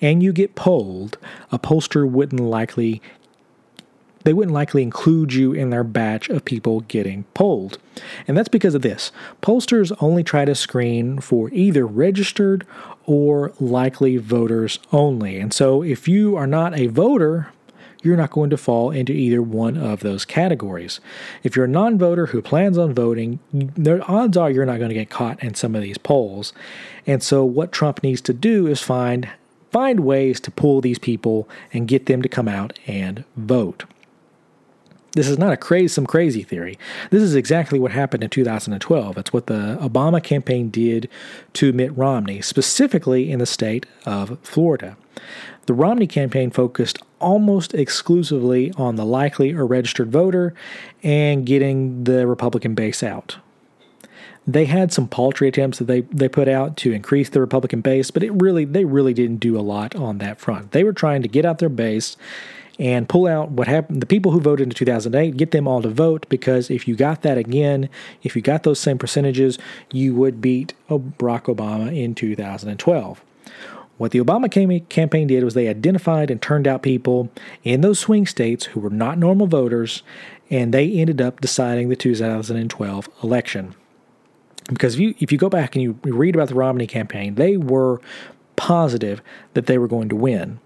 and 0.00 0.22
you 0.22 0.32
get 0.32 0.54
polled, 0.54 1.18
a 1.50 1.58
pollster 1.58 2.08
wouldn't 2.08 2.40
likely 2.40 3.02
they 4.24 4.32
wouldn't 4.32 4.54
likely 4.54 4.82
include 4.82 5.32
you 5.32 5.52
in 5.52 5.70
their 5.70 5.82
batch 5.82 6.28
of 6.28 6.44
people 6.44 6.82
getting 6.82 7.24
polled. 7.34 7.78
And 8.28 8.36
that's 8.36 8.48
because 8.48 8.74
of 8.74 8.82
this. 8.82 9.10
Pollsters 9.42 9.92
only 10.00 10.22
try 10.22 10.44
to 10.44 10.54
screen 10.54 11.20
for 11.20 11.50
either 11.50 11.86
registered 11.86 12.64
or 13.04 13.52
likely 13.58 14.18
voters 14.18 14.78
only. 14.92 15.38
And 15.38 15.52
so 15.52 15.82
if 15.82 16.06
you 16.06 16.36
are 16.36 16.46
not 16.46 16.78
a 16.78 16.86
voter, 16.86 17.48
you're 18.02 18.16
not 18.16 18.30
going 18.30 18.50
to 18.50 18.56
fall 18.56 18.90
into 18.90 19.12
either 19.12 19.40
one 19.40 19.76
of 19.76 20.00
those 20.00 20.24
categories. 20.24 21.00
If 21.42 21.56
you're 21.56 21.64
a 21.66 21.68
non 21.68 21.98
voter 21.98 22.26
who 22.26 22.42
plans 22.42 22.76
on 22.76 22.94
voting, 22.94 23.38
the 23.52 24.04
odds 24.06 24.36
are 24.36 24.50
you're 24.50 24.66
not 24.66 24.78
going 24.78 24.90
to 24.90 24.94
get 24.94 25.10
caught 25.10 25.42
in 25.42 25.54
some 25.54 25.74
of 25.74 25.82
these 25.82 25.98
polls. 25.98 26.52
And 27.06 27.22
so, 27.22 27.44
what 27.44 27.72
Trump 27.72 28.02
needs 28.02 28.20
to 28.22 28.32
do 28.32 28.66
is 28.66 28.80
find 28.80 29.28
find 29.70 30.00
ways 30.00 30.38
to 30.38 30.50
pull 30.50 30.80
these 30.80 30.98
people 30.98 31.48
and 31.72 31.88
get 31.88 32.06
them 32.06 32.20
to 32.20 32.28
come 32.28 32.46
out 32.48 32.78
and 32.86 33.24
vote. 33.36 33.84
This 35.12 35.28
is 35.28 35.38
not 35.38 35.52
a 35.52 35.58
crazy, 35.58 35.88
some 35.88 36.06
crazy 36.06 36.42
theory. 36.42 36.78
This 37.10 37.22
is 37.22 37.34
exactly 37.34 37.78
what 37.78 37.92
happened 37.92 38.24
in 38.24 38.30
2012. 38.30 39.18
It's 39.18 39.32
what 39.32 39.46
the 39.46 39.78
Obama 39.80 40.22
campaign 40.22 40.70
did 40.70 41.08
to 41.54 41.72
Mitt 41.72 41.96
Romney, 41.96 42.40
specifically 42.40 43.30
in 43.30 43.38
the 43.38 43.46
state 43.46 43.84
of 44.06 44.38
Florida. 44.42 44.96
The 45.66 45.74
Romney 45.74 46.06
campaign 46.06 46.50
focused 46.50 46.98
almost 47.20 47.72
exclusively 47.72 48.72
on 48.76 48.96
the 48.96 49.04
likely 49.04 49.52
or 49.52 49.64
registered 49.64 50.10
voter 50.10 50.54
and 51.02 51.46
getting 51.46 52.04
the 52.04 52.26
Republican 52.26 52.74
base 52.74 53.02
out. 53.02 53.36
They 54.44 54.64
had 54.64 54.92
some 54.92 55.06
paltry 55.06 55.46
attempts 55.46 55.78
that 55.78 55.84
they, 55.84 56.00
they 56.00 56.28
put 56.28 56.48
out 56.48 56.76
to 56.78 56.92
increase 56.92 57.28
the 57.28 57.40
Republican 57.40 57.80
base, 57.80 58.10
but 58.10 58.24
it 58.24 58.32
really 58.32 58.64
they 58.64 58.84
really 58.84 59.14
didn't 59.14 59.36
do 59.36 59.56
a 59.56 59.62
lot 59.62 59.94
on 59.94 60.18
that 60.18 60.40
front. 60.40 60.72
They 60.72 60.82
were 60.82 60.92
trying 60.92 61.22
to 61.22 61.28
get 61.28 61.44
out 61.44 61.58
their 61.58 61.68
base 61.68 62.16
and 62.78 63.08
pull 63.08 63.26
out 63.26 63.50
what 63.50 63.68
happened 63.68 64.00
the 64.00 64.06
people 64.06 64.32
who 64.32 64.40
voted 64.40 64.66
in 64.66 64.70
2008 64.70 65.36
get 65.36 65.50
them 65.50 65.68
all 65.68 65.82
to 65.82 65.90
vote 65.90 66.26
because 66.28 66.70
if 66.70 66.88
you 66.88 66.96
got 66.96 67.20
that 67.22 67.36
again 67.36 67.88
if 68.22 68.34
you 68.34 68.40
got 68.40 68.62
those 68.62 68.80
same 68.80 68.96
percentages 68.96 69.58
you 69.92 70.14
would 70.14 70.40
beat 70.40 70.72
barack 70.88 71.54
obama 71.54 71.94
in 71.94 72.14
2012 72.14 73.22
what 74.02 74.10
the 74.10 74.18
Obama 74.18 74.50
campaign 74.88 75.28
did 75.28 75.44
was 75.44 75.54
they 75.54 75.68
identified 75.68 76.28
and 76.28 76.42
turned 76.42 76.66
out 76.66 76.82
people 76.82 77.30
in 77.62 77.82
those 77.82 78.00
swing 78.00 78.26
states 78.26 78.64
who 78.64 78.80
were 78.80 78.90
not 78.90 79.16
normal 79.16 79.46
voters, 79.46 80.02
and 80.50 80.74
they 80.74 80.90
ended 80.90 81.20
up 81.20 81.40
deciding 81.40 81.88
the 81.88 81.94
2012 81.94 83.08
election. 83.22 83.76
Because 84.66 84.94
if 84.94 85.00
you, 85.00 85.14
if 85.20 85.30
you 85.30 85.38
go 85.38 85.48
back 85.48 85.76
and 85.76 85.84
you 85.84 86.00
read 86.02 86.34
about 86.34 86.48
the 86.48 86.56
Romney 86.56 86.88
campaign, 86.88 87.36
they 87.36 87.56
were 87.56 88.00
positive 88.56 89.22
that 89.54 89.66
they 89.66 89.78
were 89.78 89.86
going 89.86 90.08
to 90.08 90.16
win. 90.16 90.58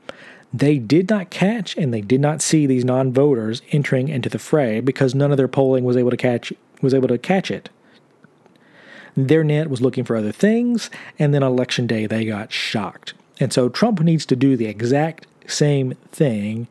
They 0.54 0.78
did 0.78 1.10
not 1.10 1.28
catch 1.28 1.76
and 1.76 1.92
they 1.92 2.00
did 2.00 2.22
not 2.22 2.40
see 2.40 2.64
these 2.66 2.86
non-voters 2.86 3.60
entering 3.70 4.08
into 4.08 4.30
the 4.30 4.38
fray 4.38 4.80
because 4.80 5.14
none 5.14 5.30
of 5.30 5.36
their 5.36 5.46
polling 5.46 5.84
was 5.84 5.98
able 5.98 6.10
to 6.10 6.16
catch 6.16 6.54
was 6.80 6.94
able 6.94 7.08
to 7.08 7.18
catch 7.18 7.50
it. 7.50 7.68
Their 9.14 9.44
net 9.44 9.68
was 9.68 9.82
looking 9.82 10.04
for 10.04 10.16
other 10.16 10.32
things, 10.32 10.88
and 11.18 11.34
then 11.34 11.42
on 11.42 11.52
election 11.52 11.86
day 11.86 12.06
they 12.06 12.24
got 12.24 12.50
shocked. 12.50 13.12
And 13.38 13.52
so 13.52 13.68
Trump 13.68 14.00
needs 14.00 14.26
to 14.26 14.36
do 14.36 14.56
the 14.56 14.66
exact 14.66 15.26
same 15.46 15.94
thing. 16.10 16.68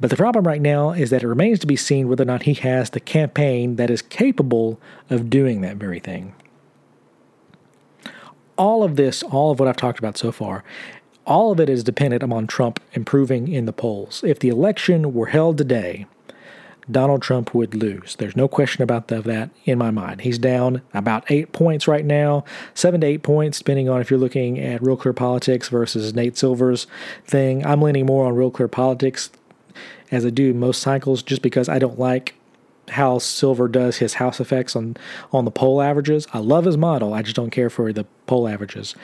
But 0.00 0.10
the 0.10 0.16
problem 0.16 0.46
right 0.46 0.60
now 0.60 0.90
is 0.90 1.10
that 1.10 1.22
it 1.22 1.28
remains 1.28 1.58
to 1.60 1.66
be 1.66 1.76
seen 1.76 2.08
whether 2.08 2.22
or 2.22 2.26
not 2.26 2.42
he 2.42 2.54
has 2.54 2.90
the 2.90 3.00
campaign 3.00 3.76
that 3.76 3.90
is 3.90 4.02
capable 4.02 4.80
of 5.10 5.30
doing 5.30 5.60
that 5.62 5.76
very 5.76 5.98
thing. 5.98 6.34
All 8.56 8.82
of 8.82 8.96
this, 8.96 9.22
all 9.22 9.50
of 9.50 9.60
what 9.60 9.68
I've 9.68 9.76
talked 9.76 9.98
about 9.98 10.16
so 10.16 10.32
far, 10.32 10.64
all 11.26 11.52
of 11.52 11.60
it 11.60 11.68
is 11.68 11.84
dependent 11.84 12.22
upon 12.22 12.46
Trump 12.46 12.80
improving 12.92 13.48
in 13.48 13.66
the 13.66 13.72
polls. 13.72 14.22
If 14.24 14.38
the 14.38 14.48
election 14.48 15.12
were 15.12 15.26
held 15.26 15.58
today, 15.58 16.06
Donald 16.90 17.22
Trump 17.22 17.54
would 17.54 17.74
lose. 17.74 18.16
There's 18.16 18.36
no 18.36 18.48
question 18.48 18.82
about 18.82 19.08
that 19.08 19.50
in 19.64 19.78
my 19.78 19.90
mind. 19.90 20.22
He's 20.22 20.38
down 20.38 20.82
about 20.94 21.30
eight 21.30 21.52
points 21.52 21.86
right 21.86 22.04
now, 22.04 22.44
seven 22.74 23.00
to 23.02 23.06
eight 23.06 23.22
points, 23.22 23.58
depending 23.58 23.88
on 23.88 24.00
if 24.00 24.10
you're 24.10 24.20
looking 24.20 24.58
at 24.58 24.82
Real 24.82 24.96
Clear 24.96 25.12
Politics 25.12 25.68
versus 25.68 26.14
Nate 26.14 26.36
Silver's 26.36 26.86
thing. 27.26 27.64
I'm 27.66 27.82
leaning 27.82 28.06
more 28.06 28.26
on 28.26 28.34
Real 28.34 28.50
Clear 28.50 28.68
Politics 28.68 29.30
as 30.10 30.24
I 30.24 30.30
do 30.30 30.54
most 30.54 30.80
cycles 30.80 31.22
just 31.22 31.42
because 31.42 31.68
I 31.68 31.78
don't 31.78 31.98
like 31.98 32.34
how 32.90 33.18
Silver 33.18 33.68
does 33.68 33.98
his 33.98 34.14
house 34.14 34.40
effects 34.40 34.74
on 34.74 34.96
on 35.32 35.44
the 35.44 35.50
poll 35.50 35.82
averages. 35.82 36.26
I 36.32 36.38
love 36.38 36.64
his 36.64 36.76
model. 36.76 37.12
I 37.12 37.22
just 37.22 37.36
don't 37.36 37.50
care 37.50 37.70
for 37.70 37.92
the 37.92 38.04
poll 38.26 38.48
averages. 38.48 38.94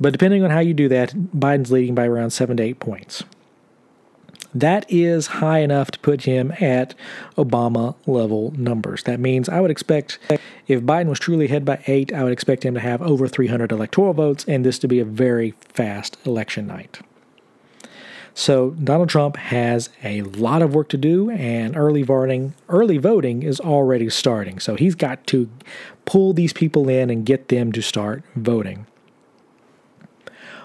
But 0.00 0.12
depending 0.12 0.44
on 0.44 0.50
how 0.50 0.60
you 0.60 0.74
do 0.74 0.88
that, 0.88 1.10
Biden's 1.10 1.72
leading 1.72 1.94
by 1.94 2.06
around 2.06 2.30
7 2.30 2.56
to 2.56 2.62
8 2.62 2.78
points. 2.78 3.24
That 4.54 4.84
is 4.88 5.26
high 5.28 5.60
enough 5.60 5.90
to 5.92 5.98
put 6.00 6.22
him 6.22 6.52
at 6.60 6.94
Obama 7.36 7.94
level 8.06 8.52
numbers. 8.56 9.02
That 9.04 9.18
means 9.18 9.48
I 9.48 9.60
would 9.60 9.70
expect 9.70 10.18
if 10.68 10.82
Biden 10.82 11.08
was 11.08 11.18
truly 11.18 11.46
ahead 11.46 11.64
by 11.64 11.82
8, 11.86 12.12
I 12.12 12.22
would 12.22 12.32
expect 12.32 12.64
him 12.64 12.74
to 12.74 12.80
have 12.80 13.00
over 13.00 13.26
300 13.26 13.72
electoral 13.72 14.12
votes 14.12 14.44
and 14.46 14.64
this 14.64 14.78
to 14.80 14.88
be 14.88 15.00
a 15.00 15.04
very 15.04 15.52
fast 15.60 16.18
election 16.26 16.66
night. 16.66 17.00
So 18.34 18.70
Donald 18.70 19.08
Trump 19.10 19.36
has 19.36 19.90
a 20.02 20.22
lot 20.22 20.62
of 20.62 20.74
work 20.74 20.88
to 20.90 20.96
do, 20.96 21.30
and 21.30 21.76
early 21.76 22.02
voting, 22.02 22.54
early 22.68 22.96
voting 22.96 23.42
is 23.42 23.60
already 23.60 24.08
starting. 24.08 24.58
So 24.58 24.74
he's 24.74 24.94
got 24.94 25.26
to 25.28 25.50
pull 26.06 26.32
these 26.32 26.54
people 26.54 26.88
in 26.88 27.10
and 27.10 27.26
get 27.26 27.48
them 27.48 27.72
to 27.72 27.82
start 27.82 28.22
voting. 28.34 28.86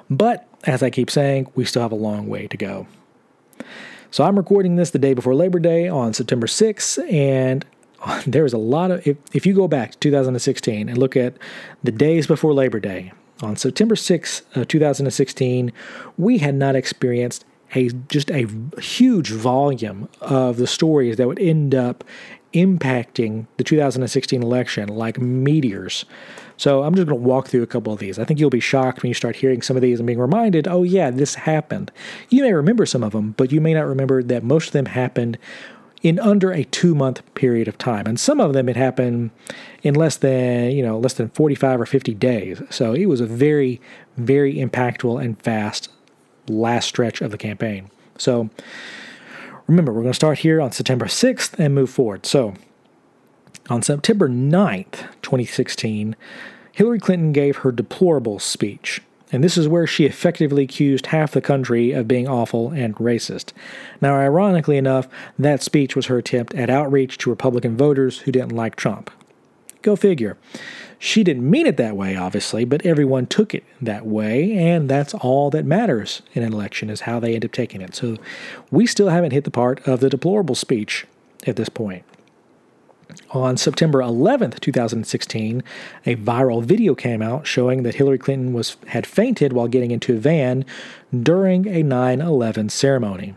But 0.10 0.48
as 0.64 0.82
I 0.82 0.90
keep 0.90 1.12
saying, 1.12 1.52
we 1.56 1.66
still 1.66 1.82
have 1.82 1.92
a 1.92 1.96
long 1.96 2.28
way 2.28 2.48
to 2.48 2.56
go. 2.56 2.88
So 4.12 4.24
I'm 4.24 4.38
recording 4.38 4.76
this 4.76 4.91
the 4.91 4.99
day 4.99 5.14
before 5.14 5.36
Labor 5.36 5.60
Day 5.60 5.88
on 5.88 6.14
September 6.14 6.47
6th, 6.47 7.12
and 7.12 7.66
there's 8.28 8.53
a 8.53 8.58
lot 8.58 8.91
of 8.91 9.05
if, 9.05 9.18
if 9.34 9.45
you 9.45 9.53
go 9.53 9.68
back 9.68 9.91
to 9.91 9.97
2016 9.99 10.89
and 10.89 10.97
look 10.97 11.16
at 11.16 11.36
the 11.84 11.91
days 11.91 12.28
before 12.28 12.53
Labor 12.53 12.80
Day, 12.80 13.12
on 13.41 13.55
September 13.55 13.95
6th 13.95 14.41
of 14.55 14.64
uh, 14.64 14.66
2016, 14.66 15.72
we 16.18 16.39
had 16.39 16.55
not 16.55 16.76
experienced 16.76 17.45
a 17.76 17.89
just 18.10 18.32
a 18.32 18.47
huge 18.80 19.32
volume 19.32 20.10
of 20.22 20.58
the 20.58 20.68
stories 20.68 21.18
that 21.18 21.28
would 21.28 21.39
end 21.39 21.76
up 21.76 22.03
impacting 22.53 23.45
the 23.58 23.64
2016 23.64 24.41
election 24.41 24.89
like 24.89 25.20
meteors. 25.20 26.05
So 26.58 26.84
I'm 26.84 26.95
just 26.95 27.08
going 27.08 27.20
to 27.20 27.28
walk 27.28 27.47
through 27.47 27.64
a 27.64 27.68
couple 27.68 27.93
of 27.93 27.99
these. 27.99 28.18
I 28.20 28.24
think 28.24 28.39
you'll 28.39 28.49
be 28.49 28.60
shocked 28.60 29.01
when 29.01 29.10
you 29.10 29.14
start 29.14 29.36
hearing 29.36 29.62
some 29.62 29.76
of 29.76 29.82
these 29.82 29.99
and 29.99 30.08
being 30.08 30.20
reminded, 30.20 30.68
oh, 30.68 30.84
yeah, 30.84 31.12
this 31.12 31.36
happened. 31.36 31.91
You 32.30 32.43
may 32.43 32.53
remember 32.53 32.86
some 32.86 33.03
of 33.03 33.12
them, 33.12 33.36
but 33.38 33.51
you 33.51 33.62
may 33.62 33.74
not 33.74 33.86
remember 33.86 34.24
that 34.24 34.43
most 34.43 34.68
of 34.68 34.74
them 34.74 34.88
happened 34.88 35.38
in 36.01 36.20
under 36.20 36.51
a 36.51 36.64
two 36.66 36.95
month 36.95 37.22
period 37.36 37.68
of 37.68 37.78
time. 37.78 38.05
And 38.05 38.20
some 38.20 38.39
of 38.39 38.53
them 38.53 38.70
it 38.70 38.76
happened 38.76 39.32
in 39.84 39.93
less 39.93 40.18
than, 40.18 40.72
you 40.72 40.84
know, 40.84 40.99
less 40.99 41.14
than 41.14 41.30
45 41.30 41.82
or 41.82 41.86
50 41.86 42.14
days. 42.16 42.62
So 42.70 42.93
it 42.93 43.05
was 43.05 43.22
a 43.22 43.26
very, 43.26 43.82
very 44.16 44.55
impactful 44.55 45.24
and 45.24 45.39
fast 45.41 45.89
last 46.47 46.88
stretch 46.88 47.22
of 47.22 47.32
the 47.32 47.38
campaign. 47.38 47.89
So 48.18 48.49
remember, 49.68 49.91
we're 49.91 50.01
going 50.01 50.12
to 50.12 50.16
start 50.16 50.39
here 50.39 50.62
on 50.62 50.72
September 50.72 51.05
6th 51.05 51.60
and 51.60 51.76
move 51.76 51.89
forward. 51.89 52.26
So 52.26 52.53
on 53.70 53.82
September 53.82 54.30
9th, 54.30 55.11
2016, 55.22 56.15
Hillary 56.72 56.99
Clinton 56.99 57.32
gave 57.32 57.57
her 57.57 57.72
deplorable 57.72 58.39
speech. 58.39 59.01
And 59.32 59.43
this 59.43 59.57
is 59.57 59.68
where 59.68 59.86
she 59.86 60.05
effectively 60.05 60.63
accused 60.63 61.07
half 61.07 61.32
the 61.32 61.41
country 61.41 61.91
of 61.91 62.07
being 62.07 62.28
awful 62.28 62.70
and 62.70 62.95
racist. 62.95 63.51
Now, 63.99 64.15
ironically 64.15 64.78
enough, 64.78 65.07
that 65.38 65.61
speech 65.61 65.95
was 65.95 66.05
her 66.05 66.18
attempt 66.18 66.53
at 66.53 66.70
outreach 66.70 67.18
to 67.20 67.30
Republican 67.30 67.76
voters 67.76 68.20
who 68.20 68.32
didn't 68.32 68.55
like 68.55 68.78
Trump. 68.78 69.11
Go 69.82 69.95
figure. 69.95 70.38
She 70.99 71.24
didn't 71.24 71.49
mean 71.49 71.68
it 71.68 71.78
that 71.78 71.95
way, 71.95 72.15
obviously, 72.15 72.65
but 72.65 72.86
everyone 72.86 73.28
took 73.28 73.53
it 73.53 73.63
that 73.82 74.05
way, 74.05 74.53
and 74.53 74.89
that's 74.89 75.13
all 75.13 75.49
that 75.51 75.65
matters 75.65 76.22
in 76.34 76.41
an 76.41 76.53
election 76.53 76.89
is 76.89 77.01
how 77.01 77.20
they 77.20 77.36
end 77.36 77.45
up 77.45 77.51
taking 77.51 77.82
it. 77.82 77.95
So 77.95 78.18
we 78.72 78.88
still 78.88 79.09
haven't 79.09 79.32
hit 79.32 79.43
the 79.43 79.51
part 79.51 79.86
of 79.88 79.99
the 79.99 80.09
deplorable 80.09 80.55
speech 80.55 81.05
at 81.45 81.55
this 81.55 81.70
point. 81.70 82.03
On 83.32 83.58
September 83.58 83.99
11th, 83.99 84.60
2016, 84.60 85.64
a 86.05 86.16
viral 86.16 86.64
video 86.64 86.95
came 86.95 87.22
out 87.22 87.45
showing 87.47 87.84
that 87.84 87.95
Hillary 87.95 88.18
Clinton 88.18 88.53
was 88.53 88.78
had 88.88 89.05
fainted 89.05 89.53
while 89.53 89.68
getting 89.68 89.91
into 89.91 90.16
a 90.16 90.18
van 90.18 90.66
during 91.12 91.68
a 91.68 91.84
9/11 91.84 92.70
ceremony. 92.70 93.36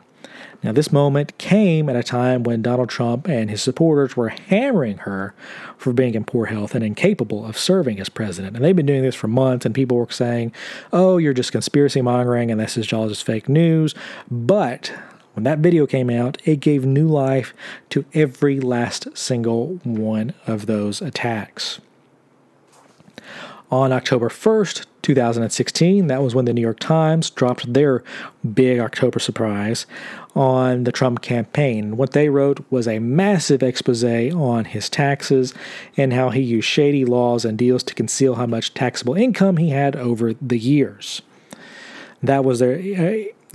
Now, 0.63 0.73
this 0.73 0.93
moment 0.93 1.39
came 1.39 1.89
at 1.89 1.97
a 1.97 2.03
time 2.03 2.43
when 2.43 2.61
Donald 2.61 2.91
Trump 2.91 3.27
and 3.27 3.49
his 3.49 3.63
supporters 3.63 4.15
were 4.15 4.29
hammering 4.29 4.99
her 4.99 5.35
for 5.79 5.95
being 5.95 6.15
in 6.15 6.25
poor 6.25 6.47
health 6.47 6.75
and 6.75 6.85
incapable 6.85 7.47
of 7.47 7.57
serving 7.57 7.99
as 7.99 8.11
president. 8.11 8.57
And 8.57 8.65
they've 8.65 8.77
been 8.77 8.85
doing 8.85 9.01
this 9.03 9.15
for 9.15 9.27
months, 9.27 9.65
and 9.65 9.75
people 9.75 9.97
were 9.97 10.07
saying, 10.11 10.53
oh, 10.93 11.17
you're 11.17 11.33
just 11.33 11.53
conspiracy 11.53 12.03
mongering 12.03 12.51
and 12.51 12.61
this 12.61 12.77
is 12.77 12.93
all 12.93 13.09
just 13.09 13.25
fake 13.25 13.49
news. 13.49 13.95
But 14.31 14.93
when 15.35 15.45
that 15.45 15.59
video 15.59 15.87
came 15.87 16.11
out, 16.11 16.39
it 16.45 16.61
gave 16.61 16.85
new 16.85 17.07
life 17.07 17.55
to 17.91 18.05
every 18.15 18.61
last 18.61 19.17
single 19.17 19.81
one 19.85 20.35
of 20.47 20.67
those 20.67 21.01
attacks. 21.01 21.81
On 23.71 23.93
October 23.93 24.29
1st, 24.29 24.87
2016, 25.03 26.09
that 26.09 26.23
was 26.23 26.35
when 26.35 26.45
the 26.45 26.53
New 26.53 26.61
York 26.61 26.81
Times 26.81 27.31
dropped 27.31 27.73
their 27.73 28.03
big 28.53 28.81
October 28.81 29.21
surprise 29.21 29.87
on 30.35 30.83
the 30.83 30.91
Trump 30.91 31.23
campaign. 31.23 31.97
What 31.97 32.11
they 32.11 32.29
wrote 32.29 32.65
was 32.69 32.89
a 32.89 32.99
massive 32.99 33.63
expose 33.63 34.03
on 34.03 34.65
his 34.65 34.89
taxes 34.89 35.55
and 35.97 36.13
how 36.13 36.31
he 36.31 36.41
used 36.41 36.67
shady 36.67 37.05
laws 37.05 37.45
and 37.45 37.57
deals 37.57 37.85
to 37.85 37.95
conceal 37.95 38.35
how 38.35 38.47
much 38.47 38.75
taxable 38.75 39.15
income 39.15 39.57
he 39.57 39.71
had 39.71 39.95
over 39.95 40.35
the 40.35 40.59
years. 40.59 41.23
That 42.23 42.45
was 42.45 42.59
their 42.59 42.79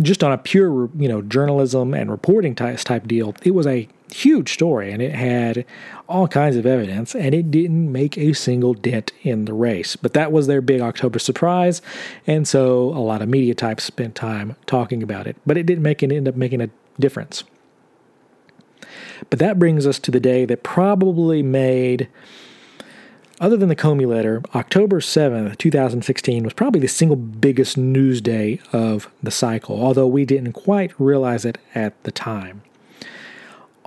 just 0.02 0.24
on 0.24 0.32
a 0.32 0.38
pure, 0.38 0.90
you 0.98 1.08
know, 1.08 1.22
journalism 1.22 1.94
and 1.94 2.12
reporting 2.12 2.56
type, 2.56 2.78
type 2.80 3.08
deal, 3.08 3.36
it 3.44 3.52
was 3.52 3.66
a 3.66 3.88
huge 4.12 4.54
story 4.54 4.92
and 4.92 5.02
it 5.02 5.14
had 5.14 5.66
all 6.08 6.28
kinds 6.28 6.56
of 6.56 6.66
evidence 6.66 7.16
and 7.16 7.34
it 7.34 7.50
didn't 7.50 7.92
make 7.92 8.18
a 8.18 8.34
single 8.34 8.74
dent 8.74 9.12
in 9.24 9.46
the 9.46 9.54
race. 9.54 9.96
But 9.96 10.14
that 10.14 10.32
was 10.32 10.48
their 10.48 10.62
big 10.62 10.82
October 10.82 11.20
surprise, 11.20 11.82
and 12.28 12.48
so 12.48 12.90
a 12.90 13.00
lot 13.00 13.22
of 13.22 13.30
media 13.30 13.56
types 13.56 13.84
spent 13.84 14.16
time 14.16 14.56
talking 14.66 15.02
about 15.02 15.28
it. 15.28 15.38
But 15.46 15.58
it 15.58 15.66
didn't 15.66 15.84
make 15.84 16.04
it 16.04 16.12
end 16.12 16.28
up 16.28 16.36
making 16.36 16.62
a 16.62 16.70
difference. 17.00 17.44
But 19.30 19.40
that 19.40 19.58
brings 19.58 19.88
us 19.88 19.98
to 20.00 20.12
the 20.12 20.20
day 20.20 20.46
that 20.46 20.64
probably 20.64 21.42
made 21.42 22.08
other 23.40 23.58
than 23.58 23.70
the 23.70 23.76
Comey 23.76 24.08
letter, 24.08 24.42
October 24.54 25.00
7th, 25.00 25.58
2016 25.58 26.44
was 26.44 26.54
probably 26.54 26.80
the 26.80 26.88
single 26.88 27.18
biggest 27.18 27.78
news 27.78 28.22
day 28.22 28.60
of 28.72 29.10
the 29.22 29.32
cycle, 29.32 29.82
although 29.84 30.08
we 30.08 30.26
didn't 30.26 30.54
quite 30.54 30.98
realize 31.00 31.46
it 31.46 31.58
at 31.74 32.02
the 32.04 32.12
time. 32.12 32.62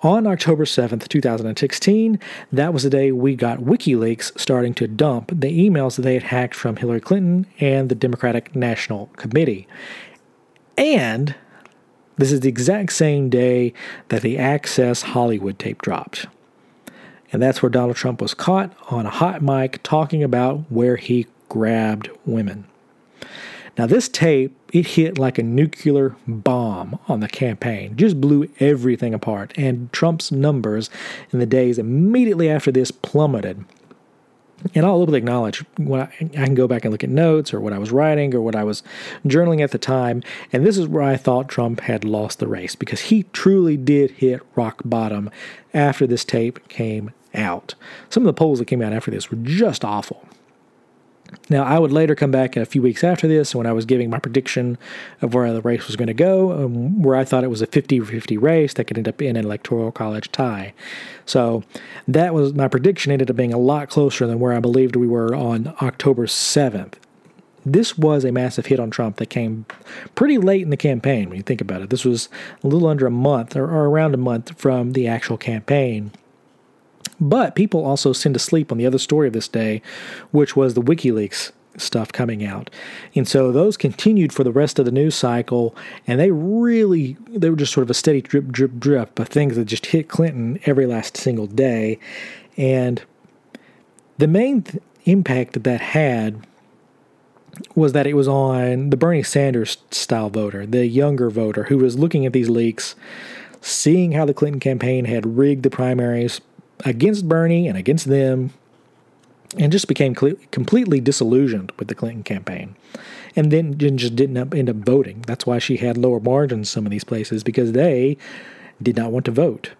On 0.03 0.29
October 0.29 0.65
7th, 0.65 1.09
2016, 1.09 2.21
that 2.53 2.73
was 2.73 2.85
the 2.85 2.91
day 2.91 3.11
we 3.11 3.35
got 3.35 3.59
WikiLeaks 3.59 4.39
starting 4.39 4.73
to 4.75 4.87
dump 4.87 5.33
the 5.35 5.69
emails 5.69 5.97
that 5.97 6.03
they 6.03 6.15
had 6.15 6.25
hacked 6.25 6.55
from 6.55 6.77
Hillary 6.77 7.01
Clinton 7.01 7.47
and 7.59 7.89
the 7.89 7.97
Democratic 7.97 8.55
National 8.55 9.07
Committee. 9.17 9.67
And 10.77 11.35
this 12.17 12.31
is 12.31 12.41
the 12.41 12.49
exact 12.49 12.93
same 12.93 13.29
day 13.29 13.73
that 14.09 14.23
the 14.23 14.39
Access 14.39 15.03
Hollywood 15.03 15.59
tape 15.59 15.83
dropped. 15.83 16.27
And 17.33 17.43
that's 17.43 17.63
where 17.63 17.71
Donald 17.71 17.97
Trump 17.97 18.23
was 18.23 18.35
caught 18.35 18.73
on 18.91 19.07
a 19.07 19.11
hot 19.11 19.43
mic 19.43 19.83
talking 19.83 20.23
about 20.23 20.71
where 20.71 20.97
he 20.97 21.27
grabbed 21.49 22.11
women. 22.25 22.67
Now, 23.77 23.87
this 23.87 24.09
tape, 24.09 24.57
it 24.73 24.87
hit 24.89 25.19
like 25.19 25.39
a 25.39 25.43
nuclear 25.43 26.17
bomb 26.27 26.99
on 27.07 27.21
the 27.21 27.29
campaign, 27.29 27.97
just 27.97 28.21
blew 28.21 28.49
everything 28.59 29.15
apart, 29.15 29.53
and 29.57 29.93
Trump's 29.93 30.33
numbers 30.33 30.91
in 31.33 31.39
the 31.39 31.47
days 31.47 31.79
immediately 31.79 32.51
after 32.51 32.73
this 32.73 32.91
plummeted. 32.91 33.65
And 34.75 34.85
I'll 34.85 35.01
openly 35.01 35.19
acknowledge 35.19 35.65
when 35.77 36.01
I, 36.01 36.13
I, 36.21 36.45
can 36.45 36.57
go 36.57 36.67
back 36.67 36.85
and 36.85 36.91
look 36.91 37.05
at 37.05 37.11
notes 37.11 37.55
or 37.55 37.61
what 37.61 37.73
I 37.73 37.79
was 37.79 37.93
writing 37.93 38.35
or 38.35 38.41
what 38.41 38.57
I 38.57 38.65
was 38.65 38.83
journaling 39.25 39.63
at 39.63 39.71
the 39.71 39.79
time. 39.79 40.25
And 40.53 40.67
this 40.67 40.77
is 40.77 40.89
where 40.89 41.05
I 41.05 41.17
thought 41.17 41.49
Trump 41.49 41.83
had 41.83 42.03
lost 42.03 42.41
the 42.41 42.49
race 42.49 42.75
because 42.75 43.03
he 43.03 43.23
truly 43.33 43.77
did 43.77 44.11
hit 44.11 44.43
rock 44.57 44.83
bottom 44.85 45.31
after 45.73 46.09
this 46.09 46.25
tape 46.25 46.67
came 46.69 47.13
out. 47.39 47.75
Some 48.11 48.23
of 48.23 48.27
the 48.27 48.39
polls 48.39 48.59
that 48.59 48.67
came 48.67 48.83
out 48.83 48.93
after 48.93 49.11
this 49.11 49.31
were 49.31 49.39
just 49.43 49.85
awful. 49.85 50.27
Now, 51.51 51.65
I 51.65 51.79
would 51.79 51.93
later 51.93 52.15
come 52.15 52.31
back 52.31 52.57
a 52.57 52.65
few 52.65 52.81
weeks 52.81 53.05
after 53.05 53.29
this 53.29 53.55
when 53.55 53.67
I 53.67 53.73
was 53.73 53.85
giving 53.85 54.09
my 54.09 54.19
prediction 54.19 54.79
of 55.21 55.35
where 55.35 55.53
the 55.53 55.61
race 55.61 55.87
was 55.87 55.97
going 55.97 56.09
to 56.09 56.15
go, 56.15 56.53
um, 56.53 57.03
where 57.03 57.17
I 57.17 57.25
thought 57.25 57.45
it 57.45 57.49
was 57.49 57.63
a 57.63 57.67
50 57.67 58.01
50 58.01 58.39
race 58.39 58.75
that 58.75 58.85
could 58.85 58.97
end 58.97 59.09
up 59.09 59.21
in 59.21 59.37
an 59.37 59.45
electoral 59.45 59.93
college 59.93 60.33
tie. 60.33 60.73
So, 61.27 61.65
that 62.07 62.33
was 62.33 62.55
my 62.55 62.69
prediction, 62.69 63.13
ended 63.13 63.31
up 63.31 63.37
being 63.37 63.53
a 63.53 63.59
lot 63.59 63.91
closer 63.91 64.27
than 64.27 64.41
where 64.41 64.53
I 64.53 64.61
believed 64.61 64.97
we 64.97 65.07
were 65.07 65.35
on 65.35 65.75
October 65.83 66.27
7th. 66.27 66.95
This 67.67 67.99
was 67.99 68.25
a 68.25 68.33
massive 68.33 68.67
hit 68.67 68.81
on 68.81 68.91
Trump 68.91 69.17
that 69.17 69.27
came 69.27 69.67
pretty 70.15 70.39
late 70.39 70.63
in 70.63 70.71
the 70.71 70.77
campaign 70.77 71.29
when 71.29 71.37
you 71.37 71.43
think 71.43 71.61
about 71.61 71.83
it. 71.83 71.91
This 71.91 72.05
was 72.05 72.31
a 72.63 72.67
little 72.67 72.89
under 72.89 73.07
a 73.07 73.11
month 73.11 73.57
or, 73.57 73.65
or 73.65 73.89
around 73.89 74.15
a 74.15 74.19
month 74.19 74.59
from 74.59 74.93
the 74.93 75.07
actual 75.07 75.37
campaign. 75.37 76.13
But 77.21 77.55
people 77.55 77.85
also 77.85 78.13
send 78.13 78.35
to 78.35 78.39
sleep 78.39 78.71
on 78.71 78.79
the 78.79 78.87
other 78.87 78.99
story 78.99 79.27
of 79.27 79.33
this 79.33 79.49
day, 79.49 79.83
which 80.31 80.55
was 80.57 80.75
the 80.75 80.83
WikiLeaks 80.83 81.53
stuff 81.77 82.13
coming 82.13 82.45
out. 82.45 82.71
And 83.15 83.27
so 83.27 83.53
those 83.53 83.77
continued 83.77 84.33
for 84.33 84.45
the 84.45 84.53
rest 84.53 84.79
of 84.79 84.85
the 84.85 84.91
news 84.93 85.15
cycle, 85.15 85.75
and 86.07 86.21
they 86.21 86.31
really, 86.31 87.17
they 87.29 87.51
were 87.51 87.57
just 87.57 87.73
sort 87.73 87.83
of 87.83 87.91
a 87.91 87.95
steady 87.95 88.21
drip, 88.21 88.49
drip, 88.49 88.79
drip 88.79 89.19
of 89.19 89.29
things 89.29 89.57
that 89.57 89.67
just 89.67 89.87
hit 89.87 90.09
Clinton 90.09 90.59
every 90.65 90.87
last 90.87 91.17
single 91.17 91.47
day. 91.47 91.99
And 92.57 93.03
the 94.19 94.27
main 94.27 94.63
th- 94.63 94.83
impact 95.05 95.53
that 95.53 95.65
that 95.65 95.81
had 95.81 96.47
was 97.75 97.93
that 97.93 98.07
it 98.07 98.15
was 98.15 98.29
on 98.29 98.91
the 98.91 98.97
Bernie 98.97 99.23
Sanders 99.23 99.79
style 99.91 100.31
voter, 100.31 100.67
the 100.67 100.87
younger 100.87 101.31
voter 101.31 101.65
who 101.65 101.79
was 101.79 101.99
looking 101.99 102.27
at 102.27 102.33
these 102.33 102.49
leaks, 102.49 102.95
seeing 103.61 104.13
how 104.13 104.25
the 104.25 104.35
Clinton 104.35 104.61
campaign 104.61 105.07
had 105.07 105.37
rigged 105.37 105.63
the 105.63 105.71
primaries, 105.71 106.41
against 106.85 107.29
Bernie 107.29 107.69
and 107.69 107.77
against 107.77 108.07
them, 108.07 108.53
and 109.57 109.73
just 109.73 109.89
became 109.89 110.15
completely 110.15 111.01
disillusioned 111.01 111.73
with 111.79 111.89
the 111.89 111.95
Clinton 111.95 112.23
campaign. 112.23 112.77
And 113.35 113.51
then 113.51 113.79
just 113.79 114.17
didn't 114.17 114.55
end 114.55 114.69
up 114.69 114.77
voting. 114.77 115.23
That's 115.27 115.47
why 115.47 115.59
she 115.59 115.79
had 115.79 115.97
lower 115.97 116.21
margins 116.21 116.69
some 116.69 116.87
of 116.87 116.91
these 116.91 117.05
places 117.05 117.43
because 117.43 117.73
they 117.73 118.17
did 118.83 118.97
not 118.97 119.13
want 119.13 119.25
to 119.27 119.31
vote. 119.31 119.71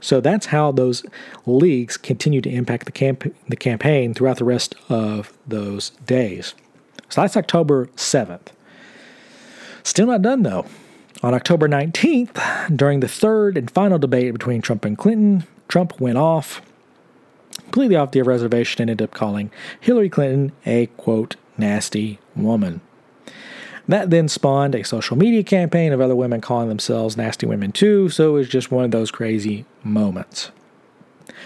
So 0.00 0.20
that's 0.20 0.46
how 0.46 0.72
those 0.72 1.04
leaks 1.46 1.96
continue 1.96 2.40
to 2.40 2.50
impact 2.50 2.86
the, 2.86 2.92
camp- 2.92 3.34
the 3.48 3.56
campaign 3.56 4.14
throughout 4.14 4.38
the 4.38 4.44
rest 4.44 4.74
of 4.88 5.32
those 5.46 5.90
days. 6.06 6.54
So 7.08 7.22
that's 7.22 7.36
October 7.36 7.86
7th. 7.96 8.48
Still 9.82 10.06
not 10.06 10.22
done 10.22 10.42
though. 10.42 10.66
On 11.22 11.34
October 11.34 11.68
19th, 11.68 12.76
during 12.76 13.00
the 13.00 13.08
third 13.08 13.56
and 13.56 13.70
final 13.70 13.98
debate 13.98 14.32
between 14.32 14.62
Trump 14.62 14.84
and 14.84 14.96
Clinton, 14.96 15.44
Trump 15.68 16.00
went 16.00 16.18
off, 16.18 16.62
completely 17.64 17.96
off 17.96 18.10
the 18.10 18.22
reservation, 18.22 18.82
and 18.82 18.90
ended 18.90 19.04
up 19.04 19.14
calling 19.14 19.50
Hillary 19.80 20.08
Clinton 20.08 20.52
a 20.66 20.86
quote, 20.96 21.36
nasty 21.56 22.18
woman. 22.34 22.80
That 23.86 24.10
then 24.10 24.28
spawned 24.28 24.74
a 24.74 24.84
social 24.84 25.16
media 25.16 25.42
campaign 25.42 25.92
of 25.92 26.00
other 26.00 26.16
women 26.16 26.40
calling 26.40 26.68
themselves 26.68 27.16
nasty 27.16 27.46
women 27.46 27.72
too, 27.72 28.08
so 28.10 28.30
it 28.30 28.32
was 28.32 28.48
just 28.48 28.70
one 28.70 28.84
of 28.84 28.90
those 28.90 29.10
crazy 29.10 29.64
moments. 29.82 30.50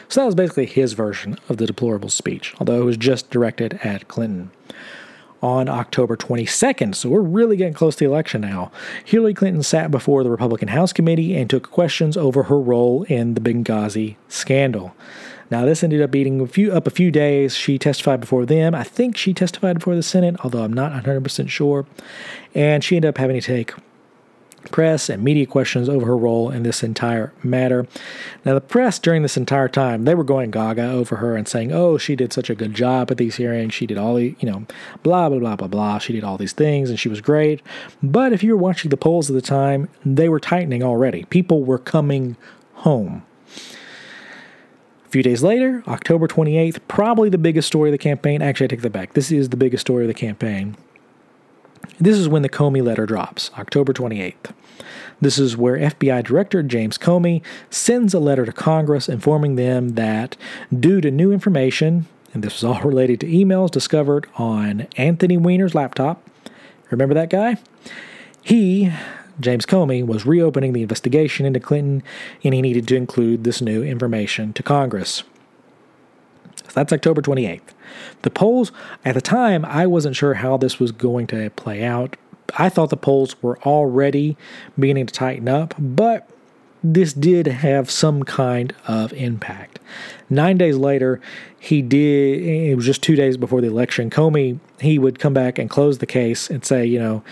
So 0.09 0.20
that 0.20 0.27
was 0.27 0.35
basically 0.35 0.66
his 0.66 0.93
version 0.93 1.39
of 1.49 1.59
the 1.59 1.66
deplorable 1.66 2.09
speech, 2.09 2.55
although 2.59 2.81
it 2.83 2.85
was 2.85 2.97
just 2.97 3.31
directed 3.31 3.79
at 3.83 4.09
Clinton 4.09 4.51
on 5.43 5.68
October 5.68 6.16
22nd. 6.16 6.95
So 6.95 7.09
we're 7.09 7.20
really 7.20 7.57
getting 7.57 7.74
close 7.74 7.97
to 7.97 8.05
the 8.05 8.11
election 8.11 8.40
now. 8.43 8.70
Hillary 9.05 9.34
Clinton 9.34 9.62
sat 9.62 9.90
before 9.90 10.22
the 10.22 10.30
Republican 10.30 10.68
House 10.68 10.93
Committee 10.93 11.36
and 11.36 11.51
took 11.51 11.70
questions 11.70 12.16
over 12.16 12.45
her 12.45 12.59
role 12.59 13.03
in 13.05 13.34
the 13.34 13.40
Benghazi 13.40 14.16
scandal. 14.28 14.95
Now, 15.51 15.66
this 15.66 15.82
ended 15.82 16.01
up 16.01 16.11
beating 16.11 16.40
a 16.40 16.47
few, 16.47 16.72
up 16.72 16.86
a 16.86 16.90
few 16.90 17.11
days. 17.11 17.55
She 17.55 17.78
testified 17.78 18.20
before 18.20 18.47
them. 18.47 18.74
I 18.74 18.84
think 18.84 19.18
she 19.18 19.34
testified 19.34 19.78
before 19.80 19.95
the 19.95 20.03
Senate, 20.03 20.36
although 20.43 20.62
I'm 20.62 20.72
not 20.72 20.93
100% 21.05 21.51
sure. 21.51 21.84
And 22.55 22.82
she 22.82 22.97
ended 22.97 23.11
up 23.11 23.18
having 23.18 23.38
to 23.38 23.47
take 23.47 23.74
press 24.70 25.08
and 25.08 25.22
media 25.22 25.46
questions 25.46 25.88
over 25.88 26.06
her 26.06 26.16
role 26.16 26.50
in 26.50 26.62
this 26.62 26.82
entire 26.82 27.32
matter. 27.42 27.86
Now, 28.44 28.54
the 28.54 28.60
press 28.60 28.98
during 28.98 29.22
this 29.22 29.36
entire 29.36 29.68
time, 29.68 30.04
they 30.04 30.14
were 30.14 30.24
going 30.24 30.50
gaga 30.50 30.90
over 30.90 31.16
her 31.16 31.36
and 31.36 31.48
saying, 31.48 31.72
oh, 31.72 31.98
she 31.98 32.16
did 32.16 32.32
such 32.32 32.50
a 32.50 32.54
good 32.54 32.74
job 32.74 33.10
at 33.10 33.16
these 33.16 33.36
hearings. 33.36 33.74
She 33.74 33.86
did 33.86 33.98
all 33.98 34.14
the, 34.14 34.34
you 34.38 34.50
know, 34.50 34.66
blah, 35.02 35.28
blah, 35.28 35.38
blah, 35.38 35.56
blah, 35.56 35.68
blah. 35.68 35.98
She 35.98 36.12
did 36.12 36.24
all 36.24 36.38
these 36.38 36.52
things 36.52 36.90
and 36.90 36.98
she 36.98 37.08
was 37.08 37.20
great. 37.20 37.62
But 38.02 38.32
if 38.32 38.42
you 38.42 38.52
were 38.52 38.62
watching 38.62 38.90
the 38.90 38.96
polls 38.96 39.30
at 39.30 39.34
the 39.34 39.42
time, 39.42 39.88
they 40.04 40.28
were 40.28 40.40
tightening 40.40 40.82
already. 40.82 41.24
People 41.24 41.64
were 41.64 41.78
coming 41.78 42.36
home. 42.74 43.24
A 45.06 45.08
few 45.12 45.22
days 45.22 45.42
later, 45.42 45.82
October 45.86 46.26
28th, 46.26 46.78
probably 46.88 47.28
the 47.28 47.38
biggest 47.38 47.68
story 47.68 47.90
of 47.90 47.92
the 47.92 47.98
campaign. 47.98 48.40
Actually, 48.40 48.64
I 48.64 48.68
take 48.68 48.80
that 48.82 48.92
back. 48.92 49.12
This 49.12 49.30
is 49.30 49.50
the 49.50 49.58
biggest 49.58 49.82
story 49.82 50.04
of 50.04 50.08
the 50.08 50.14
campaign. 50.14 50.76
This 51.99 52.18
is 52.18 52.28
when 52.28 52.43
the 52.43 52.49
Comey 52.49 52.83
letter 52.83 53.07
drops, 53.07 53.51
October 53.59 53.93
28th. 53.93 54.53
This 55.20 55.39
is 55.39 55.57
where 55.57 55.78
FBI 55.78 56.24
Director 56.24 56.62
James 56.62 56.99
Comey 56.99 57.43
sends 57.70 58.12
a 58.12 58.18
letter 58.18 58.45
to 58.45 58.53
Congress 58.53 59.09
informing 59.09 59.55
them 59.55 59.91
that 59.91 60.37
due 60.76 61.01
to 61.01 61.11
new 61.11 61.30
information, 61.30 62.07
and 62.35 62.43
this 62.43 62.55
was 62.55 62.64
all 62.64 62.80
related 62.85 63.20
to 63.20 63.26
emails 63.26 63.70
discovered 63.70 64.26
on 64.37 64.89
Anthony 64.97 65.37
Weiner's 65.37 65.74
laptop, 65.74 66.28
remember 66.91 67.14
that 67.14 67.30
guy? 67.30 67.57
He, 68.43 68.93
James 69.39 69.64
Comey, 69.64 70.05
was 70.05 70.26
reopening 70.26 70.72
the 70.72 70.83
investigation 70.83 71.47
into 71.47 71.61
Clinton 71.61 72.03
and 72.43 72.53
he 72.53 72.61
needed 72.61 72.89
to 72.89 72.97
include 72.97 73.45
this 73.45 73.61
new 73.61 73.83
information 73.83 74.53
to 74.55 74.62
Congress. 74.62 75.22
So 76.73 76.81
that's 76.81 76.91
October 76.91 77.20
28th. 77.20 77.61
The 78.23 78.31
polls, 78.31 78.73
at 79.05 79.12
the 79.12 79.20
time, 79.20 79.62
I 79.66 79.87
wasn't 79.87 80.16
sure 80.16 80.33
how 80.33 80.57
this 80.57 80.81
was 80.81 80.91
going 80.91 81.27
to 81.27 81.51
play 81.51 81.85
out. 81.85 82.16
I 82.57 82.70
thought 82.70 82.89
the 82.89 82.97
polls 82.97 83.37
were 83.43 83.59
already 83.61 84.39
beginning 84.79 85.05
to 85.05 85.12
tighten 85.12 85.51
up, 85.51 85.75
but 85.79 86.31
this 86.83 87.12
did 87.12 87.47
have 87.47 87.91
some 87.91 88.23
kind 88.23 88.75
of 88.89 89.12
impact. 89.12 89.81
Nine 90.31 90.57
days 90.57 90.79
later, 90.79 91.20
he 91.61 91.83
did, 91.83 92.43
it 92.43 92.75
was 92.75 92.87
just 92.87 93.03
two 93.03 93.16
days 93.16 93.37
before 93.37 93.61
the 93.61 93.66
election. 93.66 94.09
Comey, 94.09 94.59
he 94.81 94.99
would 94.99 95.18
come 95.18 95.35
back 95.35 95.59
and 95.59 95.68
close 95.68 95.99
the 95.99 96.07
case 96.07 96.49
and 96.49 96.64
say, 96.64 96.87
you 96.87 96.99
know, 96.99 97.23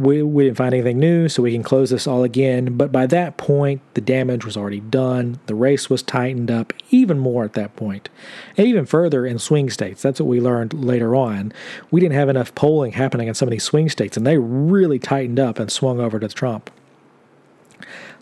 we, 0.00 0.22
we 0.22 0.44
didn't 0.44 0.56
find 0.56 0.72
anything 0.72 0.98
new, 0.98 1.28
so 1.28 1.42
we 1.42 1.52
can 1.52 1.62
close 1.62 1.90
this 1.90 2.06
all 2.06 2.24
again. 2.24 2.78
But 2.78 2.90
by 2.90 3.06
that 3.08 3.36
point, 3.36 3.82
the 3.92 4.00
damage 4.00 4.46
was 4.46 4.56
already 4.56 4.80
done. 4.80 5.38
The 5.44 5.54
race 5.54 5.90
was 5.90 6.02
tightened 6.02 6.50
up 6.50 6.72
even 6.88 7.18
more 7.18 7.44
at 7.44 7.52
that 7.52 7.76
point. 7.76 8.08
And 8.56 8.66
even 8.66 8.86
further 8.86 9.26
in 9.26 9.38
swing 9.38 9.68
states. 9.68 10.00
That's 10.00 10.18
what 10.18 10.26
we 10.26 10.40
learned 10.40 10.72
later 10.72 11.14
on. 11.14 11.52
We 11.90 12.00
didn't 12.00 12.14
have 12.14 12.30
enough 12.30 12.54
polling 12.54 12.92
happening 12.92 13.28
in 13.28 13.34
some 13.34 13.46
of 13.46 13.50
these 13.50 13.62
swing 13.62 13.90
states, 13.90 14.16
and 14.16 14.26
they 14.26 14.38
really 14.38 14.98
tightened 14.98 15.38
up 15.38 15.58
and 15.58 15.70
swung 15.70 16.00
over 16.00 16.18
to 16.18 16.28
Trump. 16.28 16.70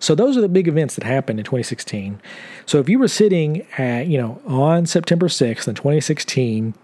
So 0.01 0.17
those 0.17 0.37
are 0.37 0.41
the 0.41 0.49
big 0.49 0.67
events 0.67 0.97
that 0.97 1.05
happened 1.05 1.39
in 1.39 1.45
2016. 1.45 2.21
So 2.67 2.79
if 2.79 2.89
you 2.89 2.99
were 2.99 3.09
sitting 3.09 3.67
at, 3.79 4.09
you 4.09 4.19
know, 4.19 4.43
on 4.47 4.85
September 4.87 5.29
6th 5.29 5.69
in 5.69 5.77
2016, 5.77 6.75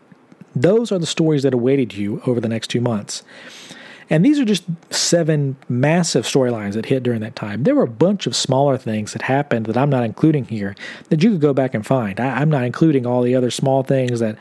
those 0.54 0.92
are 0.92 1.00
the 1.00 1.06
stories 1.06 1.42
that 1.42 1.52
awaited 1.52 1.94
you 1.94 2.22
over 2.26 2.40
the 2.40 2.48
next 2.48 2.68
two 2.68 2.80
months. 2.80 3.24
And 4.10 4.24
these 4.24 4.38
are 4.38 4.44
just 4.44 4.64
seven 4.90 5.56
massive 5.68 6.24
storylines 6.24 6.74
that 6.74 6.86
hit 6.86 7.02
during 7.02 7.20
that 7.20 7.36
time. 7.36 7.62
There 7.62 7.74
were 7.74 7.84
a 7.84 7.88
bunch 7.88 8.26
of 8.26 8.36
smaller 8.36 8.76
things 8.76 9.12
that 9.12 9.22
happened 9.22 9.66
that 9.66 9.76
I'm 9.76 9.90
not 9.90 10.04
including 10.04 10.44
here 10.46 10.74
that 11.08 11.22
you 11.22 11.32
could 11.32 11.40
go 11.40 11.52
back 11.52 11.74
and 11.74 11.86
find. 11.86 12.20
I, 12.20 12.42
am 12.42 12.50
not 12.50 12.64
including 12.64 13.06
all 13.06 13.22
the 13.22 13.34
other 13.34 13.50
small 13.50 13.82
things 13.82 14.20
that 14.20 14.36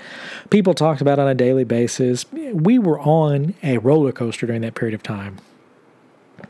people 0.49 0.73
talked 0.73 1.01
about 1.01 1.19
on 1.19 1.27
a 1.27 1.35
daily 1.35 1.63
basis. 1.63 2.25
We 2.31 2.79
were 2.79 2.99
on 2.99 3.53
a 3.63 3.77
roller 3.77 4.11
coaster 4.11 4.45
during 4.45 4.61
that 4.61 4.75
period 4.75 4.93
of 4.93 5.03
time. 5.03 5.37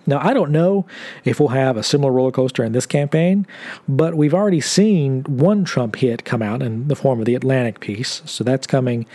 Now, 0.05 0.19
I 0.21 0.33
don't 0.33 0.51
know 0.51 0.85
if 1.23 1.39
we'll 1.39 1.49
have 1.49 1.77
a 1.77 1.83
similar 1.83 2.11
roller 2.11 2.31
coaster 2.31 2.63
in 2.63 2.71
this 2.71 2.85
campaign, 2.85 3.47
but 3.87 4.15
we've 4.15 4.33
already 4.33 4.61
seen 4.61 5.23
one 5.23 5.63
Trump 5.63 5.95
hit 5.95 6.25
come 6.25 6.41
out 6.41 6.61
in 6.61 6.87
the 6.87 6.95
form 6.95 7.19
of 7.19 7.25
the 7.25 7.35
Atlantic 7.35 7.79
piece. 7.79 8.21
So 8.25 8.43
that's 8.43 8.67
coming, 8.67 9.05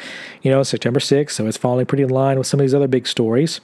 you 0.43 0.51
know, 0.51 0.62
September 0.62 1.01
6th. 1.01 1.33
So 1.33 1.47
it's 1.47 1.57
falling 1.57 1.87
pretty 1.87 2.05
in 2.05 2.11
line 2.11 2.39
with 2.39 2.47
some 2.47 2.61
of 2.61 2.64
these 2.64 2.74
other 2.74 2.89
big 2.89 3.07
stories. 3.07 3.61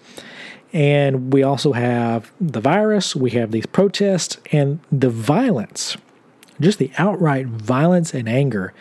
And 0.73 1.33
we 1.33 1.45
also 1.45 1.73
have 1.73 2.33
the 2.41 2.61
virus, 2.61 3.15
we 3.15 3.31
have 3.31 3.53
these 3.53 3.67
protests, 3.67 4.39
and 4.51 4.81
the 4.91 5.09
violence. 5.09 5.97
Just 6.61 6.79
the 6.79 6.91
outright 6.99 7.47
violence 7.47 8.15
and 8.15 8.29
anger 8.29 8.73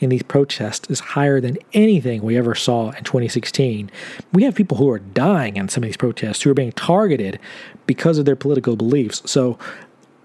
in 0.00 0.08
these 0.08 0.22
protests 0.22 0.90
is 0.90 1.00
higher 1.00 1.40
than 1.40 1.58
anything 1.72 2.22
we 2.22 2.36
ever 2.36 2.54
saw 2.54 2.90
in 2.90 3.04
2016. 3.04 3.90
We 4.32 4.42
have 4.44 4.54
people 4.54 4.78
who 4.78 4.90
are 4.90 4.98
dying 4.98 5.56
in 5.56 5.68
some 5.68 5.84
of 5.84 5.88
these 5.88 5.96
protests 5.96 6.42
who 6.42 6.50
are 6.50 6.54
being 6.54 6.72
targeted 6.72 7.38
because 7.86 8.18
of 8.18 8.24
their 8.24 8.36
political 8.36 8.76
beliefs. 8.76 9.22
So, 9.30 9.58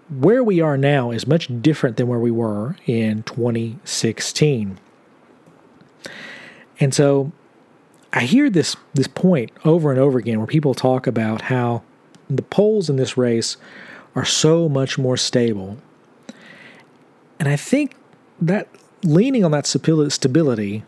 where 0.10 0.44
we 0.44 0.62
are 0.62 0.78
now 0.78 1.12
is 1.12 1.26
much 1.26 1.50
different 1.62 1.98
than 1.98 2.08
where 2.08 2.20
we 2.20 2.30
were 2.30 2.76
in 2.86 3.24
2016. 3.24 4.80
And 6.80 6.94
so, 6.94 7.32
I 8.14 8.22
hear 8.22 8.50
this 8.50 8.76
this 8.94 9.08
point 9.08 9.52
over 9.64 9.92
and 9.92 10.00
over 10.00 10.20
again 10.20 10.38
where 10.38 10.48
people 10.48 10.74
talk 10.74 11.08
about 11.08 11.44
how 11.44 11.84
the 12.30 12.44
polls 12.44 12.90
in 12.90 12.96
this 12.96 13.18
race 13.18 13.58
are 14.16 14.26
so 14.26 14.70
much 14.70 14.98
more 14.98 15.18
stable 15.18 15.78
and 17.40 17.50
I 17.50 17.56
think 17.56 17.96
that 18.42 18.68
leaning 19.04 19.44
on 19.44 19.52
that 19.52 19.68
stability, 19.68 20.84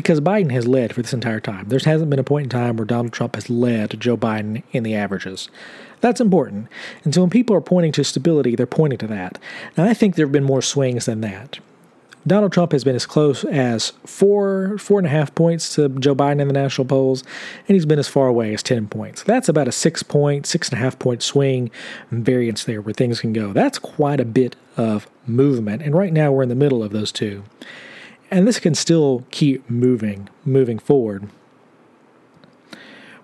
because 0.00 0.18
Biden 0.18 0.50
has 0.50 0.66
led 0.66 0.94
for 0.94 1.02
this 1.02 1.12
entire 1.12 1.40
time, 1.40 1.68
there 1.68 1.78
hasn't 1.78 2.08
been 2.08 2.18
a 2.18 2.24
point 2.24 2.44
in 2.44 2.48
time 2.48 2.78
where 2.78 2.86
Donald 2.86 3.12
Trump 3.12 3.34
has 3.34 3.50
led 3.50 4.00
Joe 4.00 4.16
Biden 4.16 4.62
in 4.72 4.82
the 4.82 4.94
averages. 4.94 5.50
That's 6.00 6.22
important. 6.22 6.68
And 7.04 7.14
so 7.14 7.20
when 7.20 7.28
people 7.28 7.54
are 7.54 7.60
pointing 7.60 7.92
to 7.92 8.04
stability, 8.04 8.56
they're 8.56 8.64
pointing 8.64 8.98
to 9.00 9.06
that. 9.08 9.38
And 9.76 9.86
I 9.86 9.92
think 9.92 10.14
there 10.14 10.24
have 10.24 10.32
been 10.32 10.42
more 10.42 10.62
swings 10.62 11.04
than 11.04 11.20
that. 11.20 11.58
Donald 12.26 12.50
Trump 12.50 12.72
has 12.72 12.82
been 12.82 12.96
as 12.96 13.04
close 13.04 13.44
as 13.44 13.92
four, 14.06 14.78
four 14.78 14.98
and 14.98 15.06
a 15.06 15.10
half 15.10 15.34
points 15.34 15.74
to 15.74 15.90
Joe 15.90 16.14
Biden 16.14 16.40
in 16.40 16.48
the 16.48 16.54
national 16.54 16.86
polls, 16.86 17.22
and 17.68 17.74
he's 17.74 17.86
been 17.86 17.98
as 17.98 18.08
far 18.08 18.26
away 18.26 18.54
as 18.54 18.62
10 18.62 18.88
points. 18.88 19.22
That's 19.22 19.50
about 19.50 19.68
a 19.68 19.72
six 19.72 20.02
point, 20.02 20.46
six 20.46 20.70
and 20.70 20.78
a 20.78 20.82
half 20.82 20.98
point 20.98 21.22
swing 21.22 21.70
variance 22.10 22.64
there 22.64 22.80
where 22.80 22.94
things 22.94 23.20
can 23.20 23.34
go. 23.34 23.52
That's 23.52 23.78
quite 23.78 24.18
a 24.18 24.24
bit 24.24 24.56
of 24.78 25.06
movement, 25.26 25.82
and 25.82 25.94
right 25.94 26.12
now 26.12 26.32
we're 26.32 26.42
in 26.42 26.48
the 26.48 26.54
middle 26.54 26.82
of 26.82 26.92
those 26.92 27.12
two. 27.12 27.44
And 28.30 28.46
this 28.46 28.60
can 28.60 28.74
still 28.74 29.24
keep 29.30 29.68
moving, 29.68 30.28
moving 30.44 30.78
forward. 30.78 31.28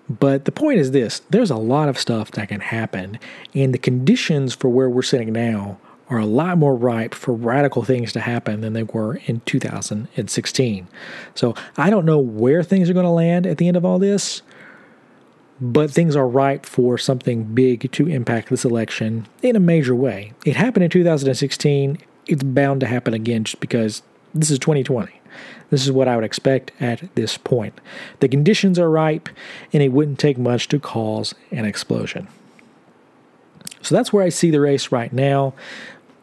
But 0.09 0.45
the 0.45 0.51
point 0.51 0.79
is 0.79 0.91
this 0.91 1.19
there's 1.29 1.51
a 1.51 1.57
lot 1.57 1.89
of 1.89 1.99
stuff 1.99 2.31
that 2.31 2.49
can 2.49 2.61
happen, 2.61 3.19
and 3.53 3.73
the 3.73 3.77
conditions 3.77 4.53
for 4.53 4.69
where 4.69 4.89
we're 4.89 5.01
sitting 5.01 5.33
now 5.33 5.79
are 6.09 6.19
a 6.19 6.25
lot 6.25 6.57
more 6.57 6.75
ripe 6.75 7.13
for 7.13 7.33
radical 7.33 7.83
things 7.83 8.13
to 8.13 8.21
happen 8.21 8.61
than 8.61 8.73
they 8.73 8.83
were 8.83 9.15
in 9.25 9.41
2016. 9.41 10.87
So 11.35 11.53
I 11.75 11.89
don't 11.89 12.05
know 12.05 12.19
where 12.19 12.63
things 12.63 12.89
are 12.89 12.93
going 12.93 13.05
to 13.05 13.09
land 13.09 13.45
at 13.45 13.57
the 13.57 13.67
end 13.67 13.75
of 13.75 13.83
all 13.83 13.99
this, 13.99 14.41
but 15.59 15.91
things 15.91 16.15
are 16.15 16.27
ripe 16.27 16.65
for 16.65 16.97
something 16.97 17.43
big 17.43 17.91
to 17.91 18.07
impact 18.07 18.49
this 18.49 18.63
election 18.63 19.27
in 19.41 19.57
a 19.57 19.59
major 19.59 19.93
way. 19.93 20.31
It 20.45 20.55
happened 20.55 20.85
in 20.85 20.89
2016. 20.89 21.97
It's 22.25 22.43
bound 22.43 22.79
to 22.81 22.87
happen 22.87 23.13
again 23.13 23.43
just 23.43 23.59
because 23.59 24.01
this 24.37 24.51
is 24.51 24.59
2020. 24.59 25.11
This 25.69 25.83
is 25.83 25.91
what 25.91 26.07
I 26.07 26.15
would 26.15 26.23
expect 26.23 26.71
at 26.79 27.13
this 27.15 27.37
point. 27.37 27.79
The 28.19 28.29
conditions 28.29 28.79
are 28.79 28.89
ripe, 28.89 29.29
and 29.73 29.83
it 29.83 29.91
wouldn't 29.91 30.19
take 30.19 30.37
much 30.37 30.67
to 30.69 30.79
cause 30.79 31.35
an 31.51 31.65
explosion. 31.65 32.27
So 33.81 33.95
that's 33.95 34.13
where 34.13 34.23
I 34.23 34.29
see 34.29 34.49
the 34.49 34.61
race 34.61 34.91
right 34.91 35.11
now. 35.11 35.53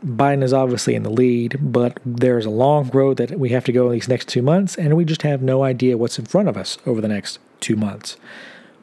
Biden 0.04 0.42
is 0.42 0.52
obviously 0.52 0.94
in 0.94 1.02
the 1.02 1.10
lead, 1.10 1.56
but 1.60 1.98
there's 2.04 2.44
a 2.44 2.50
long 2.50 2.90
road 2.90 3.16
that 3.16 3.38
we 3.38 3.50
have 3.50 3.64
to 3.64 3.72
go 3.72 3.86
in 3.86 3.92
these 3.92 4.08
next 4.08 4.28
two 4.28 4.42
months, 4.42 4.76
and 4.76 4.96
we 4.96 5.04
just 5.04 5.22
have 5.22 5.40
no 5.40 5.62
idea 5.62 5.96
what's 5.96 6.18
in 6.18 6.26
front 6.26 6.48
of 6.48 6.56
us 6.56 6.78
over 6.84 7.00
the 7.00 7.08
next 7.08 7.38
two 7.60 7.76
months. 7.76 8.16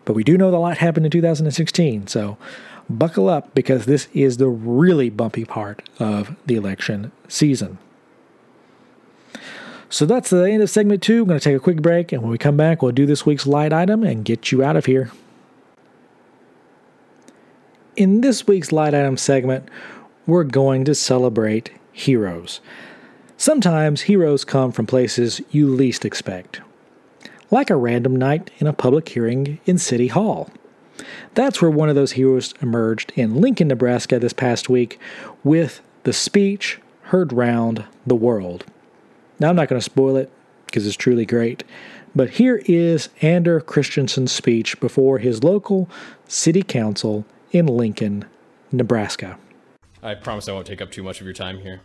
But 0.05 0.13
we 0.13 0.23
do 0.23 0.38
know 0.38 0.49
that 0.49 0.57
a 0.57 0.59
lot 0.59 0.77
happened 0.77 1.05
in 1.05 1.11
2016, 1.11 2.07
so 2.07 2.38
buckle 2.89 3.29
up 3.29 3.53
because 3.53 3.86
this 3.86 4.07
is 4.13 4.38
the 4.38 4.47
really 4.47 5.09
bumpy 5.09 5.45
part 5.45 5.88
of 5.99 6.36
the 6.47 6.55
election 6.55 7.11
season. 7.27 7.77
So 9.91 10.05
that's 10.05 10.29
the 10.29 10.49
end 10.49 10.63
of 10.63 10.69
segment 10.69 11.03
two. 11.03 11.21
I'm 11.21 11.27
going 11.27 11.39
to 11.39 11.43
take 11.43 11.55
a 11.55 11.59
quick 11.59 11.81
break, 11.81 12.13
and 12.13 12.21
when 12.21 12.31
we 12.31 12.37
come 12.37 12.55
back, 12.55 12.81
we'll 12.81 12.93
do 12.93 13.05
this 13.05 13.25
week's 13.25 13.45
light 13.45 13.73
item 13.73 14.03
and 14.03 14.23
get 14.23 14.49
you 14.49 14.63
out 14.63 14.77
of 14.77 14.85
here. 14.85 15.11
In 17.97 18.21
this 18.21 18.47
week's 18.47 18.71
light 18.71 18.93
item 18.93 19.17
segment, 19.17 19.67
we're 20.25 20.45
going 20.45 20.85
to 20.85 20.95
celebrate 20.95 21.71
heroes. 21.91 22.61
Sometimes 23.35 24.03
heroes 24.03 24.45
come 24.45 24.71
from 24.71 24.87
places 24.87 25.41
you 25.51 25.67
least 25.67 26.05
expect, 26.05 26.61
like 27.51 27.69
a 27.69 27.75
random 27.75 28.15
night 28.15 28.49
in 28.59 28.67
a 28.67 28.73
public 28.73 29.09
hearing 29.09 29.59
in 29.65 29.77
City 29.77 30.07
Hall. 30.07 30.49
That's 31.33 31.61
where 31.61 31.69
one 31.69 31.89
of 31.89 31.95
those 31.95 32.13
heroes 32.13 32.53
emerged 32.61 33.11
in 33.17 33.41
Lincoln, 33.41 33.67
Nebraska 33.67 34.19
this 34.19 34.31
past 34.31 34.69
week 34.69 34.97
with 35.43 35.81
the 36.03 36.13
speech 36.13 36.79
heard 37.01 37.33
round 37.33 37.83
the 38.07 38.15
world. 38.15 38.63
Now, 39.41 39.49
I'm 39.49 39.55
not 39.55 39.69
going 39.69 39.79
to 39.79 39.83
spoil 39.83 40.17
it 40.17 40.31
because 40.67 40.85
it's 40.85 40.95
truly 40.95 41.25
great, 41.25 41.63
but 42.13 42.29
here 42.29 42.61
is 42.67 43.09
Ander 43.23 43.59
Christensen's 43.59 44.31
speech 44.31 44.79
before 44.79 45.17
his 45.17 45.43
local 45.43 45.89
city 46.27 46.61
council 46.61 47.25
in 47.51 47.65
Lincoln, 47.65 48.25
Nebraska. 48.71 49.39
I 50.03 50.13
promise 50.13 50.47
I 50.47 50.51
won't 50.51 50.67
take 50.67 50.79
up 50.79 50.91
too 50.91 51.01
much 51.01 51.21
of 51.21 51.25
your 51.25 51.33
time 51.33 51.57
here. 51.57 51.81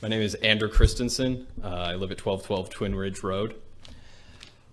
My 0.00 0.06
name 0.06 0.22
is 0.22 0.36
Ander 0.36 0.68
Christensen. 0.68 1.48
Uh, 1.60 1.70
I 1.70 1.94
live 1.96 2.12
at 2.12 2.24
1212 2.24 2.70
Twin 2.70 2.94
Ridge 2.94 3.24
Road. 3.24 3.56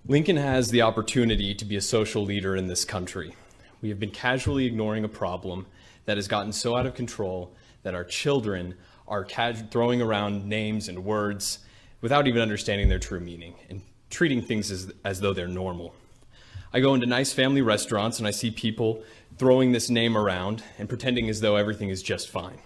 Lincoln 0.06 0.38
has 0.38 0.70
the 0.70 0.84
opportunity 0.84 1.56
to 1.56 1.66
be 1.66 1.78
a 1.78 1.82
social 1.82 2.24
leader 2.24 2.56
in 2.56 2.68
this 2.68 2.86
country. 2.86 3.36
We 3.82 3.90
have 3.90 4.00
been 4.00 4.12
casually 4.12 4.68
ignoring 4.68 5.04
a 5.04 5.10
problem 5.10 5.66
that 6.06 6.18
has 6.18 6.28
gotten 6.28 6.54
so 6.54 6.76
out 6.76 6.86
of 6.86 6.94
control 6.94 7.56
that 7.82 7.96
our 7.96 8.04
children 8.04 8.76
are 9.08 9.26
throwing 9.26 10.00
around 10.00 10.46
names 10.46 10.88
and 10.88 11.04
words 11.04 11.66
without 12.02 12.28
even 12.28 12.42
understanding 12.42 12.90
their 12.90 13.00
true 13.00 13.20
meaning 13.20 13.56
and 13.70 13.82
treating 14.10 14.42
things 14.42 14.72
as, 14.72 14.92
as 15.04 15.20
though 15.22 15.34
they're 15.34 15.48
normal. 15.48 15.94
I 16.74 16.80
go 16.80 16.94
into 16.94 17.06
nice 17.06 17.34
family 17.34 17.62
restaurants 17.62 18.20
and 18.20 18.28
I 18.28 18.32
see 18.32 18.52
people 18.52 19.04
throwing 19.38 19.72
this 19.72 19.90
name 19.90 20.18
around 20.18 20.64
and 20.78 20.88
pretending 20.88 21.30
as 21.30 21.42
though 21.42 21.56
everything 21.56 21.90
is 21.90 22.04
just 22.04 22.30
fine. 22.30 22.60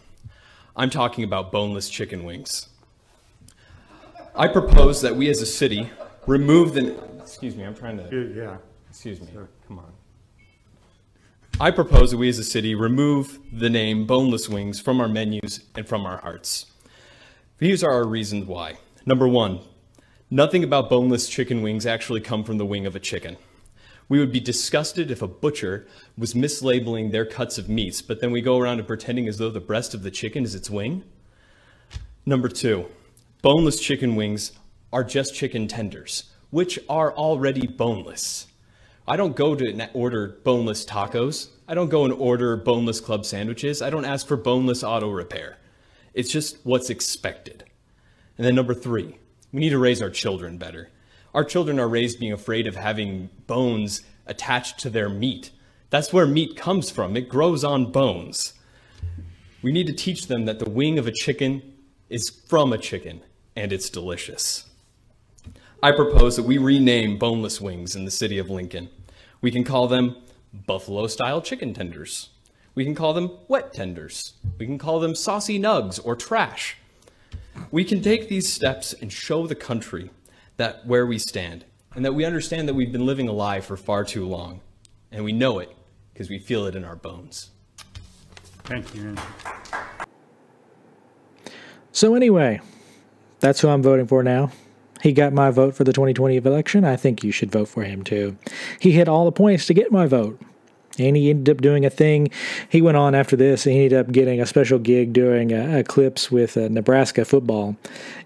I'm 0.76 0.90
talking 0.90 1.24
about 1.24 1.52
boneless 1.52 1.90
chicken 1.90 2.24
wings. 2.24 2.68
I 4.36 4.48
propose 4.48 5.02
that 5.02 5.16
we 5.16 5.30
as 5.30 5.42
a 5.42 5.46
city 5.46 5.90
remove 6.26 6.74
the. 6.74 6.98
Excuse 7.20 7.56
me, 7.56 7.64
I'm 7.64 7.76
trying 7.76 7.98
to. 7.98 8.34
Yeah. 8.36 8.58
Excuse 8.90 9.22
me. 9.22 9.28
Come 9.68 9.80
on. 9.80 9.94
I 11.60 11.70
propose 11.70 12.12
that 12.12 12.18
we 12.18 12.30
as 12.30 12.40
a 12.40 12.44
city 12.44 12.74
remove 12.74 13.40
the 13.52 13.70
name 13.70 14.08
boneless 14.08 14.50
wings 14.50 14.80
from 14.80 15.00
our 15.00 15.08
menus 15.08 15.62
and 15.76 15.88
from 15.88 16.06
our 16.06 16.18
hearts. 16.18 16.66
These 17.60 17.84
are 17.84 17.92
our 17.92 18.06
reasons 18.06 18.46
why. 18.46 18.78
Number 19.06 19.28
one, 19.28 19.60
nothing 20.30 20.64
about 20.64 20.89
boneless 20.89 21.28
chicken 21.28 21.62
wings 21.62 21.86
actually 21.86 22.22
come 22.22 22.45
from 22.45 22.58
the 22.58 22.66
wing 22.66 22.86
of 22.86 22.95
a 22.95 23.01
chicken. 23.01 23.36
We 24.08 24.20
would 24.20 24.32
be 24.32 24.39
disgusted 24.39 25.12
if 25.12 25.22
a 25.22 25.28
butcher 25.28 25.86
was 26.18 26.34
mislabeling 26.34 27.12
their 27.12 27.26
cuts 27.26 27.58
of 27.58 27.68
meats, 27.68 28.01
but 28.01 28.22
then 28.22 28.32
we 28.32 28.41
go 28.41 28.58
around 28.58 28.80
and 28.80 28.88
pretending 28.88 29.28
as 29.28 29.39
though 29.39 29.49
the 29.49 29.60
breast 29.60 29.93
of 29.93 30.04
the 30.04 30.12
chicken 30.12 30.45
is 30.45 30.56
its 30.56 30.70
wing. 30.70 31.04
Number 32.26 32.47
two, 32.47 32.86
boneless 33.41 33.82
chicken 33.82 34.16
wings 34.16 34.54
are 34.93 35.04
just 35.04 35.36
chicken 35.36 35.68
tenders, 35.68 36.32
which 36.49 36.80
are 36.88 37.14
already 37.14 37.68
boneless. 37.68 38.47
I 39.06 39.18
don't 39.18 39.36
go 39.36 39.54
to 39.54 39.91
order 39.91 40.39
boneless 40.45 40.86
tacos. 40.86 41.49
I 41.68 41.74
don't 41.74 41.89
go 41.89 42.06
and 42.06 42.14
order 42.14 42.56
boneless 42.56 43.01
club 43.01 43.26
sandwiches. 43.26 43.82
I 43.82 43.89
don't 43.89 44.06
ask 44.06 44.26
for 44.26 44.38
boneless 44.38 44.82
auto 44.82 45.10
repair. 45.10 45.58
It's 46.14 46.32
just 46.32 46.58
what's 46.64 46.89
expected. 46.89 47.66
And 48.38 48.46
then 48.46 48.56
number 48.56 48.74
three, 48.74 49.18
we 49.52 49.60
need 49.60 49.70
to 49.70 49.78
raise 49.78 50.02
our 50.02 50.10
children 50.10 50.58
better. 50.58 50.90
Our 51.34 51.44
children 51.44 51.80
are 51.80 51.88
raised 51.88 52.20
being 52.20 52.34
afraid 52.34 52.68
of 52.68 52.76
having 52.76 53.30
bones 53.48 54.02
attached 54.26 54.80
to 54.80 54.90
their 54.90 55.10
meat. 55.10 55.52
That's 55.90 56.14
where 56.14 56.26
meat 56.26 56.56
comes 56.56 56.90
from. 56.90 57.16
It 57.16 57.30
grows 57.30 57.64
on 57.64 57.92
bones. 57.92 58.54
We 59.62 59.72
need 59.72 59.88
to 59.88 59.94
teach 59.94 60.28
them 60.28 60.46
that 60.46 60.60
the 60.60 60.70
wing 60.70 60.98
of 61.00 61.08
a 61.08 61.12
chicken 61.12 61.74
is 62.10 62.30
from 62.30 62.74
a 62.74 62.78
chicken 62.78 63.22
and 63.56 63.72
it's 63.72 63.90
delicious. 63.90 64.70
I 65.82 65.92
propose 65.92 66.36
that 66.36 66.44
we 66.44 66.58
rename 66.58 67.18
boneless 67.18 67.60
wings 67.60 67.96
in 67.96 68.06
the 68.06 68.12
city 68.12 68.38
of 68.38 68.50
Lincoln. 68.50 68.90
We 69.42 69.52
can 69.52 69.64
call 69.64 69.88
them 69.88 70.16
buffalo 70.66 71.08
style 71.08 71.42
chicken 71.42 71.74
tenders. 71.74 72.30
We 72.76 72.86
can 72.86 72.96
call 72.96 73.14
them 73.14 73.32
wet 73.48 73.74
tenders. 73.74 74.34
We 74.58 74.66
can 74.66 74.78
call 74.78 75.00
them 75.00 75.16
saucy 75.16 75.60
nugs 75.60 76.00
or 76.04 76.16
trash. 76.16 76.78
We 77.72 77.84
can 77.84 78.01
take 78.01 78.30
these 78.30 78.51
steps 78.51 78.93
and 78.93 79.12
show 79.12 79.47
the 79.47 79.56
country 79.56 80.12
that 80.58 80.86
where 80.86 81.06
we 81.06 81.18
stand 81.18 81.66
and 81.95 82.04
that 82.06 82.14
we 82.14 82.26
understand 82.26 82.68
that 82.68 82.74
we've 82.74 82.91
been 82.91 83.06
living 83.06 83.28
a 83.28 83.34
lie 83.34 83.62
for 83.62 83.78
far 83.78 84.04
too 84.04 84.26
long. 84.26 84.62
And 85.12 85.24
we 85.24 85.32
know 85.32 85.60
it 85.60 85.76
because 86.14 86.30
we 86.30 86.39
feel 86.39 86.66
it 86.66 86.76
in 86.76 86.84
our 86.84 86.95
bones. 86.95 87.51
Thank 88.64 88.95
you. 88.95 89.16
So, 91.91 92.16
anyway, 92.16 92.62
that's 93.39 93.62
who 93.62 93.68
I'm 93.68 93.84
voting 93.84 94.08
for 94.08 94.24
now. 94.24 94.51
He 95.01 95.12
got 95.12 95.34
my 95.34 95.51
vote 95.51 95.76
for 95.76 95.84
the 95.84 95.91
2020 95.91 96.38
election. 96.38 96.86
I 96.86 96.95
think 96.95 97.24
you 97.24 97.32
should 97.32 97.51
vote 97.51 97.68
for 97.68 97.84
him 97.84 98.04
too. 98.04 98.38
He 98.80 98.91
hit 98.91 99.10
all 99.10 99.26
the 99.26 99.32
points 99.32 99.68
to 99.68 99.74
get 99.74 99.91
my 99.91 100.08
vote. 100.08 100.41
And 101.00 101.16
he 101.16 101.32
ended 101.32 101.58
up 101.58 101.62
doing 101.62 101.86
a 101.86 101.89
thing. 101.89 102.30
He 102.70 102.82
went 102.82 102.98
on 102.98 103.16
after 103.16 103.36
this 103.36 103.64
he 103.64 103.86
ended 103.86 103.94
up 103.94 104.12
getting 104.12 104.39
a 104.39 104.46
special 104.46 104.78
gig 104.78 105.12
doing 105.14 105.52
a, 105.52 105.84
clips 105.84 106.32
with 106.32 106.56
uh, 106.56 106.68
Nebraska 106.70 107.26
football. 107.26 107.76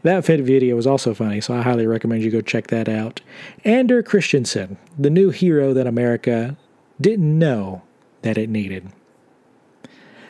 That 0.03 0.25
video 0.25 0.75
was 0.75 0.87
also 0.87 1.13
funny, 1.13 1.41
so 1.41 1.55
I 1.55 1.61
highly 1.61 1.87
recommend 1.87 2.23
you 2.23 2.31
go 2.31 2.41
check 2.41 2.67
that 2.67 2.89
out. 2.89 3.21
Ander 3.63 4.03
Christensen, 4.03 4.77
the 4.97 5.09
new 5.09 5.29
hero 5.29 5.73
that 5.73 5.87
America 5.87 6.57
didn't 6.99 7.39
know 7.39 7.83
that 8.21 8.37
it 8.37 8.49
needed. 8.49 8.91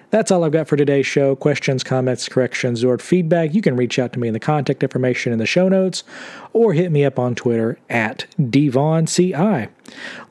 That's 0.09 0.31
all 0.31 0.45
I've 0.45 0.53
got 0.53 0.69
for 0.69 0.77
today's 0.77 1.05
show. 1.05 1.35
Questions, 1.35 1.83
comments, 1.83 2.29
corrections, 2.29 2.83
or 2.83 2.97
feedback, 2.97 3.53
you 3.53 3.61
can 3.61 3.75
reach 3.75 3.99
out 3.99 4.13
to 4.13 4.19
me 4.19 4.29
in 4.29 4.33
the 4.33 4.39
contact 4.39 4.81
information 4.81 5.33
in 5.33 5.39
the 5.39 5.45
show 5.45 5.67
notes 5.67 6.03
or 6.53 6.73
hit 6.73 6.91
me 6.91 7.03
up 7.03 7.19
on 7.19 7.35
Twitter 7.35 7.77
at 7.89 8.25
DVaughanCI. 8.39 9.69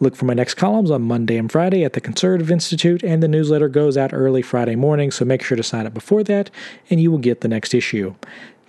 Look 0.00 0.16
for 0.16 0.24
my 0.24 0.34
next 0.34 0.54
columns 0.54 0.90
on 0.90 1.02
Monday 1.02 1.36
and 1.36 1.50
Friday 1.50 1.84
at 1.84 1.92
the 1.92 2.00
Conservative 2.00 2.50
Institute, 2.50 3.02
and 3.02 3.22
the 3.22 3.28
newsletter 3.28 3.68
goes 3.68 3.96
out 3.96 4.12
early 4.12 4.42
Friday 4.42 4.76
morning, 4.76 5.10
so 5.10 5.24
make 5.24 5.42
sure 5.42 5.56
to 5.56 5.62
sign 5.62 5.86
up 5.86 5.94
before 5.94 6.22
that, 6.24 6.50
and 6.90 7.00
you 7.00 7.10
will 7.10 7.18
get 7.18 7.40
the 7.40 7.48
next 7.48 7.74
issue. 7.74 8.14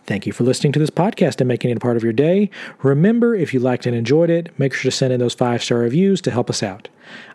Thank 0.07 0.25
you 0.25 0.31
for 0.31 0.45
listening 0.45 0.71
to 0.71 0.79
this 0.79 0.89
podcast 0.89 1.41
and 1.41 1.49
making 1.49 1.69
it 1.69 1.77
a 1.77 1.81
part 1.81 1.97
of 1.97 2.03
your 2.03 2.13
day. 2.13 2.49
Remember, 2.81 3.35
if 3.35 3.53
you 3.53 3.59
liked 3.59 3.85
and 3.85 3.93
enjoyed 3.93 4.29
it, 4.29 4.57
make 4.57 4.73
sure 4.73 4.89
to 4.89 4.95
send 4.95 5.11
in 5.11 5.19
those 5.19 5.33
five 5.33 5.61
star 5.61 5.79
reviews 5.79 6.21
to 6.21 6.31
help 6.31 6.49
us 6.49 6.63
out. 6.63 6.87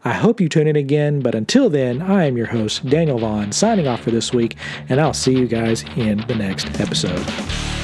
I 0.05 0.15
hope 0.15 0.41
you 0.41 0.49
tune 0.49 0.67
in 0.67 0.77
again, 0.77 1.21
but 1.21 1.35
until 1.35 1.69
then, 1.69 2.01
I 2.01 2.25
am 2.25 2.39
your 2.39 2.47
host, 2.47 2.89
Daniel 2.89 3.19
Vaughan, 3.19 3.53
signing 3.53 3.87
off 3.87 4.01
for 4.01 4.11
this 4.11 4.33
week, 4.33 4.57
and 4.89 4.99
I'll 5.03 5.13
see 5.13 5.37
you 5.37 5.47
guys 5.47 5.85
in 5.97 6.25
the 6.29 6.35
next 6.35 6.81
episode. 6.81 7.82